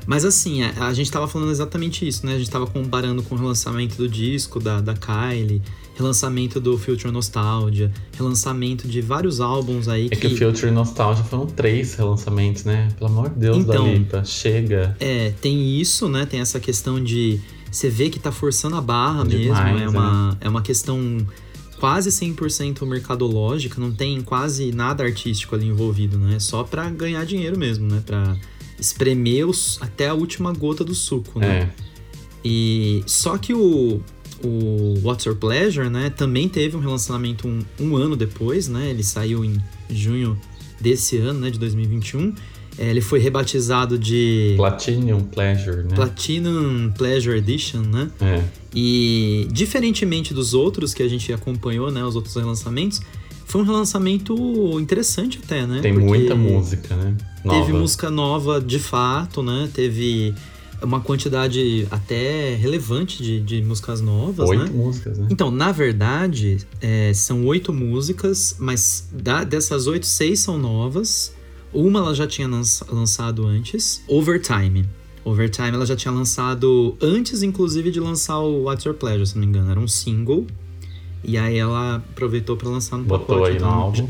Mas 0.06 0.26
assim, 0.26 0.64
a, 0.64 0.88
a 0.88 0.94
gente 0.94 1.12
tava 1.12 1.28
falando 1.28 1.52
exatamente 1.52 2.08
isso, 2.08 2.26
né? 2.26 2.34
A 2.34 2.38
gente 2.40 2.50
tava 2.50 2.66
comparando 2.66 3.22
com 3.22 3.36
o 3.36 3.38
relançamento 3.38 3.96
do 3.96 4.08
disco 4.08 4.60
da, 4.60 4.82
da 4.82 4.96
Kylie, 4.96 5.62
relançamento 6.00 6.60
do 6.62 6.78
Future 6.78 7.12
Nostalgia, 7.12 7.92
relançamento 8.18 8.88
de 8.88 9.02
vários 9.02 9.42
álbuns 9.42 9.90
aí 9.90 10.08
É 10.10 10.16
que 10.16 10.28
o 10.28 10.38
Future 10.38 10.72
Nostalgia 10.72 11.24
foram 11.26 11.46
três 11.46 11.94
relançamentos, 11.96 12.64
né? 12.64 12.88
Pelo 12.98 13.12
amor 13.12 13.30
de 13.30 13.36
Deus, 13.36 13.58
Então, 13.58 14.24
chega. 14.24 14.96
É, 15.00 15.34
tem 15.42 15.80
isso, 15.80 16.08
né? 16.08 16.26
Tem 16.26 16.40
essa 16.40 16.60
questão 16.60 17.04
de 17.04 17.40
você 17.70 17.90
vê 17.90 18.10
que 18.10 18.18
tá 18.18 18.32
forçando 18.32 18.78
a 18.78 18.82
barra 18.82 19.26
Demais, 19.26 19.80
mesmo. 19.80 19.98
É 19.98 20.00
uma, 20.00 20.38
é 20.42 20.50
uma 20.50 20.62
questão 20.62 21.18
quase 21.80 22.10
100% 22.10 22.86
mercadológica, 22.86 23.80
não 23.80 23.92
tem 23.92 24.22
quase 24.22 24.72
nada 24.72 25.04
artístico 25.04 25.56
ali 25.56 25.68
envolvido, 25.68 26.18
né? 26.18 26.36
É 26.36 26.40
só 26.40 26.64
pra 26.64 26.90
ganhar 26.90 27.26
dinheiro 27.26 27.60
mesmo, 27.60 27.88
né? 27.88 28.02
Pra 28.06 28.36
espremer 28.80 29.48
os, 29.48 29.78
até 29.82 30.08
a 30.08 30.14
última 30.14 30.54
gota 30.54 30.84
do 30.84 30.96
suco, 30.96 31.40
né? 31.40 31.70
É. 31.76 31.90
E 32.44 33.04
só 33.06 33.38
que 33.38 33.54
o, 33.54 34.02
o 34.44 35.00
What's 35.04 35.26
Your 35.26 35.36
Pleasure, 35.36 35.90
né, 35.90 36.10
também 36.10 36.48
teve 36.48 36.76
um 36.76 36.80
relançamento 36.80 37.48
um, 37.48 37.60
um 37.80 37.96
ano 37.96 38.16
depois, 38.16 38.68
né? 38.68 38.90
Ele 38.90 39.04
saiu 39.04 39.44
em 39.44 39.58
junho 39.90 40.40
desse 40.80 41.18
ano, 41.18 41.40
né, 41.40 41.50
de 41.50 41.60
2021. 41.60 42.34
É, 42.78 42.90
ele 42.90 43.02
foi 43.02 43.20
rebatizado 43.20 44.00
de 44.00 44.54
Platinum 44.56 45.22
Pleasure, 45.22 45.84
né? 45.84 45.96
Platinum 45.96 46.92
Pleasure 46.98 47.38
Edition, 47.38 47.82
né? 47.82 48.10
É. 48.22 48.44
E 48.74 49.48
diferentemente 49.52 50.34
dos 50.34 50.54
outros 50.54 50.94
que 50.94 51.04
a 51.04 51.08
gente 51.08 51.34
acompanhou, 51.34 51.92
né, 51.92 52.04
os 52.06 52.16
outros 52.16 52.36
relançamentos, 52.36 53.02
foi 53.46 53.62
um 53.62 53.66
relançamento 53.66 54.80
interessante 54.80 55.40
até, 55.44 55.66
né? 55.66 55.80
Tem 55.82 55.92
Porque 55.92 56.08
muita 56.08 56.36
música, 56.36 56.96
né? 56.96 57.18
Nova. 57.44 57.60
Teve 57.60 57.78
música 57.78 58.10
nova 58.10 58.62
de 58.62 58.78
fato, 58.78 59.42
né? 59.42 59.70
Teve 59.74 60.36
uma 60.82 61.02
quantidade 61.02 61.88
até 61.92 62.56
relevante 62.56 63.22
de, 63.22 63.40
de 63.40 63.62
músicas 63.62 64.02
novas, 64.02 64.50
Oito 64.50 64.64
né? 64.66 64.70
músicas, 64.72 65.18
né? 65.18 65.28
Então, 65.30 65.50
na 65.52 65.72
verdade, 65.72 66.58
é, 66.82 67.14
são 67.14 67.46
oito 67.46 67.74
músicas, 67.74 68.56
mas 68.60 69.08
da- 69.12 69.44
dessas 69.44 69.88
oito, 69.88 70.06
seis 70.06 70.40
são 70.40 70.58
novas. 70.58 71.34
Uma 71.74 72.00
ela 72.00 72.16
já 72.16 72.26
tinha 72.26 72.48
lança- 72.48 72.86
lançado 72.92 73.46
antes, 73.46 74.02
Overtime. 74.08 74.86
Overtime 75.24 75.70
ela 75.74 75.86
já 75.86 75.96
tinha 75.96 76.12
lançado 76.14 76.98
antes, 77.02 77.44
inclusive, 77.44 77.92
de 77.92 78.00
lançar 78.00 78.40
o 78.40 78.64
What's 78.64 78.86
Your 78.86 78.96
Pleasure, 78.96 79.28
se 79.28 79.36
não 79.36 79.42
me 79.42 79.48
engano. 79.48 79.70
Era 79.70 79.80
um 79.80 79.88
single. 79.88 80.48
E 81.24 81.38
aí 81.38 81.58
ela 81.58 81.98
aproveitou 81.98 82.56
pra 82.56 82.70
lançar 82.70 82.98
no 82.98 83.04
Botou 83.04 83.26
pacote. 83.38 83.48
aí 83.52 83.52
no 83.54 83.58
então, 83.58 83.70
álbum. 83.70 84.10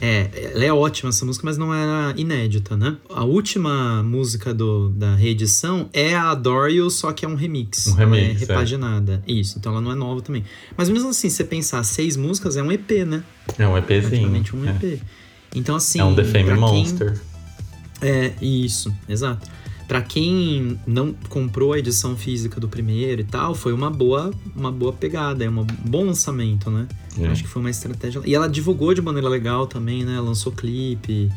É, 0.00 0.50
ela 0.54 0.64
é 0.64 0.72
ótima 0.72 1.08
essa 1.08 1.24
música, 1.24 1.46
mas 1.46 1.56
não 1.56 1.72
era 1.72 2.12
inédita, 2.18 2.76
né? 2.76 2.96
A 3.08 3.24
última 3.24 4.02
música 4.02 4.52
do, 4.52 4.90
da 4.90 5.14
reedição 5.14 5.88
é 5.92 6.14
a 6.14 6.30
Adore 6.30 6.74
You, 6.74 6.90
só 6.90 7.12
que 7.12 7.24
é 7.24 7.28
um 7.28 7.34
remix. 7.34 7.86
Um 7.86 7.94
remix, 7.94 8.22
é 8.22 8.30
é. 8.30 8.32
repaginada. 8.34 9.22
Isso, 9.26 9.58
então 9.58 9.72
ela 9.72 9.80
não 9.80 9.92
é 9.92 9.94
nova 9.94 10.20
também. 10.20 10.44
Mas 10.76 10.88
mesmo 10.88 11.08
assim, 11.08 11.30
se 11.30 11.36
você 11.36 11.44
pensar 11.44 11.82
seis 11.82 12.16
músicas, 12.16 12.56
é 12.56 12.62
um 12.62 12.70
EP, 12.70 12.90
né? 13.06 13.24
É 13.58 13.66
um 13.66 13.76
EPzinho. 13.76 14.10
Praticamente 14.10 14.54
um 14.56 14.68
é. 14.68 14.70
EP. 14.70 15.00
Então, 15.54 15.76
assim. 15.76 15.98
É 15.98 16.04
um 16.04 16.14
The 16.14 16.24
Fame 16.24 16.44
pra 16.44 16.54
quem- 16.54 16.60
Monster. 16.60 17.20
É, 18.02 18.32
isso, 18.42 18.94
exato. 19.08 19.48
Pra 19.88 20.02
quem 20.02 20.78
não 20.86 21.14
comprou 21.28 21.72
a 21.72 21.78
edição 21.78 22.16
física 22.16 22.58
do 22.60 22.68
primeiro 22.68 23.20
e 23.20 23.24
tal, 23.24 23.54
foi 23.54 23.72
uma 23.72 23.88
boa, 23.88 24.32
uma 24.54 24.72
boa 24.72 24.92
pegada, 24.92 25.44
é 25.44 25.48
um 25.50 25.64
bom 25.84 26.04
lançamento, 26.04 26.70
né? 26.70 26.88
É. 27.18 27.28
Acho 27.28 27.44
que 27.44 27.48
foi 27.48 27.60
uma 27.60 27.70
estratégia. 27.70 28.20
E 28.24 28.34
ela 28.34 28.48
divulgou 28.48 28.92
de 28.92 29.00
maneira 29.00 29.28
legal 29.28 29.66
também, 29.66 30.04
né? 30.04 30.20
Lançou 30.20 30.50
clipe. 30.52 31.30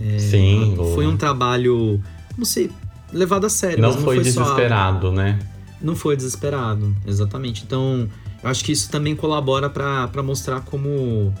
é, 0.00 0.18
Sim, 0.18 0.74
foi 0.94 1.06
um 1.06 1.16
trabalho, 1.16 2.02
não 2.36 2.44
sei, 2.44 2.70
levado 3.12 3.46
a 3.46 3.48
sério. 3.48 3.80
Não 3.82 3.92
foi 3.92 4.16
só- 4.24 4.42
desesperado, 4.42 5.12
né? 5.12 5.38
não 5.80 5.96
foi 5.96 6.16
desesperado, 6.16 6.94
exatamente. 7.06 7.64
Então, 7.66 8.08
eu 8.42 8.48
acho 8.48 8.64
que 8.64 8.70
isso 8.72 8.88
também 8.90 9.14
colabora 9.16 9.68
para 9.68 10.22
mostrar 10.22 10.60
como 10.60 11.32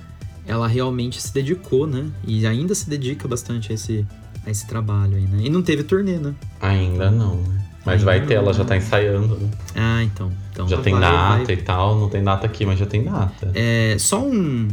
ela 0.46 0.66
realmente 0.66 1.20
se 1.20 1.32
dedicou, 1.32 1.86
né? 1.86 2.06
E 2.26 2.44
ainda 2.46 2.74
se 2.74 2.88
dedica 2.90 3.26
bastante 3.28 3.70
a 3.70 3.74
esse, 3.74 4.04
a 4.44 4.50
esse 4.50 4.66
trabalho 4.66 5.16
aí, 5.16 5.26
né? 5.26 5.38
E 5.44 5.50
não 5.50 5.62
teve 5.62 5.82
turnê, 5.82 6.18
né? 6.18 6.34
Ainda 6.60 7.10
não, 7.10 7.36
né? 7.36 7.62
Mas 7.84 8.00
ainda 8.00 8.04
vai 8.04 8.26
ter, 8.26 8.34
não, 8.34 8.42
ela 8.42 8.52
já 8.52 8.64
tá 8.64 8.76
ensaiando, 8.76 9.36
né? 9.36 9.50
Ah, 9.74 10.02
então. 10.02 10.32
então 10.52 10.68
já 10.68 10.78
tem 10.78 10.98
data 10.98 11.44
vai... 11.44 11.54
e 11.54 11.56
tal, 11.56 11.98
não 11.98 12.08
tem 12.08 12.22
data 12.22 12.46
aqui, 12.46 12.64
mas 12.64 12.78
já 12.78 12.86
tem 12.86 13.04
data. 13.04 13.50
É, 13.54 13.96
só 13.98 14.22
um, 14.24 14.68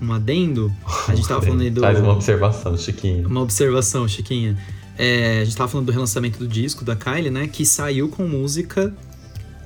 um 0.00 0.12
adendo. 0.12 0.72
A 1.08 1.14
gente 1.14 1.28
tava 1.28 1.42
falando 1.42 1.60
aí 1.60 1.70
do. 1.70 1.80
Faz 1.80 1.98
uma 1.98 2.12
observação, 2.12 2.76
Chiquinha. 2.76 3.26
Uma 3.26 3.42
observação, 3.42 4.08
Chiquinha. 4.08 4.56
É, 4.96 5.40
a 5.40 5.44
gente 5.44 5.56
tava 5.56 5.68
falando 5.68 5.86
do 5.86 5.92
relançamento 5.92 6.38
do 6.38 6.46
disco 6.46 6.84
da 6.84 6.96
Kylie, 6.96 7.30
né? 7.30 7.46
Que 7.46 7.66
saiu 7.66 8.08
com 8.08 8.26
música 8.26 8.94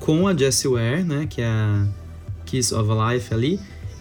com 0.01 0.27
a 0.27 0.35
Jessie 0.35 0.69
Ware, 0.69 1.05
né? 1.05 1.27
Que 1.29 1.43
é 1.43 1.47
a 1.47 1.87
Kiss 2.47 2.75
of 2.75 2.91
a 2.91 3.13
Life 3.13 3.33
ali. 3.33 3.61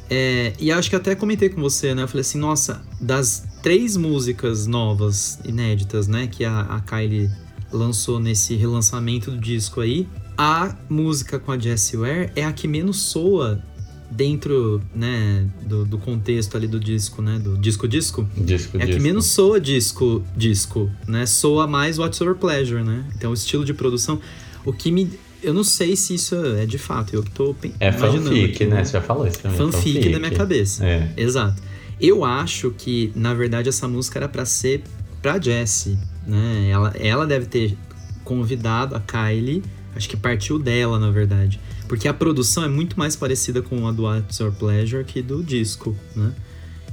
É, 0.10 0.53
e 0.58 0.72
acho 0.72 0.89
que 0.89 0.95
até 0.95 1.16
comentei 1.16 1.49
com 1.49 1.62
você, 1.62 1.93
né? 1.93 2.03
Eu 2.03 2.08
falei 2.08 2.22
assim, 2.22 2.39
nossa, 2.39 2.82
das 2.99 3.45
três 3.68 3.97
músicas 3.97 4.65
novas, 4.65 5.39
inéditas, 5.43 6.07
né? 6.07 6.26
Que 6.26 6.45
a, 6.45 6.61
a 6.61 6.80
Kylie 6.80 7.30
lançou 7.70 8.18
nesse 8.18 8.55
relançamento 8.55 9.30
do 9.30 9.38
disco 9.38 9.82
aí, 9.82 10.07
a 10.38 10.74
música 10.88 11.38
com 11.38 11.51
a 11.51 11.59
Jessie 11.59 11.97
Ware 11.97 12.32
é 12.34 12.45
a 12.45 12.53
que 12.53 12.65
menos 12.65 12.95
soa 12.95 13.61
dentro, 14.09 14.82
né, 14.95 15.45
do, 15.65 15.84
do 15.84 15.97
contexto 15.97 16.55
ali 16.55 16.65
do 16.65 16.80
disco, 16.80 17.22
né, 17.22 17.39
do 17.39 17.57
disco-disco. 17.57 18.26
Disco, 18.38 18.78
É 18.78 18.84
a 18.84 18.88
que 18.88 19.01
menos 19.01 19.26
soa 19.26 19.59
disco-disco, 19.59 20.89
né, 21.05 21.26
soa 21.26 21.68
mais 21.68 21.99
What's 21.99 22.22
Your 22.22 22.38
Pleasure, 22.38 22.86
né. 22.86 23.03
Então 23.18 23.32
o 23.32 23.34
estilo 23.34 23.65
de 23.65 23.74
produção, 23.74 24.22
o 24.63 24.72
que 24.72 24.89
me 24.93 25.11
eu 25.43 25.53
não 25.53 25.63
sei 25.63 25.95
se 25.97 26.15
isso 26.15 26.36
é 26.36 26.65
de 26.65 26.78
fato, 26.78 27.13
eu 27.13 27.22
que 27.22 27.32
tô 27.32 27.53
É 27.82 27.91
fanfic, 27.91 28.45
aqui, 28.45 28.65
né? 28.65 28.84
Você 28.84 28.93
já 28.93 29.01
falou 29.01 29.28
isso 29.28 29.39
também. 29.39 29.57
Fanfic, 29.57 29.93
fanfic. 29.93 30.09
da 30.09 30.20
minha 30.20 30.32
cabeça. 30.32 30.86
É. 30.86 31.11
Exato. 31.15 31.66
Eu 31.99 32.23
acho 32.23 32.71
que, 32.71 33.11
na 33.15 33.33
verdade, 33.33 33.69
essa 33.69 33.87
música 33.87 34.19
era 34.19 34.29
para 34.29 34.45
ser 34.45 34.83
pra 35.21 35.39
Jessie, 35.39 35.97
né? 36.25 36.69
Ela, 36.69 36.93
ela 36.97 37.25
deve 37.25 37.47
ter 37.47 37.77
convidado 38.23 38.95
a 38.95 38.99
Kylie, 38.99 39.63
acho 39.95 40.07
que 40.07 40.15
partiu 40.15 40.59
dela, 40.59 40.99
na 40.99 41.09
verdade. 41.09 41.59
Porque 41.87 42.07
a 42.07 42.13
produção 42.13 42.63
é 42.63 42.67
muito 42.67 42.99
mais 42.99 43.15
parecida 43.15 43.61
com 43.61 43.87
a 43.87 43.91
do 43.91 44.03
What's 44.03 44.37
Your 44.39 44.51
Pleasure 44.51 45.03
que 45.03 45.21
do 45.21 45.43
disco, 45.43 45.95
né? 46.15 46.33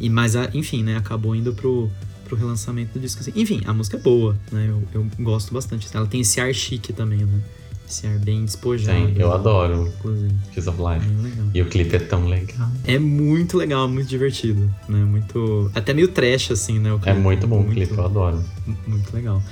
E, 0.01 0.09
mas, 0.09 0.35
enfim, 0.55 0.83
né? 0.83 0.97
Acabou 0.97 1.35
indo 1.35 1.53
pro, 1.53 1.91
pro 2.25 2.37
relançamento 2.37 2.95
do 2.95 3.01
disco. 3.01 3.21
Assim. 3.21 3.33
Enfim, 3.35 3.61
a 3.67 3.73
música 3.73 3.97
é 3.97 4.01
boa, 4.01 4.37
né? 4.51 4.67
Eu, 4.69 4.83
eu 4.95 5.07
gosto 5.21 5.53
bastante. 5.53 5.89
Ela 5.93 6.07
tem 6.07 6.21
esse 6.21 6.41
ar 6.41 6.53
chique 6.55 6.93
também, 6.93 7.25
né? 7.25 7.41
Esse 7.89 8.07
ar 8.07 8.19
bem 8.19 8.45
despojado. 8.45 8.99
Sim, 8.99 9.15
eu 9.17 9.33
adoro. 9.33 9.93
Inclusive. 9.99 10.35
Kiss 10.53 10.69
of 10.69 10.79
Life. 10.81 11.07
E 11.53 11.61
o 11.61 11.67
clipe 11.67 11.97
é 11.97 11.99
tão 11.99 12.27
legal. 12.27 12.69
É 12.87 12.99
muito 12.99 13.57
legal, 13.57 13.87
muito 13.89 14.09
divertido, 14.09 14.71
né? 14.89 15.05
Muito. 15.05 15.71
Até 15.75 15.93
meio 15.93 16.09
trash, 16.09 16.51
assim, 16.51 16.79
né? 16.79 16.99
é 17.05 17.13
muito 17.13 17.47
bom 17.47 17.57
muito, 17.57 17.71
o 17.71 17.75
clipe, 17.75 17.93
eu 17.93 18.05
adoro. 18.05 18.43
Muito 18.87 19.15
legal. 19.15 19.43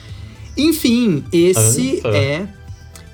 Enfim, 0.56 1.24
esse 1.32 1.98
Ança. 1.98 2.08
é 2.08 2.48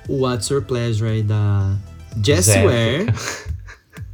o 0.09 0.23
What's 0.23 0.49
Your 0.49 0.62
Pleasure 0.62 1.11
aí 1.11 1.23
da 1.23 1.77
Jessie 2.25 2.62
Ware. 2.64 3.07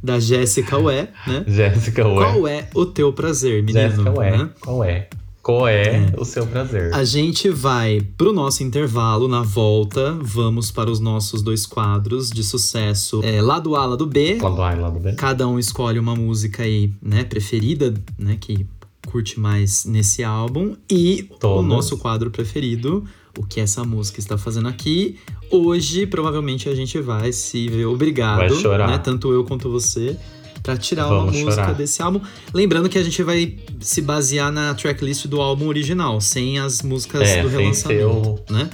Da 0.03 0.19
Jessica 0.19 0.77
Ware, 0.77 1.09
né? 1.25 1.43
Jessica 1.47 2.07
Ware. 2.07 2.33
Qual 2.33 2.47
é 2.47 2.67
o 2.75 2.85
teu 2.85 3.11
prazer, 3.11 3.63
menino? 3.63 3.89
Jessica 3.89 4.11
Ware. 4.11 4.37
Né? 4.37 4.49
Qual 4.59 4.83
é? 4.83 5.07
Qual 5.45 5.67
é, 5.67 5.97
é, 5.97 6.13
o 6.17 6.25
seu 6.25 6.47
prazer? 6.47 6.91
A 6.91 7.03
gente 7.03 7.51
vai 7.51 8.01
pro 8.17 8.33
nosso 8.33 8.63
intervalo. 8.63 9.27
Na 9.27 9.43
volta, 9.43 10.17
vamos 10.19 10.71
para 10.71 10.89
os 10.89 10.99
nossos 10.99 11.43
dois 11.43 11.67
quadros 11.67 12.31
de 12.31 12.43
sucesso. 12.43 13.21
É, 13.23 13.43
lado 13.43 13.75
A, 13.75 13.85
lado 13.85 14.07
B. 14.07 14.39
Lado 14.41 14.63
A 14.63 14.73
e 14.73 14.79
lado 14.79 14.99
B. 14.99 15.13
Cada 15.13 15.47
um 15.47 15.59
escolhe 15.59 15.99
uma 15.99 16.15
música 16.15 16.63
aí, 16.63 16.91
né, 16.99 17.23
preferida, 17.23 17.93
né, 18.17 18.37
que 18.41 18.65
curte 19.05 19.39
mais 19.39 19.85
nesse 19.85 20.23
álbum. 20.23 20.75
E 20.89 21.29
Todas. 21.39 21.63
o 21.63 21.67
nosso 21.67 21.99
quadro 21.99 22.31
preferido, 22.31 23.03
o 23.37 23.45
que 23.45 23.59
essa 23.59 23.83
música 23.83 24.19
está 24.19 24.39
fazendo 24.39 24.67
aqui. 24.67 25.19
Hoje, 25.51 26.07
provavelmente, 26.07 26.67
a 26.69 26.73
gente 26.73 26.99
vai 26.99 27.31
se 27.31 27.67
ver 27.67 27.85
obrigado, 27.85 28.39
vai 28.39 28.49
chorar. 28.49 28.87
né, 28.87 28.97
tanto 28.97 29.31
eu 29.31 29.43
quanto 29.43 29.69
você, 29.69 30.17
para 30.65 30.75
tirar 30.75 31.07
Vamos 31.07 31.35
uma 31.35 31.45
música 31.45 31.51
chorar. 31.51 31.73
desse 31.75 32.01
álbum. 32.01 32.19
Lembrando 32.51 32.89
que 32.89 32.97
a 32.97 33.03
gente 33.03 33.21
vai 33.21 33.55
se 33.79 34.01
basear 34.01 34.51
na 34.51 34.73
tracklist 34.73 35.27
do 35.27 35.39
álbum 35.39 35.67
original, 35.67 36.19
sem 36.19 36.57
as 36.57 36.81
músicas 36.81 37.29
é, 37.29 37.43
do 37.43 37.47
relançamento, 37.47 38.41
o... 38.49 38.51
né? 38.51 38.67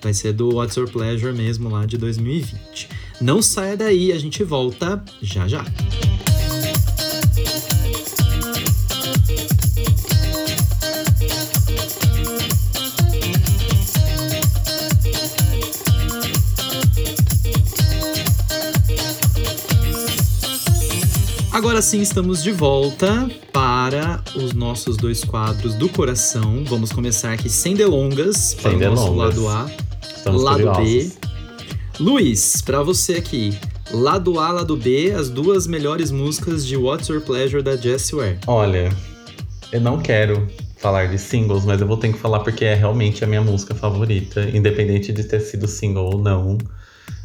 Vai 0.00 0.12
ser 0.12 0.34
do 0.34 0.54
What's 0.54 0.76
Your 0.76 0.88
Pleasure 0.88 1.32
mesmo 1.32 1.70
lá 1.70 1.86
de 1.86 1.96
2020. 1.96 2.88
Não 3.20 3.40
saia 3.40 3.76
daí, 3.76 4.12
a 4.12 4.18
gente 4.18 4.44
volta 4.44 5.02
já 5.22 5.48
já. 5.48 5.64
Agora 21.58 21.82
sim, 21.82 22.00
estamos 22.00 22.40
de 22.40 22.52
volta 22.52 23.28
para 23.52 24.22
os 24.36 24.52
nossos 24.52 24.96
dois 24.96 25.24
quadros 25.24 25.74
do 25.74 25.88
coração. 25.88 26.62
Vamos 26.64 26.92
começar 26.92 27.32
aqui 27.32 27.50
sem 27.50 27.74
delongas 27.74 28.36
sem 28.36 28.60
para 28.60 28.78
delongas. 28.78 29.00
o 29.02 29.16
nosso 29.16 29.16
lado 29.16 29.48
A, 29.48 29.70
Estamos 30.00 30.42
lado 30.44 30.62
curiosos. 30.70 30.84
B. 30.84 31.12
Luiz, 31.98 32.62
para 32.62 32.80
você 32.84 33.14
aqui, 33.14 33.58
lado 33.90 34.38
A, 34.38 34.52
lado 34.52 34.76
B, 34.76 35.10
as 35.10 35.28
duas 35.30 35.66
melhores 35.66 36.12
músicas 36.12 36.64
de 36.64 36.76
What's 36.76 37.08
Your 37.08 37.22
Pleasure 37.22 37.60
da 37.60 37.74
Jessie 37.74 38.14
Ware. 38.14 38.38
Olha, 38.46 38.96
eu 39.72 39.80
não 39.80 39.98
quero 39.98 40.46
falar 40.76 41.06
de 41.06 41.18
singles, 41.18 41.64
mas 41.64 41.80
eu 41.80 41.88
vou 41.88 41.96
ter 41.96 42.12
que 42.12 42.18
falar 42.20 42.38
porque 42.38 42.66
é 42.66 42.74
realmente 42.74 43.24
a 43.24 43.26
minha 43.26 43.42
música 43.42 43.74
favorita, 43.74 44.48
independente 44.48 45.12
de 45.12 45.24
ter 45.24 45.40
sido 45.40 45.66
single 45.66 46.04
ou 46.04 46.18
não 46.18 46.56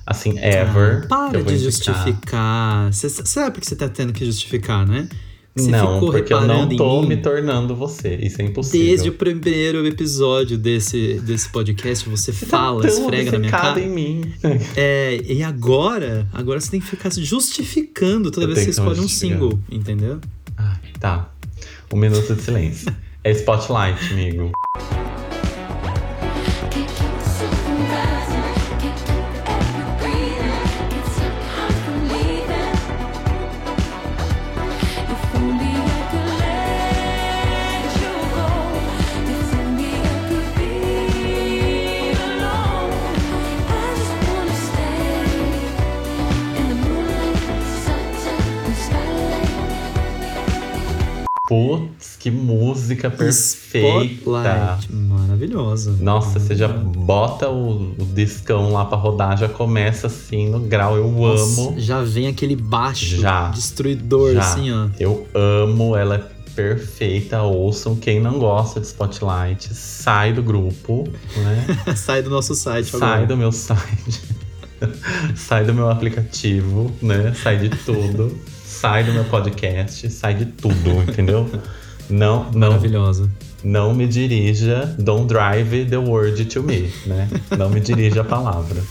assim, 0.05 0.37
ever. 0.39 1.05
Ah, 1.09 1.29
para 1.29 1.43
de 1.43 1.57
justificar. 1.57 2.91
Você 2.91 3.09
sabe 3.09 3.51
por 3.51 3.61
que 3.61 3.67
você 3.67 3.75
tá 3.75 3.89
tendo 3.89 4.13
que 4.13 4.25
justificar, 4.25 4.87
né? 4.87 5.07
Você 5.55 5.69
não, 5.69 5.99
porque 5.99 6.33
eu 6.33 6.41
não 6.47 6.67
tô 6.67 7.03
me 7.03 7.17
tornando 7.17 7.75
você. 7.75 8.15
Isso 8.15 8.41
é 8.41 8.45
impossível. 8.45 8.87
Desde 8.87 9.09
o 9.09 9.13
primeiro 9.13 9.85
episódio 9.85 10.57
desse, 10.57 11.19
desse 11.19 11.47
podcast, 11.49 12.09
você, 12.09 12.33
você 12.33 12.45
tá 12.45 12.57
fala, 12.57 12.81
tá 12.81 12.87
esfrega 12.87 13.33
na 13.33 13.39
minha 13.39 13.51
cara. 13.51 13.79
em 13.79 13.89
mim. 13.89 14.33
É, 14.75 15.21
e 15.23 15.43
agora, 15.43 16.27
agora 16.33 16.59
você 16.59 16.71
tem 16.71 16.79
que 16.79 16.87
ficar 16.87 17.11
justificando 17.11 18.31
toda 18.31 18.47
eu 18.47 18.53
vez 18.53 18.65
que 18.65 18.73
você 18.73 18.81
escolhe 18.81 18.99
um 18.99 19.07
single, 19.07 19.59
entendeu? 19.69 20.19
Ah, 20.57 20.79
tá. 20.99 21.29
Um 21.93 21.97
minuto 21.97 22.33
de 22.33 22.41
silêncio. 22.41 22.91
É 23.23 23.31
Spotlight, 23.31 24.11
amigo. 24.11 24.51
Putz, 51.53 52.15
que 52.19 52.31
música 52.31 53.11
perfeita. 53.11 54.05
Spotlight, 54.05 54.91
maravilhosa. 54.91 55.95
Nossa, 55.99 56.39
você 56.39 56.55
já 56.55 56.67
bota 56.67 57.47
o, 57.47 57.91
o, 57.91 58.05
discão 58.05 58.71
lá 58.71 58.85
pra 58.85 58.97
rodar, 58.97 59.37
já 59.37 59.47
começa 59.47 60.07
assim 60.07 60.49
no 60.49 60.59
grau. 60.61 60.97
Eu 60.97 61.11
Nossa, 61.11 61.61
amo. 61.61 61.75
Já 61.77 62.01
vem 62.01 62.25
aquele 62.25 62.55
baixo 62.55 63.17
já, 63.17 63.49
destruidor, 63.49 64.33
já. 64.33 64.39
assim, 64.39 64.71
ó. 64.71 64.87
Eu 64.99 65.27
amo, 65.35 65.95
ela 65.95 66.15
é 66.15 66.23
perfeita. 66.55 67.43
Ouçam. 67.43 67.95
Quem 67.97 68.19
não 68.19 68.39
gosta 68.39 68.79
de 68.79 68.87
Spotlight, 68.87 69.75
sai 69.75 70.33
do 70.33 70.41
grupo, 70.41 71.07
né? 71.37 71.65
sai 71.95 72.23
do 72.23 72.31
nosso 72.31 72.55
site 72.55 72.89
Sai 72.89 72.99
agora. 72.99 73.27
do 73.27 73.37
meu 73.37 73.51
site. 73.51 74.23
sai 75.35 75.63
do 75.65 75.73
meu 75.73 75.87
aplicativo, 75.87 76.91
né? 76.99 77.31
Sai 77.43 77.57
de 77.59 77.69
tudo 77.69 78.35
sai 78.83 79.05
do 79.05 79.13
meu 79.13 79.23
podcast, 79.23 80.09
sai 80.09 80.33
de 80.33 80.45
tudo, 80.45 80.89
entendeu? 81.07 81.49
Não, 82.09 82.51
não. 82.51 82.71
Maravilhosa. 82.71 83.31
Não 83.63 83.93
me 83.95 84.05
dirija, 84.05 84.93
don't 84.99 85.25
drive 85.25 85.85
the 85.85 85.97
word 85.97 86.43
to 86.43 86.61
me, 86.61 86.91
né? 87.05 87.29
Não 87.57 87.69
me 87.69 87.79
dirija 87.79 88.19
a 88.19 88.23
palavra. 88.25 88.83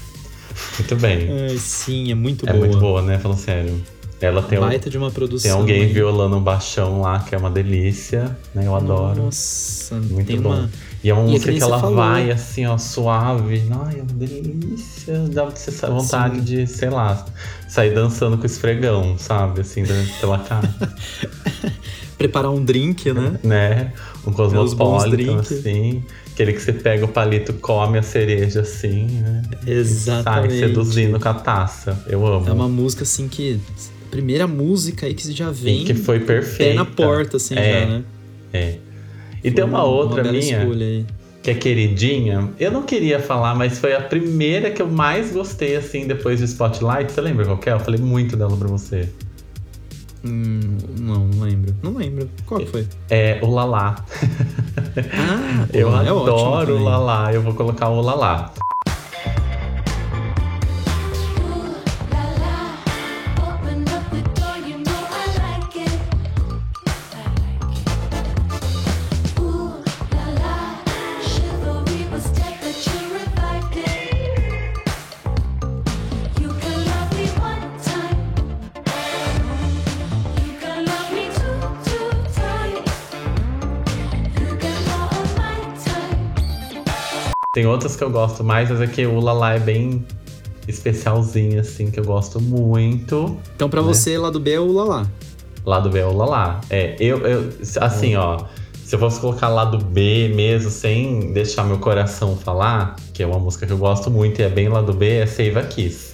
Muito 0.79 0.97
bem. 0.97 1.29
É, 1.31 1.57
sim, 1.59 2.11
é 2.11 2.15
muito 2.15 2.49
é 2.49 2.53
boa. 2.55 2.65
É 2.65 2.69
muito 2.69 2.81
boa, 2.81 3.03
né? 3.03 3.19
Falando 3.19 3.37
sério. 3.37 3.83
Ela 4.19 4.41
tem, 4.41 4.57
um, 4.57 4.63
Baita 4.63 4.89
de 4.89 4.97
uma 4.97 5.11
produção. 5.11 5.43
tem 5.43 5.61
alguém 5.61 5.93
violando 5.93 6.39
um 6.39 6.43
baixão 6.43 7.03
lá, 7.03 7.19
que 7.19 7.35
é 7.35 7.39
uma 7.39 7.51
delícia, 7.51 8.35
né? 8.55 8.67
Eu 8.67 8.75
adoro. 8.75 9.25
Nossa, 9.25 9.97
Muito 9.97 10.27
tem 10.27 10.41
bom. 10.41 10.55
uma. 10.55 10.71
E 11.05 11.11
é 11.11 11.15
uma 11.15 11.25
E 11.25 11.29
é 11.29 11.33
música 11.33 11.51
nem 11.51 11.59
que 11.59 11.65
ela 11.65 11.81
falou. 11.81 11.97
vai 11.97 12.31
assim, 12.31 12.65
ó, 12.67 12.79
suave. 12.79 13.63
Ai, 13.85 13.99
é 13.99 14.03
uma 14.03 14.13
delícia. 14.13 15.19
Dá 15.31 15.49
vontade 15.89 16.37
Sim. 16.37 16.45
de, 16.45 16.67
sei 16.67 16.91
lá, 16.91 17.27
sair 17.69 17.93
dançando 17.95 18.39
com 18.39 18.47
esfregão, 18.47 19.17
sabe? 19.19 19.63
Assim, 19.63 19.83
pela 20.21 20.39
cara. 20.39 20.73
Preparar 22.17 22.53
um 22.53 22.65
drink, 22.65 23.13
né? 23.13 23.39
né? 23.43 23.93
Um 24.25 24.33
cosmopolitan, 24.33 25.41
assim. 25.41 26.05
Aquele 26.33 26.53
que 26.53 26.63
você 26.63 26.73
pega 26.73 27.05
o 27.05 27.09
palito, 27.09 27.53
come 27.55 27.99
a 27.99 28.03
cereja, 28.03 28.61
assim, 28.61 29.07
né? 29.07 29.43
Exatamente. 29.67 30.55
E 30.55 30.59
sai 30.61 30.69
seduzindo 30.69 31.19
com 31.19 31.29
a 31.29 31.35
taça. 31.35 31.99
Eu 32.07 32.25
amo. 32.27 32.49
É 32.49 32.53
uma 32.53 32.69
música 32.69 33.03
assim 33.03 33.27
que. 33.29 33.61
Primeira 34.11 34.47
música 34.47 35.07
aí 35.07 35.15
que 35.15 35.33
já 35.33 35.51
vem. 35.51 35.83
E 35.83 35.85
que 35.87 35.95
foi 35.95 36.21
pé 36.21 36.27
perfeita. 36.35 36.75
na 36.75 36.85
porta, 36.85 37.39
assim, 37.39 37.55
É. 37.57 37.81
já, 37.81 37.87
né? 37.87 38.03
É. 38.53 38.79
E 39.43 39.51
tem 39.51 39.65
uma 39.65 39.85
outra 39.85 40.23
bela 40.23 40.37
minha, 40.39 40.59
escolha 40.59 40.87
aí. 40.87 41.07
que 41.43 41.51
é 41.51 41.55
queridinha. 41.55 42.51
Eu 42.59 42.71
não 42.71 42.83
queria 42.83 43.19
falar, 43.21 43.55
mas 43.55 43.79
foi 43.79 43.95
a 43.95 44.01
primeira 44.01 44.71
que 44.71 44.81
eu 44.81 44.89
mais 44.89 45.33
gostei, 45.33 45.77
assim, 45.77 46.07
depois 46.07 46.39
de 46.39 46.45
Spotlight. 46.45 47.11
Você 47.13 47.21
lembra 47.21 47.45
qual 47.45 47.59
que 47.59 47.69
é? 47.69 47.73
Eu 47.73 47.81
falei 47.81 48.01
muito 48.01 48.37
dela 48.37 48.57
pra 48.57 48.69
você. 48.69 49.09
Hum, 50.25 50.61
não, 51.01 51.27
não 51.27 51.45
lembro. 51.45 51.75
Não 51.83 51.95
lembro. 51.97 52.31
Qual 52.47 52.61
que 52.61 52.67
foi? 52.67 52.87
É 53.11 53.41
o 53.43 53.51
Lalá. 53.51 53.97
Ah, 55.13 55.67
Eu 55.75 55.91
é 55.91 55.99
adoro 55.99 56.77
o. 56.77 56.83
Lalá. 56.85 57.33
Eu 57.33 57.43
vou 57.43 57.55
colocar 57.55 57.89
o 57.89 58.01
Lalá. 58.01 58.53
Tem 87.55 87.67
outras 87.67 87.95
que 87.95 88.03
eu 88.03 88.09
gosto 88.09 88.43
mais, 88.43 88.71
mas 88.71 88.81
é 88.81 88.87
que 88.87 89.05
o 89.05 89.21
Lalá 89.21 89.57
é 89.57 89.59
bem 89.59 90.07
especialzinho, 90.67 91.61
assim, 91.61 91.91
que 91.91 92.01
eu 92.01 92.05
gosto 92.05 92.41
muito. 92.41 93.39
Então, 93.55 93.69
pra 93.69 93.83
né? 93.83 93.89
você, 93.89 94.17
lá 94.17 94.31
do 94.31 94.41
B 94.41 94.53
é 94.55 94.59
o 94.59 94.73
Lalá. 94.73 95.07
Lado 95.63 95.91
B 95.91 95.99
é 95.99 96.07
o 96.07 96.17
Lalá. 96.17 96.63
É, 96.71 96.97
eu, 96.99 97.19
eu 97.19 97.53
assim, 97.79 98.17
ó. 98.17 98.47
Se 98.83 98.95
eu 98.95 98.99
fosse 98.99 99.21
colocar 99.21 99.49
lado 99.49 99.77
B 99.77 100.33
mesmo, 100.35 100.71
sem 100.71 101.31
deixar 101.35 101.65
meu 101.65 101.77
coração 101.77 102.39
falar, 102.39 102.97
que 103.13 103.23
é 103.23 103.27
uma 103.27 103.39
música 103.39 103.67
que 103.67 103.73
eu 103.75 103.79
gosto 103.79 104.11
muito 104.11 104.41
e 104.41 104.45
é 104.45 104.49
bem 104.49 104.71
lado 104.71 104.95
B, 104.95 105.19
é 105.19 105.27
Save 105.27 105.59
a 105.59 105.63
Kiss. 105.63 106.12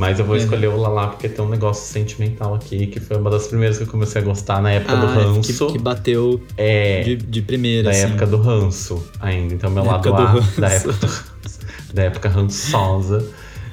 Mas 0.00 0.18
eu 0.18 0.24
vou 0.24 0.34
Uhum. 0.34 0.40
escolher 0.42 0.68
o 0.68 0.76
Lalá 0.78 1.08
porque 1.08 1.28
tem 1.28 1.44
um 1.44 1.48
negócio 1.50 1.86
sentimental 1.92 2.54
aqui, 2.54 2.86
que 2.86 2.98
foi 2.98 3.18
uma 3.18 3.28
das 3.28 3.46
primeiras 3.48 3.76
que 3.76 3.82
eu 3.82 3.86
comecei 3.86 4.22
a 4.22 4.24
gostar 4.24 4.62
na 4.62 4.70
época 4.72 4.96
do 4.96 5.06
Ah, 5.06 5.12
ranço. 5.14 5.66
que, 5.66 5.72
que 5.72 5.78
bateu 5.78 6.40
é, 6.56 7.02
de, 7.02 7.16
de 7.16 7.42
primeira, 7.42 7.84
da 7.84 7.90
assim. 7.90 8.04
época 8.04 8.26
do 8.26 8.38
ranço 8.40 9.04
ainda. 9.20 9.52
Então, 9.52 9.70
meu 9.70 9.84
Da 9.84 9.90
lado 9.92 10.08
época 10.08 10.22
do 10.22 10.26
A, 10.26 10.30
ranço. 10.32 10.60
da 10.60 10.68
época 10.68 10.92
do 10.94 11.06
ranço, 11.06 11.60
da 11.92 12.02
época 12.04 12.28
rançosa. 12.30 13.26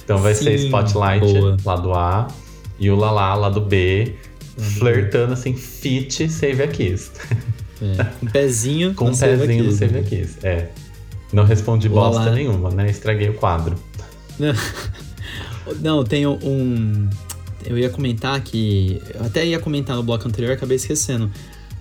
Então 0.03 0.17
vai 0.17 0.33
ser 0.35 0.57
Sim, 0.59 0.65
Spotlight, 0.65 1.19
boa. 1.25 1.57
lado 1.63 1.93
A, 1.93 2.27
e 2.77 2.89
o 2.91 2.95
Lalá, 2.97 3.33
lado 3.33 3.61
B, 3.61 4.15
flertando 4.57 5.31
assim, 5.31 5.53
fit 5.55 6.27
Save 6.29 6.61
a 6.63 6.67
Kiss. 6.67 7.09
É, 7.81 8.03
com 8.03 8.25
um 8.25 8.29
pezinho. 8.29 8.93
Com 8.95 9.05
na 9.05 9.13
Save 9.13 9.47
pezinho 9.47 9.63
do. 9.63 9.71
Save 9.71 9.99
a 9.99 10.03
Kiss. 10.03 10.35
É. 10.43 10.67
Não 11.31 11.45
respondi 11.45 11.87
O 11.87 11.91
bosta 11.91 12.19
Lalá. 12.19 12.31
nenhuma, 12.35 12.69
né? 12.71 12.89
Estraguei 12.89 13.29
o 13.29 13.33
quadro. 13.33 13.75
Não, 14.37 14.53
tem 16.07 16.25
um. 16.27 17.09
Eu 17.65 17.77
ia 17.77 17.89
comentar 17.89 18.39
que. 18.41 19.01
Eu 19.13 19.25
até 19.25 19.45
ia 19.45 19.59
comentar 19.59 19.95
no 19.95 20.03
bloco 20.03 20.27
anterior, 20.27 20.51
acabei 20.53 20.77
esquecendo. 20.77 21.29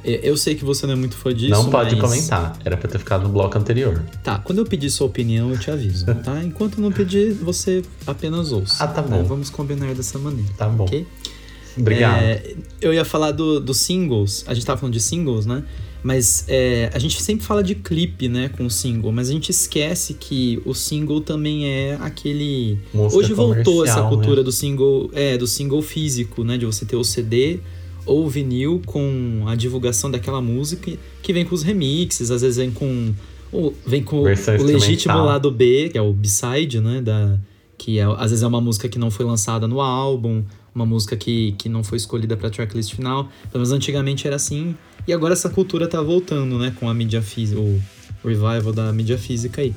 Eu 0.04 0.36
sei 0.36 0.54
que 0.54 0.64
você 0.64 0.86
não 0.86 0.92
é 0.92 0.96
muito 0.96 1.16
fã 1.16 1.34
disso. 1.34 1.50
não 1.50 1.68
pode 1.68 1.96
mas- 1.96 2.00
comentar. 2.10 2.56
Era 2.64 2.76
pra 2.76 2.88
ter 2.88 2.98
ficado 2.98 3.24
no 3.24 3.28
bloco 3.30 3.58
anterior. 3.58 4.00
Tá, 4.22 4.38
quando 4.38 4.58
eu 4.58 4.64
pedir 4.64 4.88
sua 4.88 5.06
opinião, 5.08 5.50
eu 5.50 5.58
te 5.58 5.68
aviso, 5.68 6.06
tá? 6.22 6.42
Enquanto 6.44 6.80
não 6.80 6.92
pedir, 6.92 7.32
você 7.32 7.82
apenas 8.06 8.52
ouça. 8.52 8.84
Ah, 8.84 8.86
tá 8.86 9.02
bom. 9.02 9.24
Vamos 9.24 9.50
combinar 9.50 9.92
dessa 9.94 10.16
maneira. 10.18 10.48
Tá 10.56 10.68
bom. 10.68 10.84
Ok? 10.84 11.04
Obrigado. 11.76 12.22
É, 12.22 12.54
eu 12.80 12.94
ia 12.94 13.04
falar 13.04 13.32
do- 13.32 13.58
dos 13.60 13.78
singles. 13.78 14.44
A 14.46 14.54
gente 14.54 14.64
tava 14.64 14.78
falando 14.78 14.94
de 14.94 15.00
singles, 15.00 15.44
né? 15.44 15.64
Mas 16.02 16.44
é, 16.46 16.90
a 16.94 16.98
gente 16.98 17.20
sempre 17.20 17.44
fala 17.44 17.62
de 17.62 17.74
clipe, 17.74 18.28
né, 18.28 18.48
com 18.48 18.66
o 18.66 18.70
single, 18.70 19.10
mas 19.10 19.28
a 19.28 19.32
gente 19.32 19.50
esquece 19.50 20.14
que 20.14 20.62
o 20.64 20.72
single 20.72 21.20
também 21.20 21.68
é 21.68 21.98
aquele. 22.00 22.78
Música 22.94 23.18
Hoje 23.18 23.34
voltou 23.34 23.84
essa 23.84 23.94
comercial, 23.94 24.08
cultura 24.08 24.36
né? 24.36 24.42
do 24.42 24.52
single, 24.52 25.10
é, 25.12 25.36
do 25.36 25.46
single 25.46 25.82
físico, 25.82 26.44
né, 26.44 26.56
de 26.56 26.64
você 26.64 26.84
ter 26.84 26.96
o 26.96 27.04
CD 27.04 27.58
ou 28.04 28.24
o 28.24 28.28
vinil 28.28 28.80
com 28.86 29.44
a 29.46 29.56
divulgação 29.56 30.08
daquela 30.08 30.40
música 30.40 30.92
que 31.22 31.32
vem 31.32 31.44
com 31.44 31.54
os 31.54 31.64
remixes, 31.64 32.30
às 32.30 32.42
vezes 32.42 32.56
vem 32.56 32.70
com 32.70 33.12
o, 33.52 33.72
vem 33.84 34.02
com 34.02 34.20
o 34.20 34.62
legítimo 34.62 35.24
lado 35.24 35.50
B, 35.50 35.88
que 35.90 35.98
é 35.98 36.02
o 36.02 36.12
B-side, 36.12 36.80
né, 36.80 37.00
da 37.00 37.36
que 37.76 37.98
é, 37.98 38.04
às 38.04 38.30
vezes 38.30 38.42
é 38.42 38.46
uma 38.46 38.60
música 38.60 38.88
que 38.88 38.98
não 38.98 39.10
foi 39.10 39.26
lançada 39.26 39.66
no 39.68 39.80
álbum, 39.80 40.42
uma 40.74 40.86
música 40.86 41.16
que, 41.16 41.52
que 41.58 41.68
não 41.68 41.82
foi 41.82 41.96
escolhida 41.96 42.36
para 42.36 42.50
tracklist 42.50 42.94
final. 42.94 43.24
Pelo 43.50 43.54
menos 43.54 43.72
antigamente 43.72 44.26
era 44.26 44.36
assim. 44.36 44.74
E 45.06 45.12
agora 45.12 45.32
essa 45.34 45.48
cultura 45.48 45.86
tá 45.86 46.00
voltando, 46.02 46.58
né? 46.58 46.72
Com 46.78 46.88
a 46.88 46.94
mídia 46.94 47.22
física, 47.22 47.60
o 47.60 47.80
revival 48.24 48.72
da 48.72 48.92
mídia 48.92 49.16
física 49.16 49.62
aí. 49.62 49.74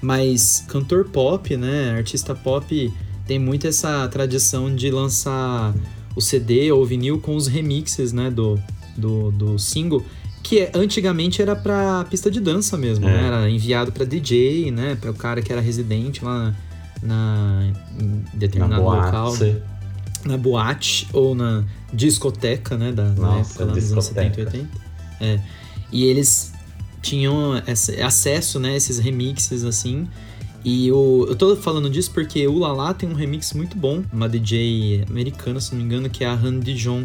Mas 0.00 0.64
cantor 0.68 1.04
pop, 1.06 1.56
né? 1.56 1.92
Artista 1.96 2.34
pop 2.34 2.92
tem 3.26 3.38
muito 3.38 3.66
essa 3.66 4.08
tradição 4.08 4.74
de 4.74 4.90
lançar 4.90 5.74
o 6.16 6.20
CD 6.20 6.72
ou 6.72 6.82
o 6.82 6.86
vinil 6.86 7.20
com 7.20 7.36
os 7.36 7.46
remixes, 7.46 8.12
né? 8.12 8.30
Do, 8.30 8.58
do, 8.96 9.30
do 9.30 9.58
single. 9.58 10.02
Que 10.42 10.60
é- 10.60 10.70
antigamente 10.74 11.42
era 11.42 11.54
pra 11.54 12.04
pista 12.10 12.30
de 12.30 12.40
dança 12.40 12.76
mesmo, 12.78 13.06
É. 13.06 13.12
né? 13.12 13.26
Era 13.26 13.50
enviado 13.50 13.92
pra 13.92 14.04
DJ, 14.06 14.70
né? 14.70 14.96
Para 14.98 15.10
o 15.10 15.14
cara 15.14 15.42
que 15.42 15.52
era 15.52 15.60
residente 15.60 16.24
lá 16.24 16.54
na, 17.02 17.70
em 18.00 18.06
Na 18.06 18.30
determinado 18.34 18.82
local 18.82 19.36
boate. 19.36 19.56
Na 20.24 20.36
boate 20.36 21.08
ou 21.12 21.34
na 21.34 21.64
discoteca, 21.92 22.76
né? 22.76 22.92
Da, 22.92 23.04
na 23.04 23.14
Nossa, 23.14 23.50
época 23.50 23.64
lá 23.64 23.72
dos 23.72 23.92
anos 23.92 24.04
discoteca. 24.06 24.34
70 24.34 24.56
e 24.56 24.60
80. 24.60 24.80
É. 25.20 25.40
E 25.92 26.04
eles 26.04 26.52
tinham 27.02 27.60
esse 27.66 28.00
acesso, 28.00 28.60
né? 28.60 28.76
Esses 28.76 28.98
remixes, 28.98 29.64
assim. 29.64 30.08
E 30.64 30.92
o, 30.92 31.26
eu 31.28 31.36
tô 31.36 31.56
falando 31.56 31.88
disso 31.88 32.10
porque 32.12 32.46
o 32.46 32.58
Lala 32.58 32.92
tem 32.92 33.08
um 33.08 33.14
remix 33.14 33.54
muito 33.54 33.76
bom, 33.76 34.02
uma 34.12 34.28
DJ 34.28 35.04
americana, 35.08 35.58
se 35.58 35.72
não 35.72 35.78
me 35.78 35.84
engano, 35.84 36.10
que 36.10 36.22
é 36.22 36.26
a 36.26 36.34
Han 36.34 36.60
Dijon. 36.60 37.02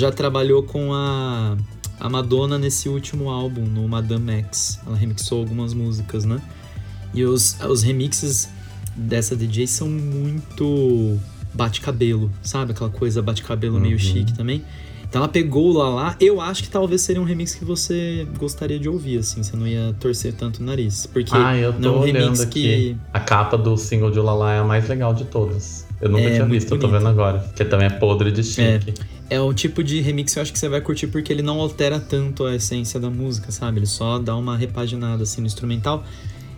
Já 0.00 0.10
trabalhou 0.10 0.62
com 0.62 0.92
a, 0.92 1.56
a 2.00 2.08
Madonna 2.08 2.58
nesse 2.58 2.88
último 2.88 3.28
álbum, 3.30 3.62
no 3.64 3.86
Madame 3.86 4.32
X. 4.32 4.80
Ela 4.86 4.96
remixou 4.96 5.38
algumas 5.40 5.72
músicas, 5.74 6.24
né? 6.24 6.40
E 7.14 7.24
os, 7.24 7.56
os 7.68 7.82
remixes 7.82 8.48
dessa 8.96 9.36
DJ 9.36 9.66
são 9.66 9.88
muito 9.88 11.18
bate-cabelo, 11.54 12.30
sabe? 12.42 12.72
Aquela 12.72 12.90
coisa 12.90 13.20
bate-cabelo 13.22 13.78
meio 13.80 13.94
Uhum. 13.94 13.98
chique 13.98 14.32
também. 14.34 14.62
Então 15.08 15.20
ela 15.22 15.28
pegou 15.28 15.70
o 15.70 15.72
Lala. 15.76 16.14
Eu 16.20 16.40
acho 16.40 16.62
que 16.62 16.70
talvez 16.70 17.00
seria 17.02 17.20
um 17.20 17.24
remix 17.24 17.52
que 17.56 17.64
você 17.64 18.28
gostaria 18.38 18.78
de 18.78 18.88
ouvir, 18.88 19.18
assim. 19.18 19.42
Você 19.42 19.56
não 19.56 19.66
ia 19.66 19.92
torcer 19.98 20.32
tanto 20.32 20.60
o 20.60 20.64
nariz. 20.64 21.04
Porque 21.06 21.32
Ah, 21.34 21.56
eu 21.56 21.72
tô 21.72 21.78
não 21.80 21.94
é 21.96 21.98
um 21.98 22.00
remix 22.02 22.40
aqui. 22.40 22.62
que. 22.62 22.96
A 23.12 23.18
capa 23.18 23.58
do 23.58 23.76
single 23.76 24.12
de 24.12 24.20
Lala 24.20 24.52
é 24.52 24.58
a 24.60 24.64
mais 24.64 24.88
legal 24.88 25.12
de 25.12 25.24
todas. 25.24 25.84
Eu 26.00 26.08
nunca 26.10 26.22
É, 26.24 26.34
tinha 26.34 26.46
visto, 26.46 26.72
eu 26.72 26.78
tô 26.78 26.86
vendo 26.86 27.08
agora. 27.08 27.44
Que 27.56 27.64
também 27.64 27.88
é 27.88 27.90
podre 27.90 28.30
de 28.30 28.44
chique. 28.44 28.60
É 28.62 28.80
um 29.38 29.52
tipo 29.52 29.84
de 29.84 30.00
remix 30.00 30.32
que 30.32 30.38
eu 30.38 30.42
acho 30.42 30.52
que 30.52 30.58
você 30.58 30.68
vai 30.68 30.80
curtir 30.80 31.06
porque 31.08 31.30
ele 31.30 31.42
não 31.42 31.60
altera 31.60 32.00
tanto 32.00 32.46
a 32.46 32.56
essência 32.56 32.98
da 32.98 33.10
música, 33.10 33.52
sabe? 33.52 33.78
Ele 33.78 33.86
só 33.86 34.18
dá 34.18 34.34
uma 34.34 34.56
repaginada 34.56 35.22
assim 35.22 35.42
no 35.42 35.46
instrumental. 35.46 36.02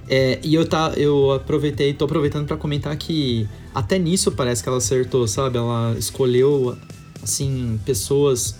É, 0.09 0.39
e 0.43 0.55
eu, 0.55 0.67
tá, 0.67 0.93
eu 0.97 1.33
aproveitei, 1.33 1.93
tô 1.93 2.05
aproveitando 2.05 2.47
pra 2.47 2.57
comentar 2.57 2.97
que 2.97 3.49
até 3.75 3.99
nisso 3.99 4.33
parece 4.33 4.63
que 4.63 4.69
ela 4.69 4.79
acertou, 4.79 5.27
sabe? 5.27 5.59
Ela 5.59 5.95
escolheu, 5.99 6.77
assim, 7.23 7.79
pessoas, 7.85 8.57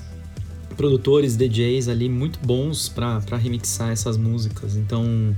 produtores, 0.77 1.37
DJs 1.37 1.89
ali 1.89 2.09
muito 2.09 2.39
bons 2.45 2.89
pra 2.89 3.37
remixar 3.37 3.91
essas 3.91 4.17
músicas. 4.17 4.77
Então 4.77 5.35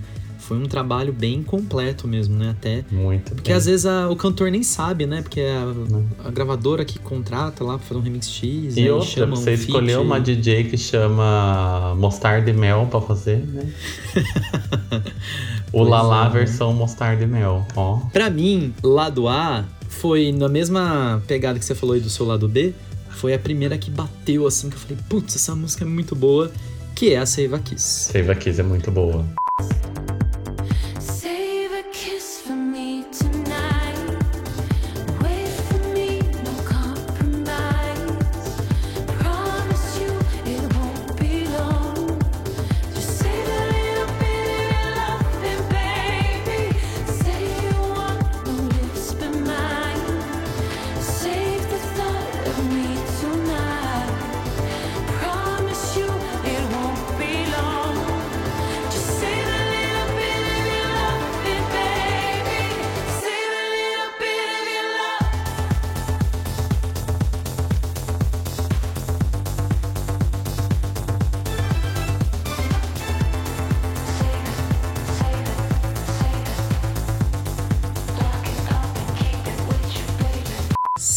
foi 0.46 0.58
um 0.58 0.66
trabalho 0.66 1.12
bem 1.12 1.42
completo 1.42 2.06
mesmo, 2.06 2.36
né? 2.36 2.50
Até 2.50 2.84
Muito 2.90 3.34
porque 3.34 3.50
bem. 3.50 3.56
às 3.56 3.64
vezes 3.66 3.86
a- 3.86 4.08
o 4.10 4.16
cantor 4.16 4.50
nem 4.50 4.62
sabe, 4.62 5.06
né? 5.06 5.22
Porque 5.22 5.40
é 5.40 5.56
a, 5.56 6.28
a 6.28 6.30
gravadora 6.30 6.84
que 6.84 6.98
contrata 6.98 7.64
lá 7.64 7.78
pra 7.78 7.86
fazer 7.86 7.98
um 8.00 8.02
remix 8.02 8.28
X, 8.28 8.76
E 8.76 8.80
aí 8.80 8.90
outra, 8.90 9.08
chama 9.08 9.36
você 9.36 9.50
um 9.50 9.54
escolheu 9.54 9.98
feat. 10.00 10.06
uma 10.06 10.20
DJ 10.20 10.64
que 10.64 10.76
chama 10.76 11.94
Mostarda 11.96 12.50
e 12.50 12.52
Mel 12.52 12.86
pra 12.90 13.00
fazer, 13.00 13.38
né? 13.46 13.72
o 15.72 15.82
Lala 15.82 16.22
é, 16.22 16.24
né? 16.24 16.30
versão 16.30 16.72
Mostarda 16.72 17.24
e 17.24 17.26
Mel, 17.26 17.66
ó. 17.76 17.96
Pra 18.12 18.30
mim, 18.30 18.72
lado 18.82 19.28
A 19.28 19.64
foi 19.88 20.32
na 20.32 20.48
mesma 20.48 21.22
pegada 21.26 21.58
que 21.58 21.64
você 21.64 21.74
falou 21.74 21.94
aí 21.94 22.00
do 22.00 22.10
seu 22.10 22.26
lado 22.26 22.48
B. 22.48 22.74
Foi 23.08 23.32
a 23.32 23.38
primeira 23.38 23.78
que 23.78 23.90
bateu 23.90 24.46
assim, 24.46 24.68
que 24.68 24.74
eu 24.76 24.80
falei, 24.80 24.98
putz, 25.08 25.36
essa 25.36 25.54
música 25.54 25.84
é 25.84 25.86
muito 25.88 26.14
boa, 26.16 26.50
que 26.94 27.14
é 27.14 27.18
a 27.18 27.24
Save 27.26 27.54
a 27.54 27.58
Kiss. 27.60 28.10
Save 28.12 28.30
a 28.30 28.34
Kiss 28.34 28.60
é 28.60 28.64
muito 28.64 28.90
boa. 28.90 29.24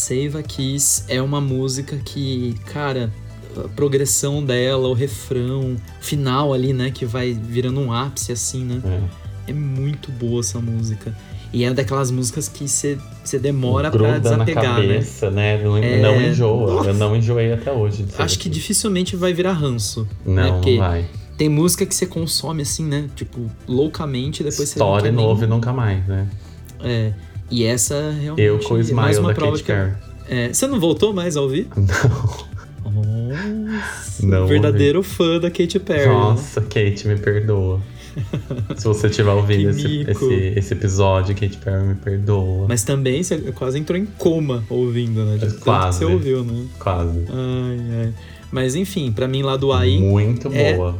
Save 0.08 0.38
a 0.38 0.42
Kiss 0.42 1.04
é 1.06 1.20
uma 1.20 1.38
música 1.38 1.98
que, 2.02 2.54
cara, 2.64 3.12
a 3.54 3.68
progressão 3.68 4.42
dela, 4.42 4.88
o 4.88 4.94
refrão, 4.94 5.76
final 6.00 6.54
ali, 6.54 6.72
né, 6.72 6.90
que 6.90 7.04
vai 7.04 7.34
virando 7.34 7.78
um 7.80 7.92
ápice 7.92 8.32
assim, 8.32 8.64
né? 8.64 8.80
É. 9.46 9.50
É 9.50 9.52
muito 9.52 10.10
boa 10.10 10.40
essa 10.40 10.58
música. 10.60 11.14
E 11.52 11.62
é 11.64 11.72
daquelas 11.74 12.10
músicas 12.10 12.48
que 12.48 12.66
você 12.68 12.98
demora 13.40 13.90
pra 13.90 13.98
Gruda 13.98 14.36
na 14.36 14.44
desapegar, 14.44 14.78
né? 14.80 14.86
cabeça, 14.94 15.30
né? 15.30 15.62
Não, 15.62 15.76
É, 15.78 16.00
não 16.00 16.20
enjoa. 16.22 16.74
nossa. 16.74 16.88
Eu 16.90 16.94
não 16.94 17.14
enjoei 17.16 17.52
até 17.52 17.70
hoje. 17.70 18.06
Acho 18.18 18.38
que 18.38 18.48
dificilmente 18.48 19.14
vai 19.16 19.32
virar 19.34 19.52
ranço. 19.52 20.06
né? 20.24 20.42
Não, 20.44 20.54
Porque 20.54 20.72
não 20.72 20.78
vai. 20.78 21.06
tem 21.38 21.48
música 21.50 21.84
que 21.86 21.94
você 21.94 22.06
consome 22.06 22.62
assim, 22.62 22.84
né? 22.84 23.08
Tipo, 23.14 23.40
loucamente, 23.66 24.42
depois 24.42 24.68
você 24.70 24.78
não 24.78 24.86
História 24.86 25.10
quer 25.10 25.16
nem- 25.16 25.26
novo 25.26 25.44
e 25.44 25.46
nunca 25.46 25.72
mais, 25.72 26.06
né? 26.06 26.26
É. 26.80 27.12
E 27.50 27.64
essa 27.64 28.10
realmente 28.20 28.46
Eu 28.46 28.58
com 28.58 28.74
o 28.74 28.78
é 28.78 28.80
Smile 28.80 28.94
mais 29.00 29.18
uma 29.18 29.28
da 29.28 29.34
prova 29.34 29.52
Katy 29.58 29.64
que. 29.64 30.08
É, 30.34 30.52
você 30.52 30.66
não 30.66 30.78
voltou 30.78 31.12
mais 31.12 31.36
a 31.36 31.40
ouvir? 31.40 31.68
Não. 31.76 32.48
Nossa, 32.92 34.26
Não 34.26 34.46
verdadeiro 34.46 35.02
fã 35.02 35.38
da 35.38 35.50
Katy 35.50 35.78
Perry. 35.78 36.08
né? 36.08 36.14
Nossa, 36.14 36.60
Kate, 36.62 37.06
me 37.06 37.16
perdoa. 37.16 37.80
Se 38.76 38.84
você 38.84 39.06
estiver 39.06 39.30
ouvindo 39.30 39.70
esse, 39.70 40.04
esse, 40.08 40.34
esse 40.56 40.74
episódio, 40.74 41.34
Katy 41.34 41.58
Perry 41.58 41.84
me 41.84 41.94
perdoa. 41.94 42.66
Mas 42.68 42.82
também 42.82 43.22
você 43.22 43.38
quase 43.52 43.78
entrou 43.78 43.98
em 43.98 44.06
coma 44.06 44.64
ouvindo, 44.68 45.24
né? 45.24 45.36
De 45.36 45.52
Quase. 45.58 45.98
você 45.98 46.04
ouviu, 46.04 46.42
né? 46.42 46.66
Quase. 46.78 47.24
Ai, 47.28 48.04
ai. 48.06 48.14
Mas 48.50 48.74
enfim, 48.74 49.12
pra 49.12 49.28
mim 49.28 49.42
lá 49.42 49.56
do 49.56 49.72
aí, 49.72 49.98
Muito 49.98 50.48
é 50.52 50.74
boa. 50.74 50.98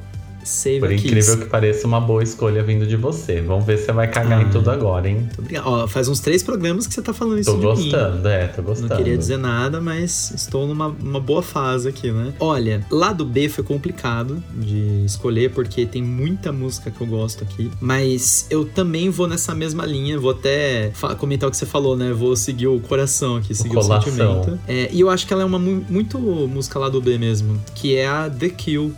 Save 0.49 0.81
Por 0.81 0.91
incrível 0.93 1.17
Kiss. 1.35 1.37
que 1.37 1.45
pareça, 1.47 1.87
uma 1.87 2.01
boa 2.01 2.23
escolha 2.23 2.63
vindo 2.63 2.87
de 2.87 2.97
você. 2.97 3.41
Vamos 3.41 3.67
ver 3.67 3.77
se 3.79 3.85
você 3.85 3.93
vai 3.93 4.09
cagar 4.09 4.41
Ah. 4.41 4.43
em 4.43 4.49
tudo 4.51 4.71
agora, 4.71 5.09
hein? 5.09 5.29
Ó, 5.65 5.87
faz 5.87 6.09
uns 6.09 6.21
três 6.21 6.43
programas 6.43 6.87
que 6.87 6.95
você 6.95 7.03
tá 7.03 7.13
falando 7.13 7.39
isso 7.41 7.51
Tô 7.53 7.59
de 7.75 7.83
mim. 7.83 7.91
gostando, 7.91 8.29
é, 8.29 8.47
tô 8.49 8.63
gostando. 8.63 8.89
Não 8.89 8.97
queria 8.97 9.17
dizer 9.19 9.37
nada, 9.37 9.81
mas 9.81 10.31
estou 10.35 10.67
numa 10.67 10.89
uma 10.89 11.21
boa 11.21 11.43
fase 11.43 11.89
aqui, 11.89 12.11
né? 12.11 12.33
Olha, 12.41 12.85
lado 12.91 13.25
B 13.25 13.49
foi 13.49 13.63
complicado 13.63 14.43
de 14.55 15.05
escolher, 15.05 15.51
porque 15.51 15.85
tem 15.85 16.03
muita 16.03 16.51
música 16.51 16.91
que 16.91 17.01
eu 17.01 17.07
gosto 17.07 17.45
aqui. 17.45 17.71
Mas 17.81 18.47
eu 18.49 18.65
também 18.65 19.11
vou 19.11 19.27
nessa 19.29 19.55
mesma 19.55 19.85
linha, 19.85 20.19
vou 20.19 20.31
até 20.31 20.91
comentar 21.19 21.47
o 21.49 21.51
que 21.51 21.57
você 21.59 21.67
falou, 21.67 21.97
né? 21.97 22.13
Vou 22.13 22.35
seguir 22.37 22.69
o 22.69 22.81
coração 22.81 23.37
aqui, 23.37 23.55
seguir 23.55 23.77
o, 23.77 23.81
coração. 23.81 24.03
sentimento. 24.03 24.59
É, 24.67 24.89
e 24.93 25.01
eu 25.01 25.11
acho 25.11 25.27
que 25.27 25.33
ela 25.33 25.43
é 25.43 25.45
uma 25.47 25.59
mu- 25.59 25.85
muito 25.91 26.19
música 26.19 26.79
lado 26.79 27.01
B 27.03 27.19
mesmo, 27.19 27.61
que 27.75 27.95
é 27.97 28.07
a 28.09 28.31
The 28.31 28.49
Kill. 28.49 28.95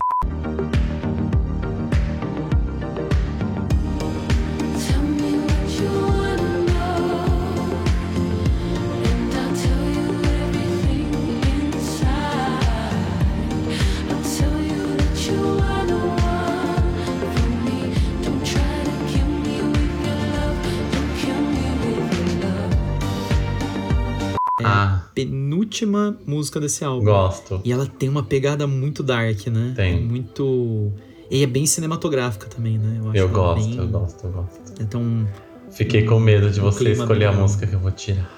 Penúltima 25.87 26.17
música 26.27 26.61
desse 26.61 26.85
álbum. 26.85 27.05
gosto. 27.05 27.61
E 27.65 27.73
ela 27.73 27.87
tem 27.87 28.09
uma 28.09 28.23
pegada 28.23 28.67
muito 28.67 29.03
dark, 29.03 29.47
né? 29.49 29.73
Tem. 29.75 30.01
Muito. 30.03 30.93
E 31.31 31.43
é 31.43 31.47
bem 31.47 31.65
cinematográfica 31.67 32.47
também, 32.47 32.79
né? 32.79 32.99
acho 33.09 33.17
Eu 33.17 33.25
ela 33.25 33.33
gosto, 33.33 33.69
bem- 33.69 33.79
eu 33.79 33.87
gosto, 33.89 34.25
eu 34.27 34.33
gosto. 34.33 34.61
Então, 34.81 35.27
Fiquei 35.71 36.05
com 36.05 36.19
medo 36.19 36.51
de 36.51 36.61
um 36.61 36.65
você 36.65 36.91
escolher 36.93 37.27
a 37.27 37.33
música 37.33 37.67
que 37.67 37.75
eu 37.75 37.79
vou 37.79 37.91
tirar. 37.93 38.29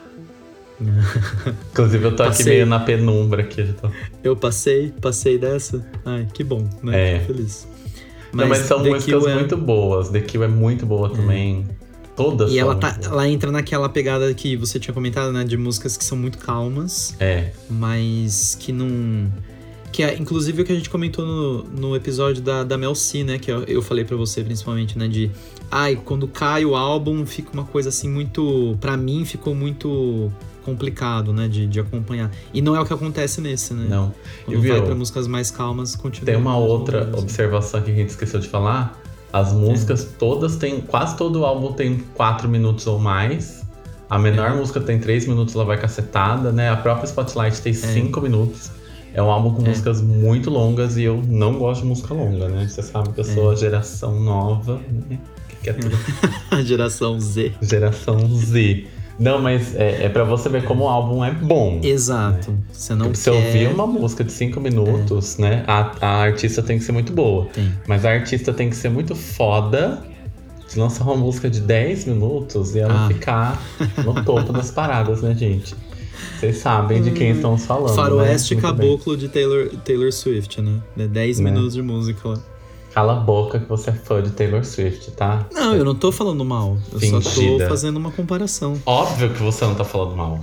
Inclusive, 1.73 2.05
eu 2.05 2.17
tô 2.17 2.23
aqui 2.25 2.33
Passei. 2.39 2.53
meio 2.55 2.67
na 2.67 2.81
penumbra 2.81 3.43
aqui. 3.43 3.75
eu 4.23 4.37
passei, 4.37 4.93
passei 5.01 5.39
dessa. 5.39 5.85
Ai, 6.05 6.27
que 6.33 6.43
bom, 6.45 6.69
né? 6.83 7.15
É. 7.15 7.21
Fico 7.21 7.33
feliz. 7.35 7.69
Não, 8.33 8.49
mas 8.49 8.59
são 8.59 8.83
The 8.83 8.91
músicas 8.91 9.27
é- 9.27 9.35
muito 9.35 9.57
boas. 9.57 10.09
The 10.09 10.21
Kill 10.21 10.43
é 10.43 10.49
muito 10.49 10.85
boa 10.87 11.11
também. 11.11 11.67
Todas 12.17 12.53
E 12.53 12.59
ela, 12.59 12.75
tá, 12.75 12.91
boas. 12.93 13.07
ela 13.07 13.29
entra 13.29 13.51
naquela 13.51 13.89
pegada 13.89 14.33
que 14.35 14.57
você 14.57 14.79
tinha 14.79 14.93
comentado, 14.93 15.33
né? 15.33 15.45
De 15.45 15.57
músicas 15.57 15.97
que 15.97 16.05
são 16.05 16.17
muito 16.19 16.39
calmas, 16.39 17.15
É, 17.19 17.51
mas 17.71 18.57
que 18.59 18.71
não. 18.73 19.33
Que 19.91 20.03
é, 20.03 20.17
inclusive, 20.17 20.63
o 20.63 20.65
que 20.65 20.73
a 20.73 20.75
gente 20.75 20.89
comentou 20.89 21.25
no, 21.27 21.65
no 21.65 21.97
episódio 21.97 22.43
da, 22.43 22.65
da 22.65 22.79
Mel 22.79 22.95
C, 22.95 23.23
né? 23.25 23.39
Que 23.39 23.51
eu, 23.53 23.63
eu 23.65 23.83
falei 23.83 24.05
pra 24.05 24.17
você, 24.17 24.43
principalmente, 24.43 24.99
né? 24.99 25.07
De. 25.09 25.31
Ai, 25.71 25.97
quando 26.03 26.27
cai 26.29 26.65
o 26.65 26.75
álbum, 26.75 27.25
fica 27.27 27.51
uma 27.53 27.65
coisa 27.65 27.89
assim 27.91 28.09
muito. 28.09 28.77
Pra 28.81 28.97
mim, 28.97 29.25
ficou 29.27 29.55
muito 29.55 30.31
complicado, 30.65 31.33
né? 31.33 31.47
De, 31.49 31.67
de 31.67 31.81
acompanhar. 31.81 32.31
E 32.55 32.63
não 32.63 32.75
é 32.77 32.81
o 32.81 32.87
que 32.87 32.93
acontece 32.93 33.41
nesse, 33.41 33.75
né? 33.75 33.87
não. 33.89 34.15
Quando 34.47 34.65
E 34.65 34.69
vai 34.69 34.81
pra 34.81 34.95
músicas 34.95 35.27
mais 35.27 35.51
calmas, 35.51 35.95
continua. 35.95 36.25
Tem 36.27 36.37
uma 36.37 36.57
outra 36.57 37.01
ou 37.01 37.05
menos. 37.07 37.23
observação 37.23 37.83
que 37.83 37.91
a 37.91 37.95
gente 37.95 38.11
esqueceu 38.11 38.41
de 38.41 38.49
falar. 38.49 38.99
As 39.33 39.53
músicas 39.53 40.05
todas 40.19 40.57
têm. 40.57 40.81
Quase 40.81 41.17
todo 41.17 41.41
o 41.41 41.47
álbum 41.47 41.73
tem 41.73 41.99
4 42.15 42.49
minutos 42.49 42.87
ou 42.87 42.99
mais. 42.99 43.63
A 44.11 44.19
menor 44.19 44.51
É. 44.51 44.55
música 44.55 44.79
tem 44.81 44.99
3 44.99 45.27
minutos, 45.27 45.55
ela 45.55 45.65
vai 45.65 45.79
cacetada, 45.81 46.53
né? 46.53 46.69
A 46.69 46.77
própria 46.77 47.07
Spotlight 47.07 47.63
tem 47.63 47.73
5 47.73 48.21
minutos. 48.21 48.71
É 49.15 49.23
um 49.23 49.31
álbum 49.31 49.55
com 49.55 49.63
É. 49.65 49.69
músicas 49.71 50.01
muito 50.03 50.51
longas 50.51 50.97
e 50.99 51.03
eu 51.05 51.23
não 51.27 51.59
gosto 51.59 51.83
de 51.83 51.87
música 51.89 52.13
longa, 52.15 52.49
né? 52.49 52.67
Você 52.69 52.83
sabe 52.83 53.11
que 53.13 53.21
eu 53.21 53.25
sou 53.25 53.51
É. 53.51 53.55
a 53.55 53.57
geração 53.57 54.21
nova, 54.21 54.81
né? 55.09 55.19
Que 55.49 55.57
quer 55.57 55.75
tudo 55.79 55.97
A 56.51 56.63
geração 56.63 57.19
Z. 57.21 57.53
Geração 57.63 58.19
Z. 58.37 58.87
Não, 59.19 59.41
mas 59.41 59.75
é, 59.77 60.05
é 60.05 60.09
para 60.09 60.25
você 60.25 60.49
ver 60.49 60.65
como 60.65 60.85
o 60.85 60.89
álbum 60.89 61.25
é 61.25 61.31
bom. 61.31 61.81
Exato. 61.83 62.57
Você 62.73 62.95
não 62.95 63.15
Se 63.15 63.31
quer... 63.31 63.37
ouvir 63.37 63.67
uma 63.69 63.87
música 63.87 64.25
de 64.25 64.33
5 64.33 64.59
minutos, 64.61 65.39
né? 65.39 65.65
A, 65.67 65.93
a 66.01 66.23
artista 66.23 66.63
tem 66.63 66.79
que 66.79 66.85
ser 66.85 66.93
muito 66.93 67.13
boa. 67.13 67.47
Tem. 67.53 67.73
Mas 67.87 68.05
a 68.05 68.11
artista 68.11 68.53
tem 68.53 68.69
que 68.71 68.77
ser 68.77 68.89
muito 68.89 69.15
foda 69.15 70.03
de 70.73 70.79
lançar 70.79 71.05
uma 71.05 71.17
música 71.17 71.51
de 71.51 71.61
10 71.61 72.07
minutos 72.07 72.75
e 72.75 72.79
ela 72.81 73.05
Ah. 73.05 73.09
ficar 73.09 73.63
no 74.05 74.15
topo 74.25 74.53
das 74.53 74.71
paradas, 74.71 75.21
né, 75.23 75.35
gente? 75.35 75.75
Vocês 76.39 76.57
sabem 76.59 77.03
de 77.03 77.11
quem 77.11 77.31
estamos 77.33 77.65
falando. 77.67 77.95
Faroeste 77.95 78.55
né? 78.55 78.63
Muito 78.63 78.75
bem. 78.77 78.89
Caboclo 78.91 79.17
de 79.17 79.29
Taylor, 79.29 79.69
Taylor 79.85 80.13
Swift, 80.13 80.61
né? 80.61 80.79
É 80.99 81.07
10 81.07 81.39
Né? 81.41 81.51
minutos 81.51 81.75
de 81.75 81.83
música 81.83 82.29
lá. 82.29 82.39
Cala 82.95 83.13
a 83.15 83.17
boca 83.21 83.59
que 83.59 83.69
você 83.69 83.91
é 83.91 83.93
fã 83.95 84.23
de 84.23 84.31
Taylor 84.31 84.65
Swift, 84.65 85.11
tá? 85.13 85.47
Não, 85.53 85.75
eu 85.75 85.85
não 85.85 85.95
tô 85.95 86.13
falando 86.13 86.45
mal. 86.45 86.77
Eu 86.93 87.01
só 87.01 87.21
Fingida. 87.21 87.65
tô 87.65 87.71
fazendo 87.71 87.97
uma 87.97 88.11
comparação. 88.11 88.81
Óbvio 88.85 89.31
que 89.33 89.43
você 89.43 89.65
não 89.65 89.75
tá 89.75 89.85
falando 89.85 90.15
mal. 90.17 90.41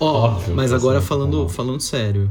Ó, 0.00 0.24
Óbvio 0.28 0.54
mas 0.54 0.72
agora 0.72 0.94
não 0.94 1.02
tá 1.02 1.06
falando, 1.06 1.32
falando. 1.32 1.48
falando 1.50 1.80
sério. 1.80 2.30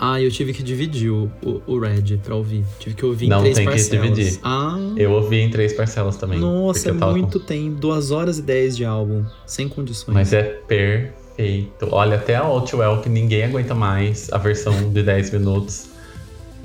Ah, 0.00 0.20
eu 0.20 0.30
tive 0.30 0.52
que 0.52 0.62
dividir 0.62 1.10
o, 1.10 1.30
o, 1.44 1.60
o 1.66 1.78
Red 1.80 2.18
pra 2.24 2.34
ouvir. 2.36 2.64
Tive 2.78 2.94
que 2.94 3.04
ouvir 3.04 3.26
em 3.26 3.28
Não 3.30 3.40
três 3.40 3.56
tem 3.56 3.64
que 3.66 3.70
parcelas. 3.72 4.08
dividir. 4.14 4.40
Ah, 4.44 4.76
Eu 4.96 5.12
ouvi 5.12 5.40
em 5.40 5.50
três 5.50 5.72
parcelas 5.72 6.16
também. 6.16 6.38
nossa, 6.38 6.90
é 6.90 6.92
com- 6.94 7.10
muito 7.10 7.40
tempo. 7.40 7.76
Duas 7.80 8.10
horas 8.12 8.38
e 8.38 8.42
dez 8.42 8.76
de 8.76 8.84
álbum. 8.84 9.24
Sem 9.46 9.68
condições. 9.68 10.14
Mas 10.14 10.32
é 10.32 10.42
perfeito. 10.42 11.88
Olha, 11.90 12.16
até 12.16 12.36
a 12.36 12.42
Outwell, 12.42 13.00
que 13.00 13.08
ninguém 13.08 13.44
aguenta 13.44 13.74
mais, 13.74 14.28
a 14.32 14.38
versão 14.38 14.90
de 14.92 15.02
10 15.02 15.30
minutos. 15.32 15.86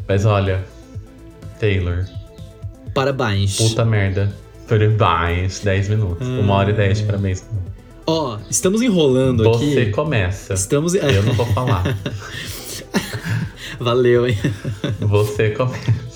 Mas 0.07 0.25
olha, 0.25 0.63
Taylor, 1.59 2.05
Parabéns. 2.93 3.57
puta 3.57 3.83
merda. 3.85 4.33
Parabéns, 4.67 5.59
10 5.59 5.89
minutos. 5.89 6.27
Uma 6.27 6.53
hora 6.55 6.69
e 6.71 6.73
10 6.73 6.99
de 6.99 7.03
parabéns. 7.05 7.45
Ó, 8.05 8.37
estamos 8.49 8.81
enrolando 8.81 9.43
Você 9.43 9.81
aqui. 9.81 9.91
começa. 9.91 10.53
Estamos. 10.53 10.93
Eu 10.93 11.23
não 11.23 11.33
vou 11.33 11.45
falar. 11.47 11.83
Valeu, 13.79 14.27
hein? 14.27 14.37
Você 14.99 15.49
começa. 15.51 16.12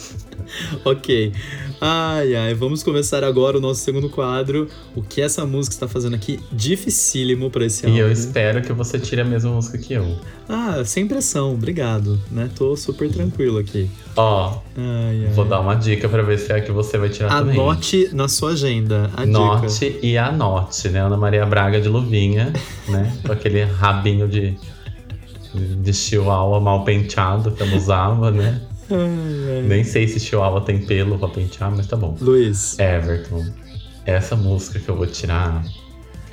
ok. 0.85 1.31
Ai, 1.79 2.35
ai, 2.35 2.53
vamos 2.55 2.81
começar 2.81 3.23
agora 3.23 3.57
o 3.57 3.61
nosso 3.61 3.81
segundo 3.81 4.09
quadro. 4.09 4.67
O 4.95 5.01
que 5.03 5.21
essa 5.21 5.45
música 5.45 5.75
está 5.75 5.87
fazendo 5.87 6.15
aqui? 6.15 6.39
Dificílimo 6.51 7.51
pra 7.51 7.65
esse 7.65 7.85
E 7.85 7.89
álbum. 7.89 7.99
eu 7.99 8.11
espero 8.11 8.61
que 8.63 8.73
você 8.73 8.97
tire 8.97 9.21
a 9.21 9.25
mesma 9.25 9.51
música 9.51 9.77
que 9.77 9.93
eu. 9.93 10.17
Ah, 10.49 10.81
sem 10.83 11.07
pressão, 11.07 11.53
obrigado. 11.53 12.19
Né? 12.31 12.49
Tô 12.55 12.75
super 12.75 13.09
tranquilo 13.11 13.59
aqui. 13.59 13.89
Ó, 14.15 14.57
Ai, 14.75 15.25
ai. 15.27 15.33
vou 15.33 15.45
dar 15.45 15.59
uma 15.59 15.75
dica 15.75 16.09
pra 16.09 16.23
ver 16.23 16.39
se 16.39 16.51
é 16.51 16.55
a 16.55 16.61
que 16.61 16.71
você 16.71 16.97
vai 16.97 17.09
tirar 17.09 17.29
também. 17.29 17.59
Anote 17.59 18.09
na 18.11 18.27
sua 18.27 18.51
agenda 18.53 19.11
a 19.15 19.25
dica. 19.25 19.27
Note 19.37 19.99
e 20.01 20.17
anote, 20.17 20.89
né? 20.89 21.01
Ana 21.01 21.17
Maria 21.17 21.45
Braga 21.45 21.79
de 21.79 21.87
luvinha, 21.89 22.51
né? 22.89 23.15
Com 23.23 23.31
aquele 23.33 23.63
rabinho 23.63 24.27
de, 24.27 24.57
de 25.53 25.93
chihuahua 25.93 26.59
mal 26.59 26.83
penteado 26.83 27.51
que 27.51 27.61
ela 27.61 27.75
usava, 27.75 28.31
né? 28.31 28.61
Nem 29.67 29.83
sei 29.83 30.07
se 30.07 30.19
chihuahua 30.19 30.61
tem 30.61 30.85
pelo 30.85 31.17
pra 31.19 31.27
pentear, 31.27 31.71
mas 31.75 31.87
tá 31.87 31.95
bom. 31.97 32.15
Luiz, 32.19 32.77
Everton, 32.79 33.45
essa 34.05 34.35
música 34.35 34.79
que 34.79 34.89
eu 34.89 34.95
vou 34.95 35.05
tirar, 35.07 35.63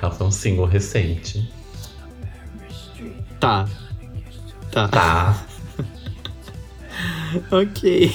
ela 0.01 0.11
foi 0.11 0.27
um 0.27 0.31
single 0.31 0.65
recente. 0.65 1.49
tá. 3.39 3.67
Tá. 4.71 4.87
Tá, 4.89 5.45
ok. 7.51 8.11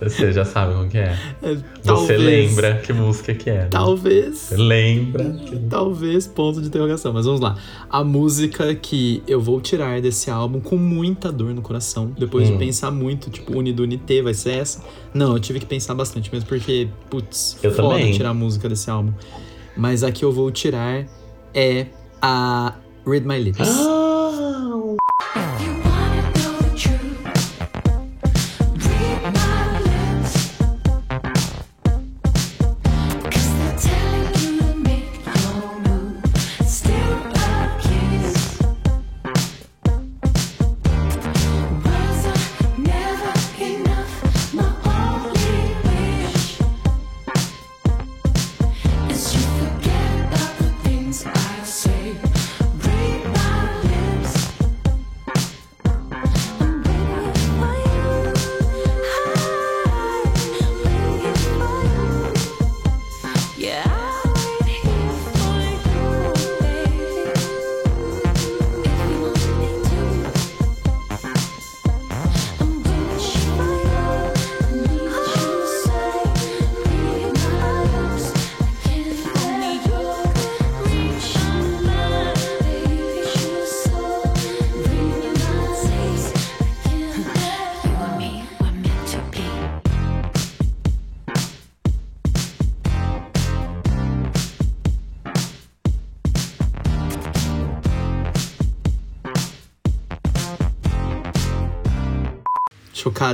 Você 0.00 0.32
já 0.32 0.44
sabe 0.44 0.74
como 0.74 0.88
que 0.88 0.98
é. 0.98 1.16
Você 1.42 1.62
Talvez. 1.84 2.20
lembra 2.20 2.74
que 2.84 2.92
música 2.92 3.34
que 3.34 3.50
é. 3.50 3.58
né? 3.62 3.68
Talvez. 3.70 4.36
Você 4.38 4.56
lembra. 4.56 5.36
Talvez, 5.68 6.26
ponto 6.26 6.60
de 6.60 6.68
interrogação. 6.68 7.12
Mas 7.12 7.26
vamos 7.26 7.40
lá. 7.40 7.56
A 7.90 8.04
música 8.04 8.74
que 8.74 9.22
eu 9.26 9.40
vou 9.40 9.60
tirar 9.60 10.00
desse 10.00 10.30
álbum 10.30 10.60
com 10.60 10.76
muita 10.76 11.30
dor 11.32 11.52
no 11.54 11.62
coração, 11.62 12.12
depois 12.18 12.48
Hum. 12.48 12.52
de 12.52 12.58
pensar 12.58 12.90
muito, 12.90 13.30
tipo, 13.30 13.56
Unidunité 13.58 14.22
vai 14.22 14.34
ser 14.34 14.52
essa. 14.58 14.82
Não, 15.12 15.32
eu 15.32 15.40
tive 15.40 15.58
que 15.60 15.66
pensar 15.66 15.94
bastante 15.94 16.30
mesmo, 16.32 16.48
porque, 16.48 16.88
putz, 17.10 17.56
Eu 17.62 17.72
foda 17.72 17.88
também. 17.96 18.12
tirar 18.12 18.30
a 18.30 18.34
música 18.34 18.68
desse 18.68 18.90
álbum. 18.90 19.12
Mas 19.76 20.02
a 20.04 20.10
que 20.12 20.24
eu 20.24 20.32
vou 20.32 20.50
tirar 20.50 21.04
é 21.54 21.86
a 22.20 22.74
Read 23.06 23.26
My 23.26 23.38
Lips. 23.38 23.60
If 23.60 23.76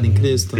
Em 0.06 0.12
Cristo. 0.12 0.56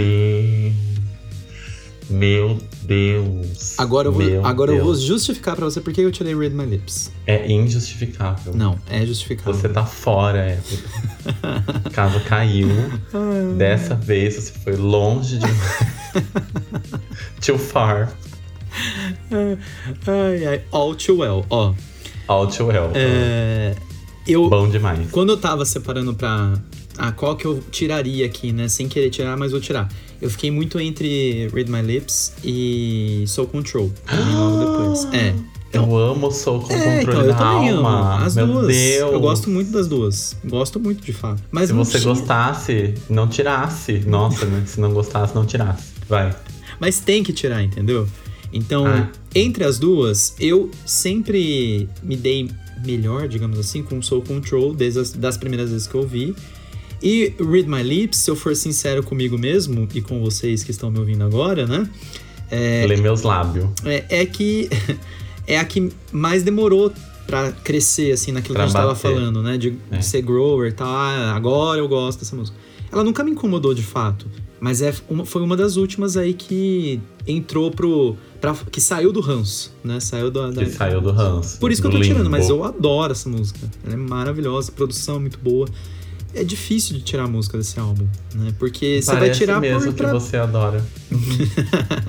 Meu 2.10 2.58
Deus. 2.82 3.78
Agora 3.78 4.08
eu 4.08 4.12
vou, 4.12 4.22
Meu 4.22 4.44
agora 4.44 4.72
eu 4.72 4.84
vou 4.84 4.94
justificar 4.94 5.56
pra 5.56 5.64
você 5.64 5.80
por 5.80 5.92
que 5.92 6.02
eu 6.02 6.12
tirei 6.12 6.34
Read 6.36 6.54
My 6.54 6.66
Lips. 6.66 7.10
É 7.26 7.50
injustificável. 7.50 8.54
Não, 8.54 8.78
é 8.90 9.04
justificável. 9.06 9.54
Você 9.54 9.68
tá 9.70 9.86
fora, 9.86 10.52
Everton. 10.52 11.90
Casa 11.92 12.20
caiu. 12.20 12.68
Dessa 13.56 13.94
vez 13.94 14.34
você 14.34 14.52
foi 14.52 14.76
longe 14.76 15.38
demais. 15.38 15.86
Too 17.44 17.58
far. 17.58 18.12
Ai, 20.06 20.46
ai. 20.46 20.62
All 20.72 20.94
too 20.94 21.18
well. 21.20 21.46
Ó, 21.48 21.72
All 22.28 22.46
too 22.48 22.66
well. 22.66 22.90
é, 22.94 23.74
eu, 24.26 24.48
Bom 24.50 24.68
demais. 24.68 25.10
Quando 25.10 25.30
eu 25.30 25.36
tava 25.38 25.64
separando 25.64 26.12
pra. 26.14 26.52
Ah, 26.96 27.12
qual 27.12 27.36
que 27.36 27.44
eu 27.44 27.60
tiraria 27.70 28.24
aqui, 28.26 28.52
né? 28.52 28.68
Sem 28.68 28.88
querer 28.88 29.10
tirar, 29.10 29.36
mas 29.36 29.50
vou 29.52 29.60
tirar. 29.60 29.88
Eu 30.22 30.30
fiquei 30.30 30.50
muito 30.50 30.78
entre 30.80 31.48
Read 31.52 31.70
My 31.70 31.82
Lips 31.82 32.32
e 32.44 33.24
Soul 33.26 33.48
Control. 33.48 33.92
logo 34.34 34.58
depois. 34.58 35.04
É. 35.12 35.34
Eu 35.72 35.96
amo 35.96 36.30
Soul 36.30 36.60
com 36.60 36.72
É, 36.72 37.02
então, 37.02 37.14
controle 37.14 37.28
eu 37.28 37.32
da 37.32 37.38
também 37.38 37.70
alma. 37.70 38.14
amo. 38.18 38.24
As 38.24 38.36
Meu 38.36 38.46
duas. 38.46 38.66
Deus. 38.68 39.12
Eu 39.12 39.20
gosto 39.20 39.50
muito 39.50 39.72
das 39.72 39.88
duas. 39.88 40.36
Gosto 40.44 40.78
muito, 40.78 41.04
de 41.04 41.12
fato. 41.12 41.42
Mas 41.50 41.68
Se 41.68 41.72
você 41.74 41.98
tinha- 41.98 42.14
gostasse, 42.14 42.94
não 43.10 43.26
tirasse. 43.26 43.98
Nossa, 44.06 44.46
né? 44.46 44.62
Se 44.66 44.78
não 44.80 44.92
gostasse, 44.94 45.34
não 45.34 45.44
tirasse. 45.44 45.92
Vai. 46.08 46.34
Mas 46.78 47.00
tem 47.00 47.24
que 47.24 47.32
tirar, 47.32 47.60
entendeu? 47.60 48.06
Então, 48.52 48.86
Ah. 48.86 49.08
entre 49.34 49.64
as 49.64 49.80
duas, 49.80 50.36
eu 50.38 50.70
sempre 50.86 51.88
me 52.04 52.14
dei 52.16 52.48
melhor, 52.86 53.26
digamos 53.26 53.58
assim, 53.58 53.82
com 53.82 54.00
Soul 54.00 54.22
Control, 54.22 54.72
desde 54.74 55.00
as 55.00 55.12
das 55.12 55.36
primeiras 55.36 55.70
vezes 55.70 55.88
que 55.88 55.94
eu 55.96 56.02
ouvi. 56.02 56.36
E 57.04 57.34
Read 57.38 57.68
My 57.68 57.82
Lips, 57.82 58.18
se 58.20 58.30
eu 58.30 58.34
for 58.36 58.56
sincero 58.56 59.02
comigo 59.02 59.36
mesmo 59.36 59.86
e 59.94 60.00
com 60.00 60.20
vocês 60.22 60.64
que 60.64 60.70
estão 60.70 60.90
me 60.90 60.98
ouvindo 60.98 61.22
agora, 61.22 61.66
né? 61.66 61.86
É, 62.50 62.86
Lê 62.88 62.96
meus 62.96 63.20
lábios. 63.22 63.66
é, 63.84 64.04
é 64.08 64.26
que 64.26 64.68
é 65.46 65.58
a 65.58 65.64
que 65.66 65.90
mais 66.10 66.42
demorou 66.42 66.90
pra 67.26 67.52
crescer, 67.52 68.12
assim, 68.12 68.32
naquilo 68.32 68.54
Pra 68.54 68.64
que 68.64 68.68
a 68.68 68.68
gente 68.72 68.80
tava 68.80 68.94
falando, 68.94 69.42
né? 69.42 69.58
De, 69.58 69.76
É. 69.90 70.00
ser 70.00 70.22
grower 70.22 70.70
e 70.70 70.72
tal. 70.72 70.88
Ah, 70.88 71.34
agora 71.34 71.78
eu 71.78 71.88
gosto 71.88 72.20
dessa 72.20 72.34
música. 72.34 72.56
Ela 72.90 73.04
nunca 73.04 73.22
me 73.22 73.30
incomodou 73.32 73.74
de 73.74 73.82
fato. 73.82 74.26
Mas 74.60 74.80
é 74.80 74.94
uma, 75.10 75.26
foi 75.26 75.42
uma 75.42 75.56
das 75.56 75.76
últimas 75.76 76.16
aí 76.16 76.32
que 76.32 76.98
entrou 77.26 77.70
pro. 77.70 78.16
Pra, 78.40 78.54
que 78.70 78.80
saiu 78.80 79.12
do 79.12 79.20
ranço, 79.20 79.74
né? 79.82 80.00
Saiu 80.00 80.30
do, 80.30 80.50
da, 80.52 80.64
Que 80.64 80.70
saiu 80.70 81.00
do 81.02 81.10
ranço. 81.10 81.58
Por 81.58 81.70
isso 81.70 81.82
que 81.82 81.86
eu 81.88 81.90
tô 81.90 82.00
tirando, 82.00 82.18
limbo. 82.18 82.30
mas 82.30 82.48
eu 82.48 82.62
adoro 82.64 83.12
essa 83.12 83.28
música. 83.28 83.58
Ela 83.84 83.94
é 83.94 83.96
maravilhosa, 83.96 84.72
produção 84.72 85.20
muito 85.20 85.38
boa. 85.38 85.66
É 86.34 86.42
difícil 86.44 86.96
de 86.96 87.02
tirar 87.02 87.24
a 87.24 87.28
música 87.28 87.56
desse 87.56 87.78
álbum, 87.78 88.06
né? 88.34 88.52
Porque 88.58 89.00
você 89.00 89.14
vai 89.14 89.30
tirar 89.30 89.60
mesmo 89.60 89.92
por. 89.92 90.06
que 90.06 90.12
você 90.12 90.36
adora. 90.36 90.84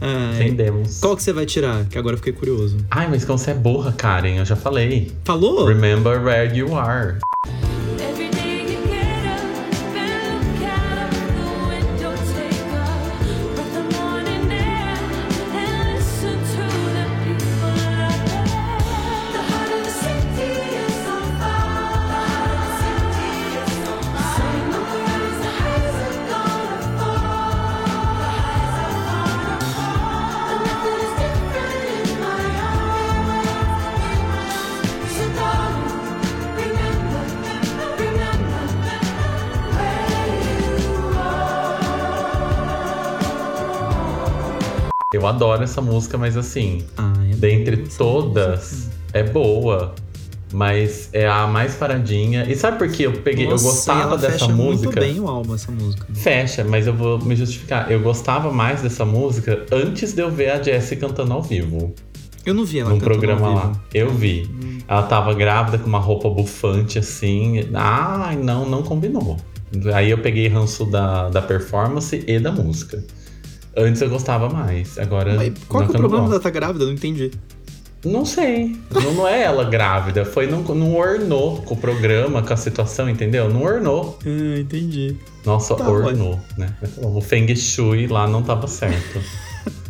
Ah, 0.00 0.32
é. 0.38 0.44
Entendemos. 0.44 1.00
Qual 1.00 1.16
que 1.16 1.22
você 1.24 1.32
vai 1.32 1.44
tirar? 1.44 1.84
Que 1.86 1.98
agora 1.98 2.14
eu 2.14 2.18
fiquei 2.18 2.32
curioso. 2.32 2.76
Ai, 2.88 3.08
mas 3.10 3.24
como 3.24 3.36
você 3.36 3.50
é 3.50 3.54
burra, 3.54 3.90
Karen, 3.90 4.36
eu 4.36 4.44
já 4.44 4.54
falei. 4.54 5.10
Falou? 5.24 5.66
Remember 5.66 6.22
where 6.22 6.56
you 6.56 6.76
are. 6.76 7.18
Adoro 45.38 45.62
essa 45.62 45.80
música, 45.80 46.18
mas 46.18 46.36
assim, 46.36 46.84
Ah, 46.96 47.12
é 47.30 47.34
dentre 47.34 47.82
essa 47.82 47.98
todas, 47.98 48.88
é 49.12 49.22
boa. 49.22 49.94
Mas 50.50 51.10
é 51.12 51.28
a 51.28 51.46
mais 51.46 51.74
paradinha. 51.74 52.46
E 52.50 52.56
sabe 52.56 52.78
por 52.78 52.88
que 52.88 53.02
eu 53.02 53.12
peguei? 53.12 53.46
Nossa, 53.46 53.64
eu 53.66 53.70
gostava 53.70 54.16
dessa 54.16 54.32
fecha 54.32 54.48
música. 54.48 54.84
muito 54.86 55.00
bem 55.00 55.20
o 55.20 55.28
álbum, 55.28 55.54
essa 55.54 55.70
música. 55.70 56.06
Fecha, 56.14 56.64
mas 56.64 56.86
eu 56.86 56.94
vou 56.94 57.18
me 57.18 57.36
justificar. 57.36 57.90
Eu 57.92 58.00
gostava 58.00 58.50
mais 58.50 58.80
dessa 58.80 59.04
música 59.04 59.66
antes 59.70 60.14
de 60.14 60.22
eu 60.22 60.30
ver 60.30 60.50
a 60.50 60.62
Jessie 60.62 60.96
cantando 60.96 61.34
ao 61.34 61.42
vivo. 61.42 61.94
Eu 62.46 62.54
não 62.54 62.64
vi 62.64 62.78
ela 62.78 62.88
num 62.88 62.98
cantando 62.98 63.12
ao 63.12 63.36
programa 63.36 63.54
lá. 63.54 63.72
Eu 63.92 64.10
vi. 64.10 64.48
Ela 64.88 65.02
tava 65.02 65.34
grávida 65.34 65.76
com 65.76 65.86
uma 65.86 65.98
roupa 65.98 66.30
bufante 66.30 66.98
assim. 66.98 67.68
Ai, 67.74 68.36
não, 68.36 68.66
não 68.66 68.82
combinou. 68.82 69.36
Aí 69.92 70.10
eu 70.10 70.16
peguei 70.16 70.48
ranço 70.48 70.86
da, 70.86 71.28
da 71.28 71.42
performance 71.42 72.24
e 72.26 72.38
da 72.40 72.50
música. 72.50 73.04
Antes 73.78 74.02
eu 74.02 74.10
gostava 74.10 74.48
mais. 74.48 74.98
Agora. 74.98 75.34
Mas 75.34 75.52
qual 75.68 75.86
que 75.86 75.92
é 75.92 75.94
o 75.94 75.98
problema 75.98 76.24
dela 76.24 76.34
gosto. 76.34 76.42
tá 76.42 76.50
grávida? 76.50 76.84
Eu 76.84 76.88
não 76.88 76.94
entendi. 76.94 77.30
Não 78.04 78.24
sei. 78.24 78.76
Não, 78.92 79.12
não 79.14 79.28
é 79.28 79.42
ela 79.42 79.64
grávida. 79.64 80.24
Foi 80.24 80.46
não, 80.46 80.62
não 80.62 80.94
ornou 80.96 81.62
com 81.62 81.74
o 81.74 81.76
programa, 81.76 82.42
com 82.42 82.52
a 82.52 82.56
situação, 82.56 83.08
entendeu? 83.08 83.48
Não 83.52 83.62
ornou. 83.62 84.18
Ah, 84.24 84.58
entendi. 84.60 85.16
Nossa, 85.44 85.74
Tá, 85.74 85.88
ornou, 85.88 86.38
né? 86.56 86.68
Mas 86.80 86.90
bom, 86.92 87.16
O 87.16 87.20
Feng 87.20 87.54
Shui 87.56 88.06
lá 88.06 88.26
não 88.28 88.42
tava 88.42 88.66
certo. 88.68 89.20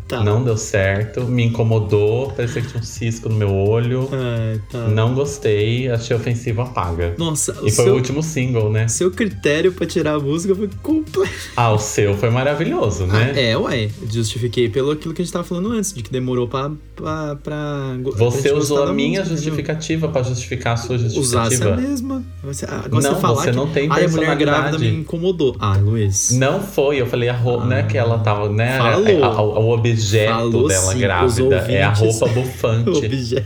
Tá. 0.08 0.24
Não 0.24 0.42
deu 0.42 0.56
certo, 0.56 1.22
me 1.24 1.44
incomodou, 1.44 2.32
parecia 2.32 2.62
que 2.62 2.68
tinha 2.68 2.80
um 2.80 2.82
cisco 2.82 3.28
no 3.28 3.34
meu 3.36 3.54
olho. 3.54 4.08
Ah, 4.10 4.58
tá. 4.70 4.78
Não 4.88 5.12
gostei, 5.14 5.88
achei 5.90 6.16
ofensivo, 6.16 6.62
apaga. 6.62 7.14
Nossa, 7.18 7.52
o 7.62 7.66
E 7.68 7.70
foi 7.70 7.84
seu, 7.84 7.92
o 7.92 7.96
último 7.96 8.22
single, 8.22 8.70
né? 8.72 8.88
seu 8.88 9.10
critério 9.10 9.70
pra 9.70 9.86
tirar 9.86 10.14
a 10.14 10.18
música 10.18 10.54
foi 10.54 10.70
completo. 10.82 11.30
Ah, 11.54 11.70
o 11.72 11.78
seu 11.78 12.14
foi 12.16 12.30
maravilhoso, 12.30 13.04
né? 13.06 13.32
Ah, 13.34 13.38
é, 13.38 13.56
ué. 13.56 13.90
Justifiquei 14.10 14.68
pelo 14.70 14.92
aquilo 14.92 15.12
que 15.12 15.20
a 15.20 15.24
gente 15.24 15.32
tava 15.32 15.44
falando 15.44 15.72
antes, 15.72 15.92
de 15.92 16.02
que 16.02 16.10
demorou 16.10 16.48
pra. 16.48 16.70
pra, 16.96 17.36
pra 17.36 17.96
pra 18.02 18.12
Você 18.16 18.48
gente 18.48 18.52
usou 18.58 18.84
a 18.84 18.92
minha 18.92 19.20
música, 19.20 19.36
justificativa 19.36 20.08
pra 20.08 20.22
justificar 20.22 20.72
a 20.72 20.76
sua 20.78 20.96
Usasse 20.96 21.14
justificativa. 21.16 21.74
a 21.74 21.76
mesma. 21.76 22.24
Você, 22.44 22.64
agora 22.64 22.88
Não, 22.90 23.00
você 23.02 23.20
falar 23.20 23.34
você 23.42 23.50
que 23.50 23.56
não 23.56 23.68
tem 23.68 23.88
"Ai, 23.90 24.04
a 24.06 24.08
mulher 24.08 24.36
grávida 24.36 24.38
personalidade." 24.70 24.90
me 24.92 25.00
incomodou. 25.00 25.54
Ah, 25.60 25.76
Luiz. 25.76 26.30
Não 26.32 26.60
foi, 26.62 27.00
eu 27.00 27.06
falei 27.06 27.28
a 27.28 27.36
roupa, 27.36 27.66
não 27.66 27.76
é 27.76 27.82
que 27.82 27.98
ela 27.98 28.18
tava, 28.20 28.48
né? 28.48 28.78
Falou. 28.78 29.06
é, 29.06 29.22
a- 29.22 29.26
a- 29.26 29.42
o 29.42 29.70
objeto 29.70 29.97
Falou 30.26 30.68
dela 30.68 30.92
sim, 30.92 30.98
grávida 30.98 31.56
é 31.68 31.82
a 31.82 31.92
roupa 31.92 32.26
bufante. 32.28 32.90
Obje- 33.06 33.44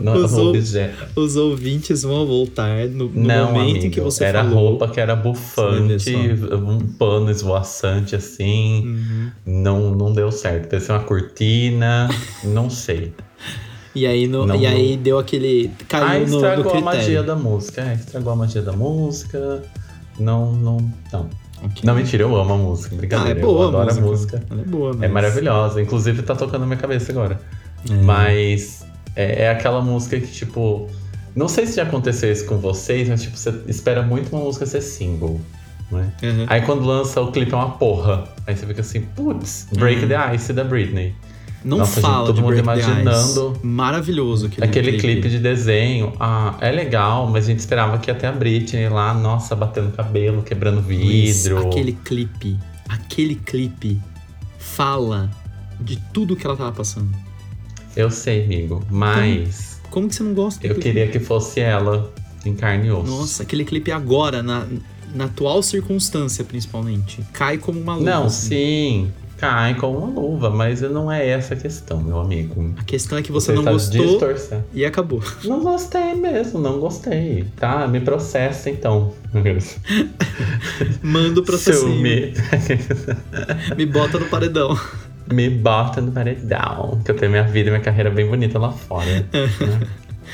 não, 0.00 0.14
os 0.24 0.32
objeto. 0.34 1.06
Os 1.16 1.36
ouvintes 1.36 2.02
vão 2.02 2.24
voltar 2.26 2.86
no, 2.88 3.08
no 3.08 3.20
Não, 3.26 3.52
momento 3.52 3.86
em 3.86 3.90
que 3.90 4.00
você 4.00 4.24
era 4.24 4.44
falou. 4.44 4.68
roupa 4.70 4.88
que 4.88 5.00
era 5.00 5.16
bufante, 5.16 6.14
um 6.54 6.78
pano 6.96 7.30
esvoaçante 7.30 8.14
assim. 8.14 8.82
Uhum. 8.86 9.30
Não, 9.44 9.90
não 9.94 10.12
deu 10.12 10.30
certo. 10.30 10.70
Deve 10.70 10.84
ser 10.84 10.92
uma 10.92 11.00
cortina, 11.00 12.08
não 12.44 12.70
sei. 12.70 13.12
E 13.94 14.06
aí, 14.06 14.28
no, 14.28 14.46
Não, 14.46 14.54
e 14.54 14.66
aí 14.66 14.96
deu 14.96 15.18
aquele. 15.18 15.70
Ah, 15.80 15.84
Caiu 15.88 16.26
no, 16.26 16.30
no 16.30 16.36
estragou 16.36 16.72
a 16.72 16.80
magia 16.80 17.22
da 17.24 17.34
música. 17.34 17.82
É, 17.82 17.94
estragou 17.94 18.32
a 18.32 18.36
magia 18.36 18.62
da 18.62 18.72
música. 18.72 19.62
Não, 20.18 20.52
não, 20.52 20.76
não. 21.12 21.28
Ok. 21.62 21.82
Não, 21.84 21.94
mentira, 21.94 22.22
eu 22.22 22.36
amo 22.36 22.54
a 22.54 22.56
música. 22.56 22.94
Ah, 22.94 22.98
Brincadeira, 22.98 23.38
é 23.38 23.42
boa 23.42 23.62
eu 23.64 23.68
adoro 23.68 23.90
a 23.90 23.94
música. 23.94 24.02
a 24.02 24.10
música. 24.10 24.42
Ela 24.50 24.60
é 24.62 24.64
boa, 24.64 24.92
mas... 24.94 25.02
É 25.02 25.08
maravilhosa. 25.08 25.82
Inclusive, 25.82 26.22
tá 26.22 26.34
tocando 26.34 26.60
na 26.60 26.66
minha 26.66 26.78
cabeça 26.78 27.12
agora. 27.12 27.40
É. 27.88 27.94
Mas 28.02 28.86
é, 29.14 29.44
é 29.44 29.50
aquela 29.50 29.80
música 29.80 30.18
que, 30.18 30.26
tipo. 30.26 30.88
Não 31.34 31.46
sei 31.48 31.66
se 31.66 31.76
já 31.76 31.84
aconteceu 31.84 32.32
isso 32.32 32.44
com 32.46 32.56
vocês, 32.58 33.08
mas, 33.08 33.22
tipo, 33.22 33.36
você 33.36 33.54
espera 33.68 34.02
muito 34.02 34.34
uma 34.34 34.44
música 34.44 34.66
ser 34.66 34.80
single. 34.80 35.40
Né? 35.90 36.12
Uhum. 36.22 36.46
Aí 36.48 36.62
quando 36.62 36.84
lança 36.84 37.20
o 37.20 37.30
clipe 37.32 37.52
é 37.52 37.56
uma 37.56 37.70
porra. 37.70 38.24
Aí 38.46 38.56
você 38.56 38.66
fica 38.66 38.80
assim, 38.80 39.02
putz, 39.02 39.66
Break 39.72 40.02
Uhum. 40.02 40.08
the 40.08 40.34
Ice 40.34 40.52
da 40.52 40.64
Britney. 40.64 41.14
Não 41.64 41.78
Nossa, 41.78 41.96
gente, 41.96 42.02
fala 42.02 42.26
todo 42.26 42.36
de 42.36 42.42
mundo 42.42 42.58
imaginando. 42.58 43.58
Maravilhoso 43.62 44.46
aquele, 44.46 44.66
Aquele 44.66 44.98
clipe. 44.98 45.28
de 45.28 45.38
desenho, 45.38 46.12
ah, 46.18 46.56
é 46.60 46.70
legal, 46.70 47.26
mas 47.28 47.44
a 47.44 47.48
gente 47.48 47.58
esperava 47.58 47.98
que 47.98 48.10
até 48.10 48.26
a 48.28 48.32
Britney 48.32 48.88
lá, 48.88 49.12
nossa, 49.12 49.54
batendo 49.54 49.92
cabelo, 49.92 50.42
quebrando 50.42 50.80
Luiz, 50.80 51.42
vidro. 51.44 51.68
aquele 51.68 51.92
clipe, 51.92 52.58
aquele 52.88 53.34
clipe 53.34 54.00
fala 54.58 55.30
de 55.78 55.96
tudo 56.12 56.34
que 56.36 56.46
ela 56.46 56.56
tava 56.56 56.72
passando. 56.72 57.10
Eu 57.96 58.10
sei, 58.10 58.44
amigo, 58.44 58.82
mas 58.90 59.80
Como 59.90 60.08
que 60.08 60.14
você 60.14 60.22
não 60.22 60.32
gosta 60.32 60.64
eu 60.66 60.76
queria 60.76 61.08
que 61.08 61.18
fosse 61.18 61.60
ela 61.60 62.12
em 62.44 62.54
carne 62.54 62.86
e 62.88 62.90
osso. 62.90 63.02
clipe? 63.02 63.18
Nossa, 63.18 63.42
aquele 63.42 63.64
clipe 63.64 63.90
agora, 63.92 64.42
na, 64.42 64.66
na 65.14 65.24
atual 65.24 65.62
circunstância, 65.62 66.44
principalmente, 66.44 67.20
cai 67.32 67.58
como 67.58 67.80
uma 67.80 67.94
luva. 67.96 68.08
Não, 68.10 68.24
assim. 68.26 68.48
sim, 68.48 69.12
cai 69.40 69.74
com 69.74 69.96
uma 69.96 70.06
luva, 70.20 70.50
mas 70.50 70.80
não 70.82 71.10
é 71.10 71.26
essa 71.28 71.54
a 71.54 71.56
questão, 71.56 72.00
meu 72.02 72.20
amigo. 72.20 72.74
A 72.78 72.84
questão 72.84 73.16
é 73.16 73.22
que 73.22 73.32
você, 73.32 73.46
Você 73.46 73.52
não 73.54 73.60
está 73.60 73.72
gostou 73.72 74.06
distorcendo. 74.06 74.64
e 74.74 74.84
acabou. 74.84 75.22
Não 75.44 75.60
gostei 75.60 76.14
mesmo, 76.14 76.60
não 76.60 76.78
gostei. 76.78 77.44
Tá, 77.56 77.88
me 77.88 78.00
processa 78.00 78.68
então. 78.70 79.12
Manda 81.02 81.40
o 81.40 81.42
processinho. 81.44 82.00
me, 82.00 82.34
Me 83.76 83.86
bota 83.86 84.18
no 84.18 84.26
paredão. 84.26 84.78
me 85.32 85.48
bota 85.48 86.00
no 86.00 86.12
paredão, 86.12 87.00
que 87.04 87.10
eu 87.10 87.16
tenho 87.16 87.30
minha 87.32 87.44
vida 87.44 87.68
e 87.68 87.72
minha 87.72 87.82
carreira 87.82 88.10
bem 88.10 88.26
bonita 88.28 88.58
lá 88.58 88.70
fora. 88.72 89.06
né? 89.06 89.24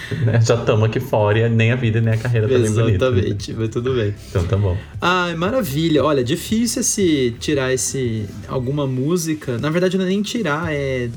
Já 0.47 0.55
estamos 0.55 0.85
aqui 0.85 1.01
fora 1.01 1.39
e 1.39 1.49
nem 1.49 1.73
a 1.73 1.77
vida 1.77 1.99
e 1.99 2.01
nem 2.01 2.15
a 2.15 2.17
carreira 2.17 2.49
tá 2.49 2.55
bonita. 2.55 3.07
Exatamente, 3.07 3.53
mas 3.55 3.69
tudo 3.71 3.95
bem. 3.95 4.15
Então 4.31 4.45
tá 4.47 4.57
bom. 4.57 4.77
Ai, 5.01 5.35
maravilha. 5.35 6.05
Olha, 6.05 6.23
difícil 6.25 6.81
esse 6.81 7.35
tirar 7.41 7.73
esse 7.73 8.27
alguma 8.49 8.87
música. 8.87 9.59
Na 9.59 9.71
verdade, 9.71 9.97
não 9.99 10.05
é 10.05 10.09
nem 10.09 10.23
tirar, 10.23 10.73
é 10.73 11.09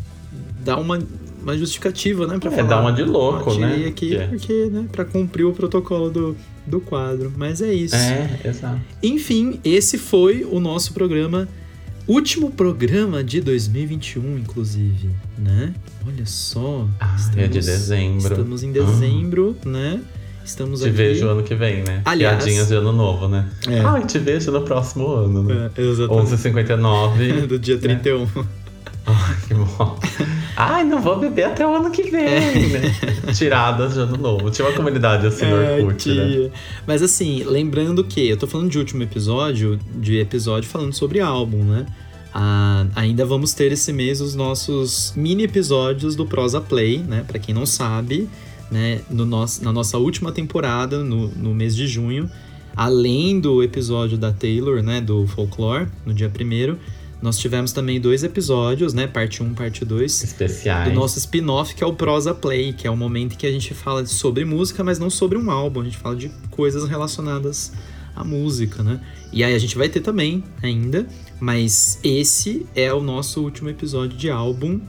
dar 0.64 0.78
uma, 0.78 1.00
uma 1.42 1.58
justificativa, 1.58 2.28
né, 2.28 2.38
para 2.40 2.52
É, 2.52 2.56
falar. 2.56 2.68
dar 2.68 2.82
uma 2.82 2.92
de 2.92 3.04
louco, 3.04 3.50
"Ah, 3.50 3.54
tirei 3.54 3.78
né? 3.84 3.88
aqui 3.88 4.16
é. 4.16 4.28
porque, 4.28 4.66
né, 4.72 4.86
para 4.92 5.06
cumprir 5.06 5.46
o 5.46 5.54
protocolo 5.54 6.10
do, 6.10 6.36
do 6.66 6.80
quadro. 6.82 7.32
Mas 7.38 7.62
é 7.62 7.74
isso. 7.74 7.96
É, 7.96 8.40
exato. 8.46 8.80
Enfim, 9.02 9.60
esse 9.64 9.98
foi 9.98 10.46
o 10.50 10.60
nosso 10.60 10.94
programa 10.94 11.48
último 12.14 12.52
programa 12.52 13.24
de 13.24 13.40
2021, 13.42 14.38
inclusive, 14.40 15.10
né? 15.38 15.74
Olha 16.08 16.26
só. 16.26 16.88
Ah, 17.00 17.16
é 17.38 17.48
de 17.48 17.60
dezembro. 17.60 18.28
Estamos 18.34 18.64
em 18.64 18.72
dezembro, 18.72 19.56
né? 19.66 20.02
Estamos 20.44 20.80
Te 20.80 20.88
aqui. 20.88 20.96
vejo 20.98 21.28
ano 21.28 21.44
que 21.44 21.54
vem, 21.54 21.84
né? 21.84 22.02
Aliás- 22.06 22.44
Piadinhas 22.44 22.68
de 22.70 22.74
ano 22.76 22.92
novo, 22.92 23.28
né? 23.28 23.48
É. 23.68 23.82
Ai, 23.82 24.06
te 24.06 24.18
vejo 24.18 24.52
no 24.52 24.62
próximo 24.62 25.08
ano, 25.12 25.44
né? 25.44 25.70
É, 25.78 25.82
exatamente. 25.82 26.32
11h59. 26.34 27.46
Do 27.48 27.60
dia 27.60 27.78
31. 27.78 28.26
Ai, 28.36 28.44
Ai, 30.56 30.84
não 30.84 31.02
vou 31.02 31.18
beber 31.18 31.46
até 31.46 31.66
o 31.66 31.74
ano 31.74 31.90
que 31.90 32.04
vem, 32.04 32.70
né? 32.70 32.82
Tiradas 33.34 33.94
de 33.94 34.00
ano 34.00 34.18
novo. 34.18 34.50
Tinha 34.52 34.68
uma 34.68 34.76
comunidade 34.76 35.26
assim 35.26 35.46
no 35.46 35.56
É, 35.56 35.82
Orkut, 35.82 36.14
né? 36.14 36.52
Mas 36.86 37.02
assim, 37.02 37.44
lembrando 37.44 38.04
que 38.04 38.28
eu 38.28 38.38
tô 38.38 38.46
falando 38.46 38.70
de 38.70 38.78
último 38.78 39.02
episódio, 39.04 39.80
de 39.96 40.18
episódio 40.18 40.70
falando 40.70 40.94
sobre 40.94 41.20
álbum, 41.20 41.64
né? 41.64 41.86
Ah, 42.34 42.86
ainda 42.96 43.26
vamos 43.26 43.54
ter 43.54 43.72
esse 43.72 43.92
mês 43.92 44.22
os 44.22 44.36
nossos 44.36 45.14
mini 45.16 45.44
episódios 45.44 46.16
do 46.16 46.26
Prosa 46.26 46.62
Play, 46.62 47.00
né? 47.00 47.24
Pra 47.26 47.40
quem 47.40 47.56
não 47.56 47.66
sabe, 47.66 48.30
né? 48.70 49.02
No 49.10 49.26
nosso, 49.26 49.64
na 49.64 49.72
nossa 49.72 49.98
última 49.98 50.32
temporada, 50.32 51.04
no, 51.04 51.28
no 51.30 51.56
mês 51.56 51.76
de 51.76 51.88
junho, 51.88 52.30
além 52.76 53.40
do 53.40 53.64
episódio 53.64 54.18
da 54.18 54.32
Taylor, 54.32 54.84
né? 54.84 55.02
Do 55.02 55.26
Folklore, 55.28 55.88
no 56.06 56.14
dia 56.14 56.30
primeiro, 56.30 56.78
nós 57.22 57.38
tivemos 57.38 57.72
também 57.72 58.00
dois 58.00 58.24
episódios, 58.24 58.94
né? 58.94 59.06
Parte 59.06 59.44
1, 59.44 59.54
parte 59.54 59.84
2 59.84 60.24
Especiais. 60.24 60.90
do 60.90 60.96
nosso 60.96 61.18
spin-off, 61.18 61.76
que 61.76 61.84
é 61.84 61.88
o 61.88 61.94
Prosa 61.94 62.34
Play, 62.34 62.74
que 62.74 62.88
é 62.88 62.92
o 62.92 62.96
momento 62.96 63.34
em 63.34 63.38
que 63.38 63.46
a 63.46 63.52
gente 63.52 63.74
fala 63.74 64.06
sobre 64.06 64.46
música, 64.46 64.84
mas 64.84 65.00
não 65.00 65.10
sobre 65.10 65.38
um 65.38 65.52
álbum, 65.52 65.82
a 65.82 65.84
gente 65.84 65.98
fala 65.98 66.16
de 66.16 66.32
coisas 66.50 66.88
relacionadas 66.88 67.74
à 68.16 68.24
música, 68.24 68.82
né? 68.84 69.02
E 69.34 69.44
aí 69.44 69.54
a 69.54 69.60
gente 69.60 69.78
vai 69.78 69.90
ter 69.90 70.00
também 70.00 70.44
ainda, 70.64 71.06
mas 71.40 72.00
esse 72.04 72.66
é 72.76 72.94
o 72.94 73.02
nosso 73.02 73.42
último 73.42 73.70
episódio 73.70 74.18
de 74.18 74.30
álbum 74.30 74.80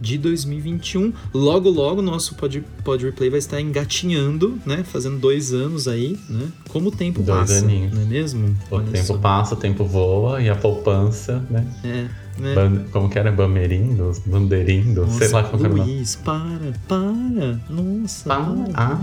de 0.00 0.16
2021. 0.18 1.12
Logo, 1.34 1.68
logo, 1.70 2.00
o 2.00 2.02
nosso 2.02 2.34
Pod, 2.34 2.62
Pod 2.84 3.04
Replay 3.04 3.30
vai 3.30 3.38
estar 3.38 3.60
engatinhando, 3.60 4.58
né? 4.64 4.82
Fazendo 4.84 5.18
dois 5.18 5.52
anos 5.52 5.86
aí, 5.86 6.18
né? 6.28 6.46
Como 6.68 6.88
o 6.88 6.92
tempo 6.92 7.22
Dois 7.22 7.38
passa, 7.40 7.58
aninhos. 7.64 7.92
não 7.92 8.02
é 8.02 8.04
mesmo? 8.04 8.56
O 8.70 8.76
Olha 8.76 8.86
tempo 8.86 9.06
só. 9.06 9.18
passa, 9.18 9.54
o 9.54 9.56
tempo 9.56 9.84
voa 9.84 10.40
e 10.40 10.48
a 10.48 10.54
poupança, 10.56 11.44
né? 11.50 11.66
É, 11.84 12.06
né? 12.40 12.54
Ban- 12.54 12.84
Como 12.92 13.10
que 13.10 13.18
era? 13.18 13.30
Bamerindo? 13.32 14.12
Banderindo? 14.24 15.06
Sei 15.10 15.28
lá 15.28 15.42
como 15.42 15.66
era. 15.66 15.74
Luiz, 15.74 16.16
para, 16.16 16.72
para. 16.88 17.60
Nossa. 17.68 18.28
Para. 18.28 18.44
ah, 18.74 19.00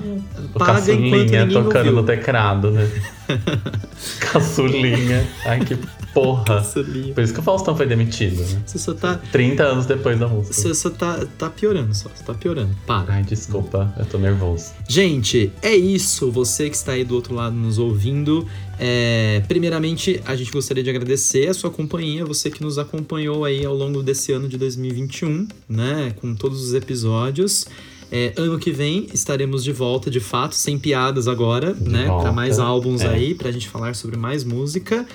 o 0.56 0.60
Paga 0.60 0.80
enquanto 0.80 0.86
caçulinha 0.88 1.46
ninguém 1.46 1.50
tocando 1.64 1.76
ouviu. 1.78 1.92
no 1.94 2.04
teclado, 2.04 2.72
né? 2.72 2.90
caçulinha. 4.20 5.28
Ai, 5.46 5.60
que 5.60 5.78
Porra. 6.18 6.64
Sabia. 6.64 7.14
Por 7.14 7.24
isso 7.24 7.32
que 7.32 7.40
o 7.40 7.44
Faustão 7.44 7.78
foi 7.78 7.86
demitido, 7.86 8.42
né? 8.42 8.64
Você 8.66 8.80
só 8.80 8.96
tá. 8.96 9.22
30 9.32 9.64
anos 9.64 9.86
depois 9.86 10.20
da 10.20 10.28
música. 10.28 10.52
Você 10.52 10.74
só 10.74 10.90
tá, 10.90 11.24
tá 11.38 11.48
piorando, 11.48 11.94
só. 11.94 12.10
Você 12.10 12.24
tá 12.24 12.34
piorando. 12.34 12.76
Para. 12.88 13.14
Ai, 13.14 13.24
desculpa, 13.24 13.94
eu 14.00 14.06
tô 14.06 14.18
nervoso. 14.18 14.72
Gente, 14.90 15.52
é 15.62 15.76
isso. 15.76 16.32
Você 16.32 16.72
que 16.72 16.76
está 16.76 16.94
aí 16.94 17.04
do 17.04 17.14
outro 17.14 17.36
lado 17.36 17.56
nos 17.56 17.78
ouvindo. 17.78 18.48
É, 18.80 19.44
primeiramente, 19.48 20.20
a 20.26 20.36
gente 20.36 20.52
gostaria 20.52 20.84
de 20.84 20.90
agradecer 20.90 21.48
a 21.50 21.54
sua 21.54 21.70
companhia, 21.70 22.26
você 22.26 22.50
que 22.50 22.64
nos 22.64 22.80
acompanhou 22.80 23.46
aí 23.46 23.64
ao 23.64 23.76
longo 23.76 24.02
desse 24.02 24.32
ano 24.32 24.50
de 24.50 24.58
2021, 24.58 25.48
né? 25.70 26.16
Com 26.20 26.34
todos 26.34 26.64
os 26.64 26.74
episódios. 26.74 27.68
É, 28.12 28.34
ano 28.38 28.58
que 28.58 28.72
vem 28.72 29.08
estaremos 29.14 29.64
de 29.64 29.72
volta, 29.72 30.10
de 30.10 30.20
fato, 30.20 30.56
sem 30.56 30.80
piadas 30.80 31.28
agora, 31.28 31.76
né? 31.80 32.06
Para 32.06 32.32
mais 32.32 32.58
álbuns 32.58 33.02
é. 33.02 33.08
aí, 33.08 33.36
pra 33.36 33.52
gente 33.52 33.70
falar 33.70 33.94
sobre 33.96 34.18
mais 34.18 34.44
música. 34.44 35.06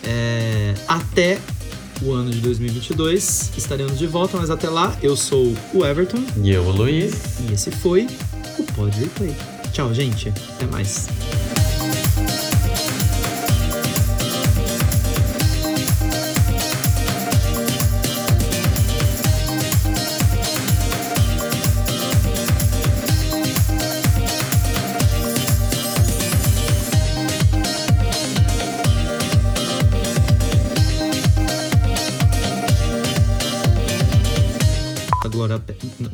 É, 0.03 0.73
até 0.87 1.39
o 2.01 2.11
ano 2.11 2.31
de 2.31 2.39
2022 2.39 3.51
estaremos 3.55 3.97
de 3.97 4.07
volta, 4.07 4.37
mas 4.37 4.49
até 4.49 4.67
lá 4.69 4.97
eu 5.03 5.15
sou 5.15 5.55
o 5.73 5.85
Everton 5.85 6.23
E 6.43 6.51
eu, 6.51 6.63
o 6.63 6.71
Luiz. 6.71 7.13
e 7.47 7.53
esse 7.53 7.71
foi 7.71 8.07
o 8.57 8.63
Pod 8.73 8.97
Replay. 8.99 9.35
Tchau, 9.71 9.93
gente. 9.93 10.29
Até 10.29 10.65
mais. 10.65 11.07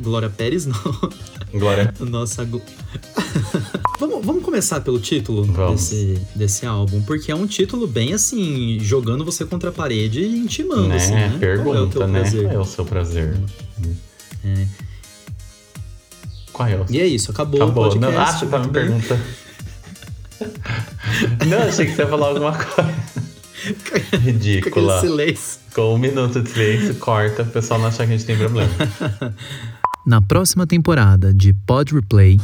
Glória 0.08 0.30
Pérez, 0.30 0.66
não. 0.66 0.74
Glória. 1.52 1.92
Nossa. 2.00 2.44
vamos, 4.00 4.24
vamos 4.24 4.42
começar 4.44 4.80
pelo 4.80 4.98
título 4.98 5.44
Vamos. 5.44 5.80
desse, 5.90 6.18
desse 6.34 6.66
álbum, 6.66 7.02
porque 7.02 7.30
é 7.30 7.34
um 7.34 7.46
título 7.46 7.86
bem 7.86 8.12
assim, 8.14 8.78
jogando 8.80 9.24
você 9.24 9.44
contra 9.44 9.70
a 9.70 9.72
parede 9.72 10.20
e 10.20 10.38
intimando, 10.38 10.88
Né? 10.88 10.96
assim, 10.96 11.12
né? 11.12 11.28
Qual 11.28 11.34
é 11.34 11.36
o 11.36 11.38
Pergunta, 11.88 11.98
teu 11.98 12.08
né? 12.08 12.20
prazer? 12.20 12.42
Qual 12.44 12.54
é 12.54 12.58
o 12.58 12.64
seu 12.64 12.84
prazer? 12.84 13.36
Qual 16.52 16.68
é 16.68 16.76
o 16.76 16.86
E 16.90 17.00
é 17.00 17.06
isso, 17.06 17.30
acabou, 17.30 17.62
Acabou. 17.62 17.86
o 17.86 17.90
podcast. 17.90 18.14
Não, 18.16 18.22
ah, 18.22 18.32
você 18.32 18.46
tá 18.46 18.58
me 18.58 18.68
perguntando. 18.68 19.22
Não, 21.48 21.58
achei 21.68 21.86
que 21.86 21.94
você 21.94 22.02
ia 22.02 22.08
falar 22.08 22.28
alguma 22.28 22.52
coisa. 22.52 22.94
Com 24.12 24.16
Ridícula. 24.18 25.00
silêncio. 25.00 25.58
Com 25.74 25.94
um 25.94 25.98
minuto 25.98 26.40
de 26.40 26.48
silêncio, 26.50 26.94
corta, 26.96 27.42
o 27.42 27.46
pessoal 27.46 27.80
não 27.80 27.88
achar 27.88 28.06
que 28.06 28.12
a 28.12 28.16
gente 28.16 28.24
tem 28.26 28.36
problema. 28.36 28.70
Na 30.08 30.22
próxima 30.22 30.66
temporada 30.66 31.34
de 31.34 31.52
Pod 31.52 31.92
Replay, 31.92 32.38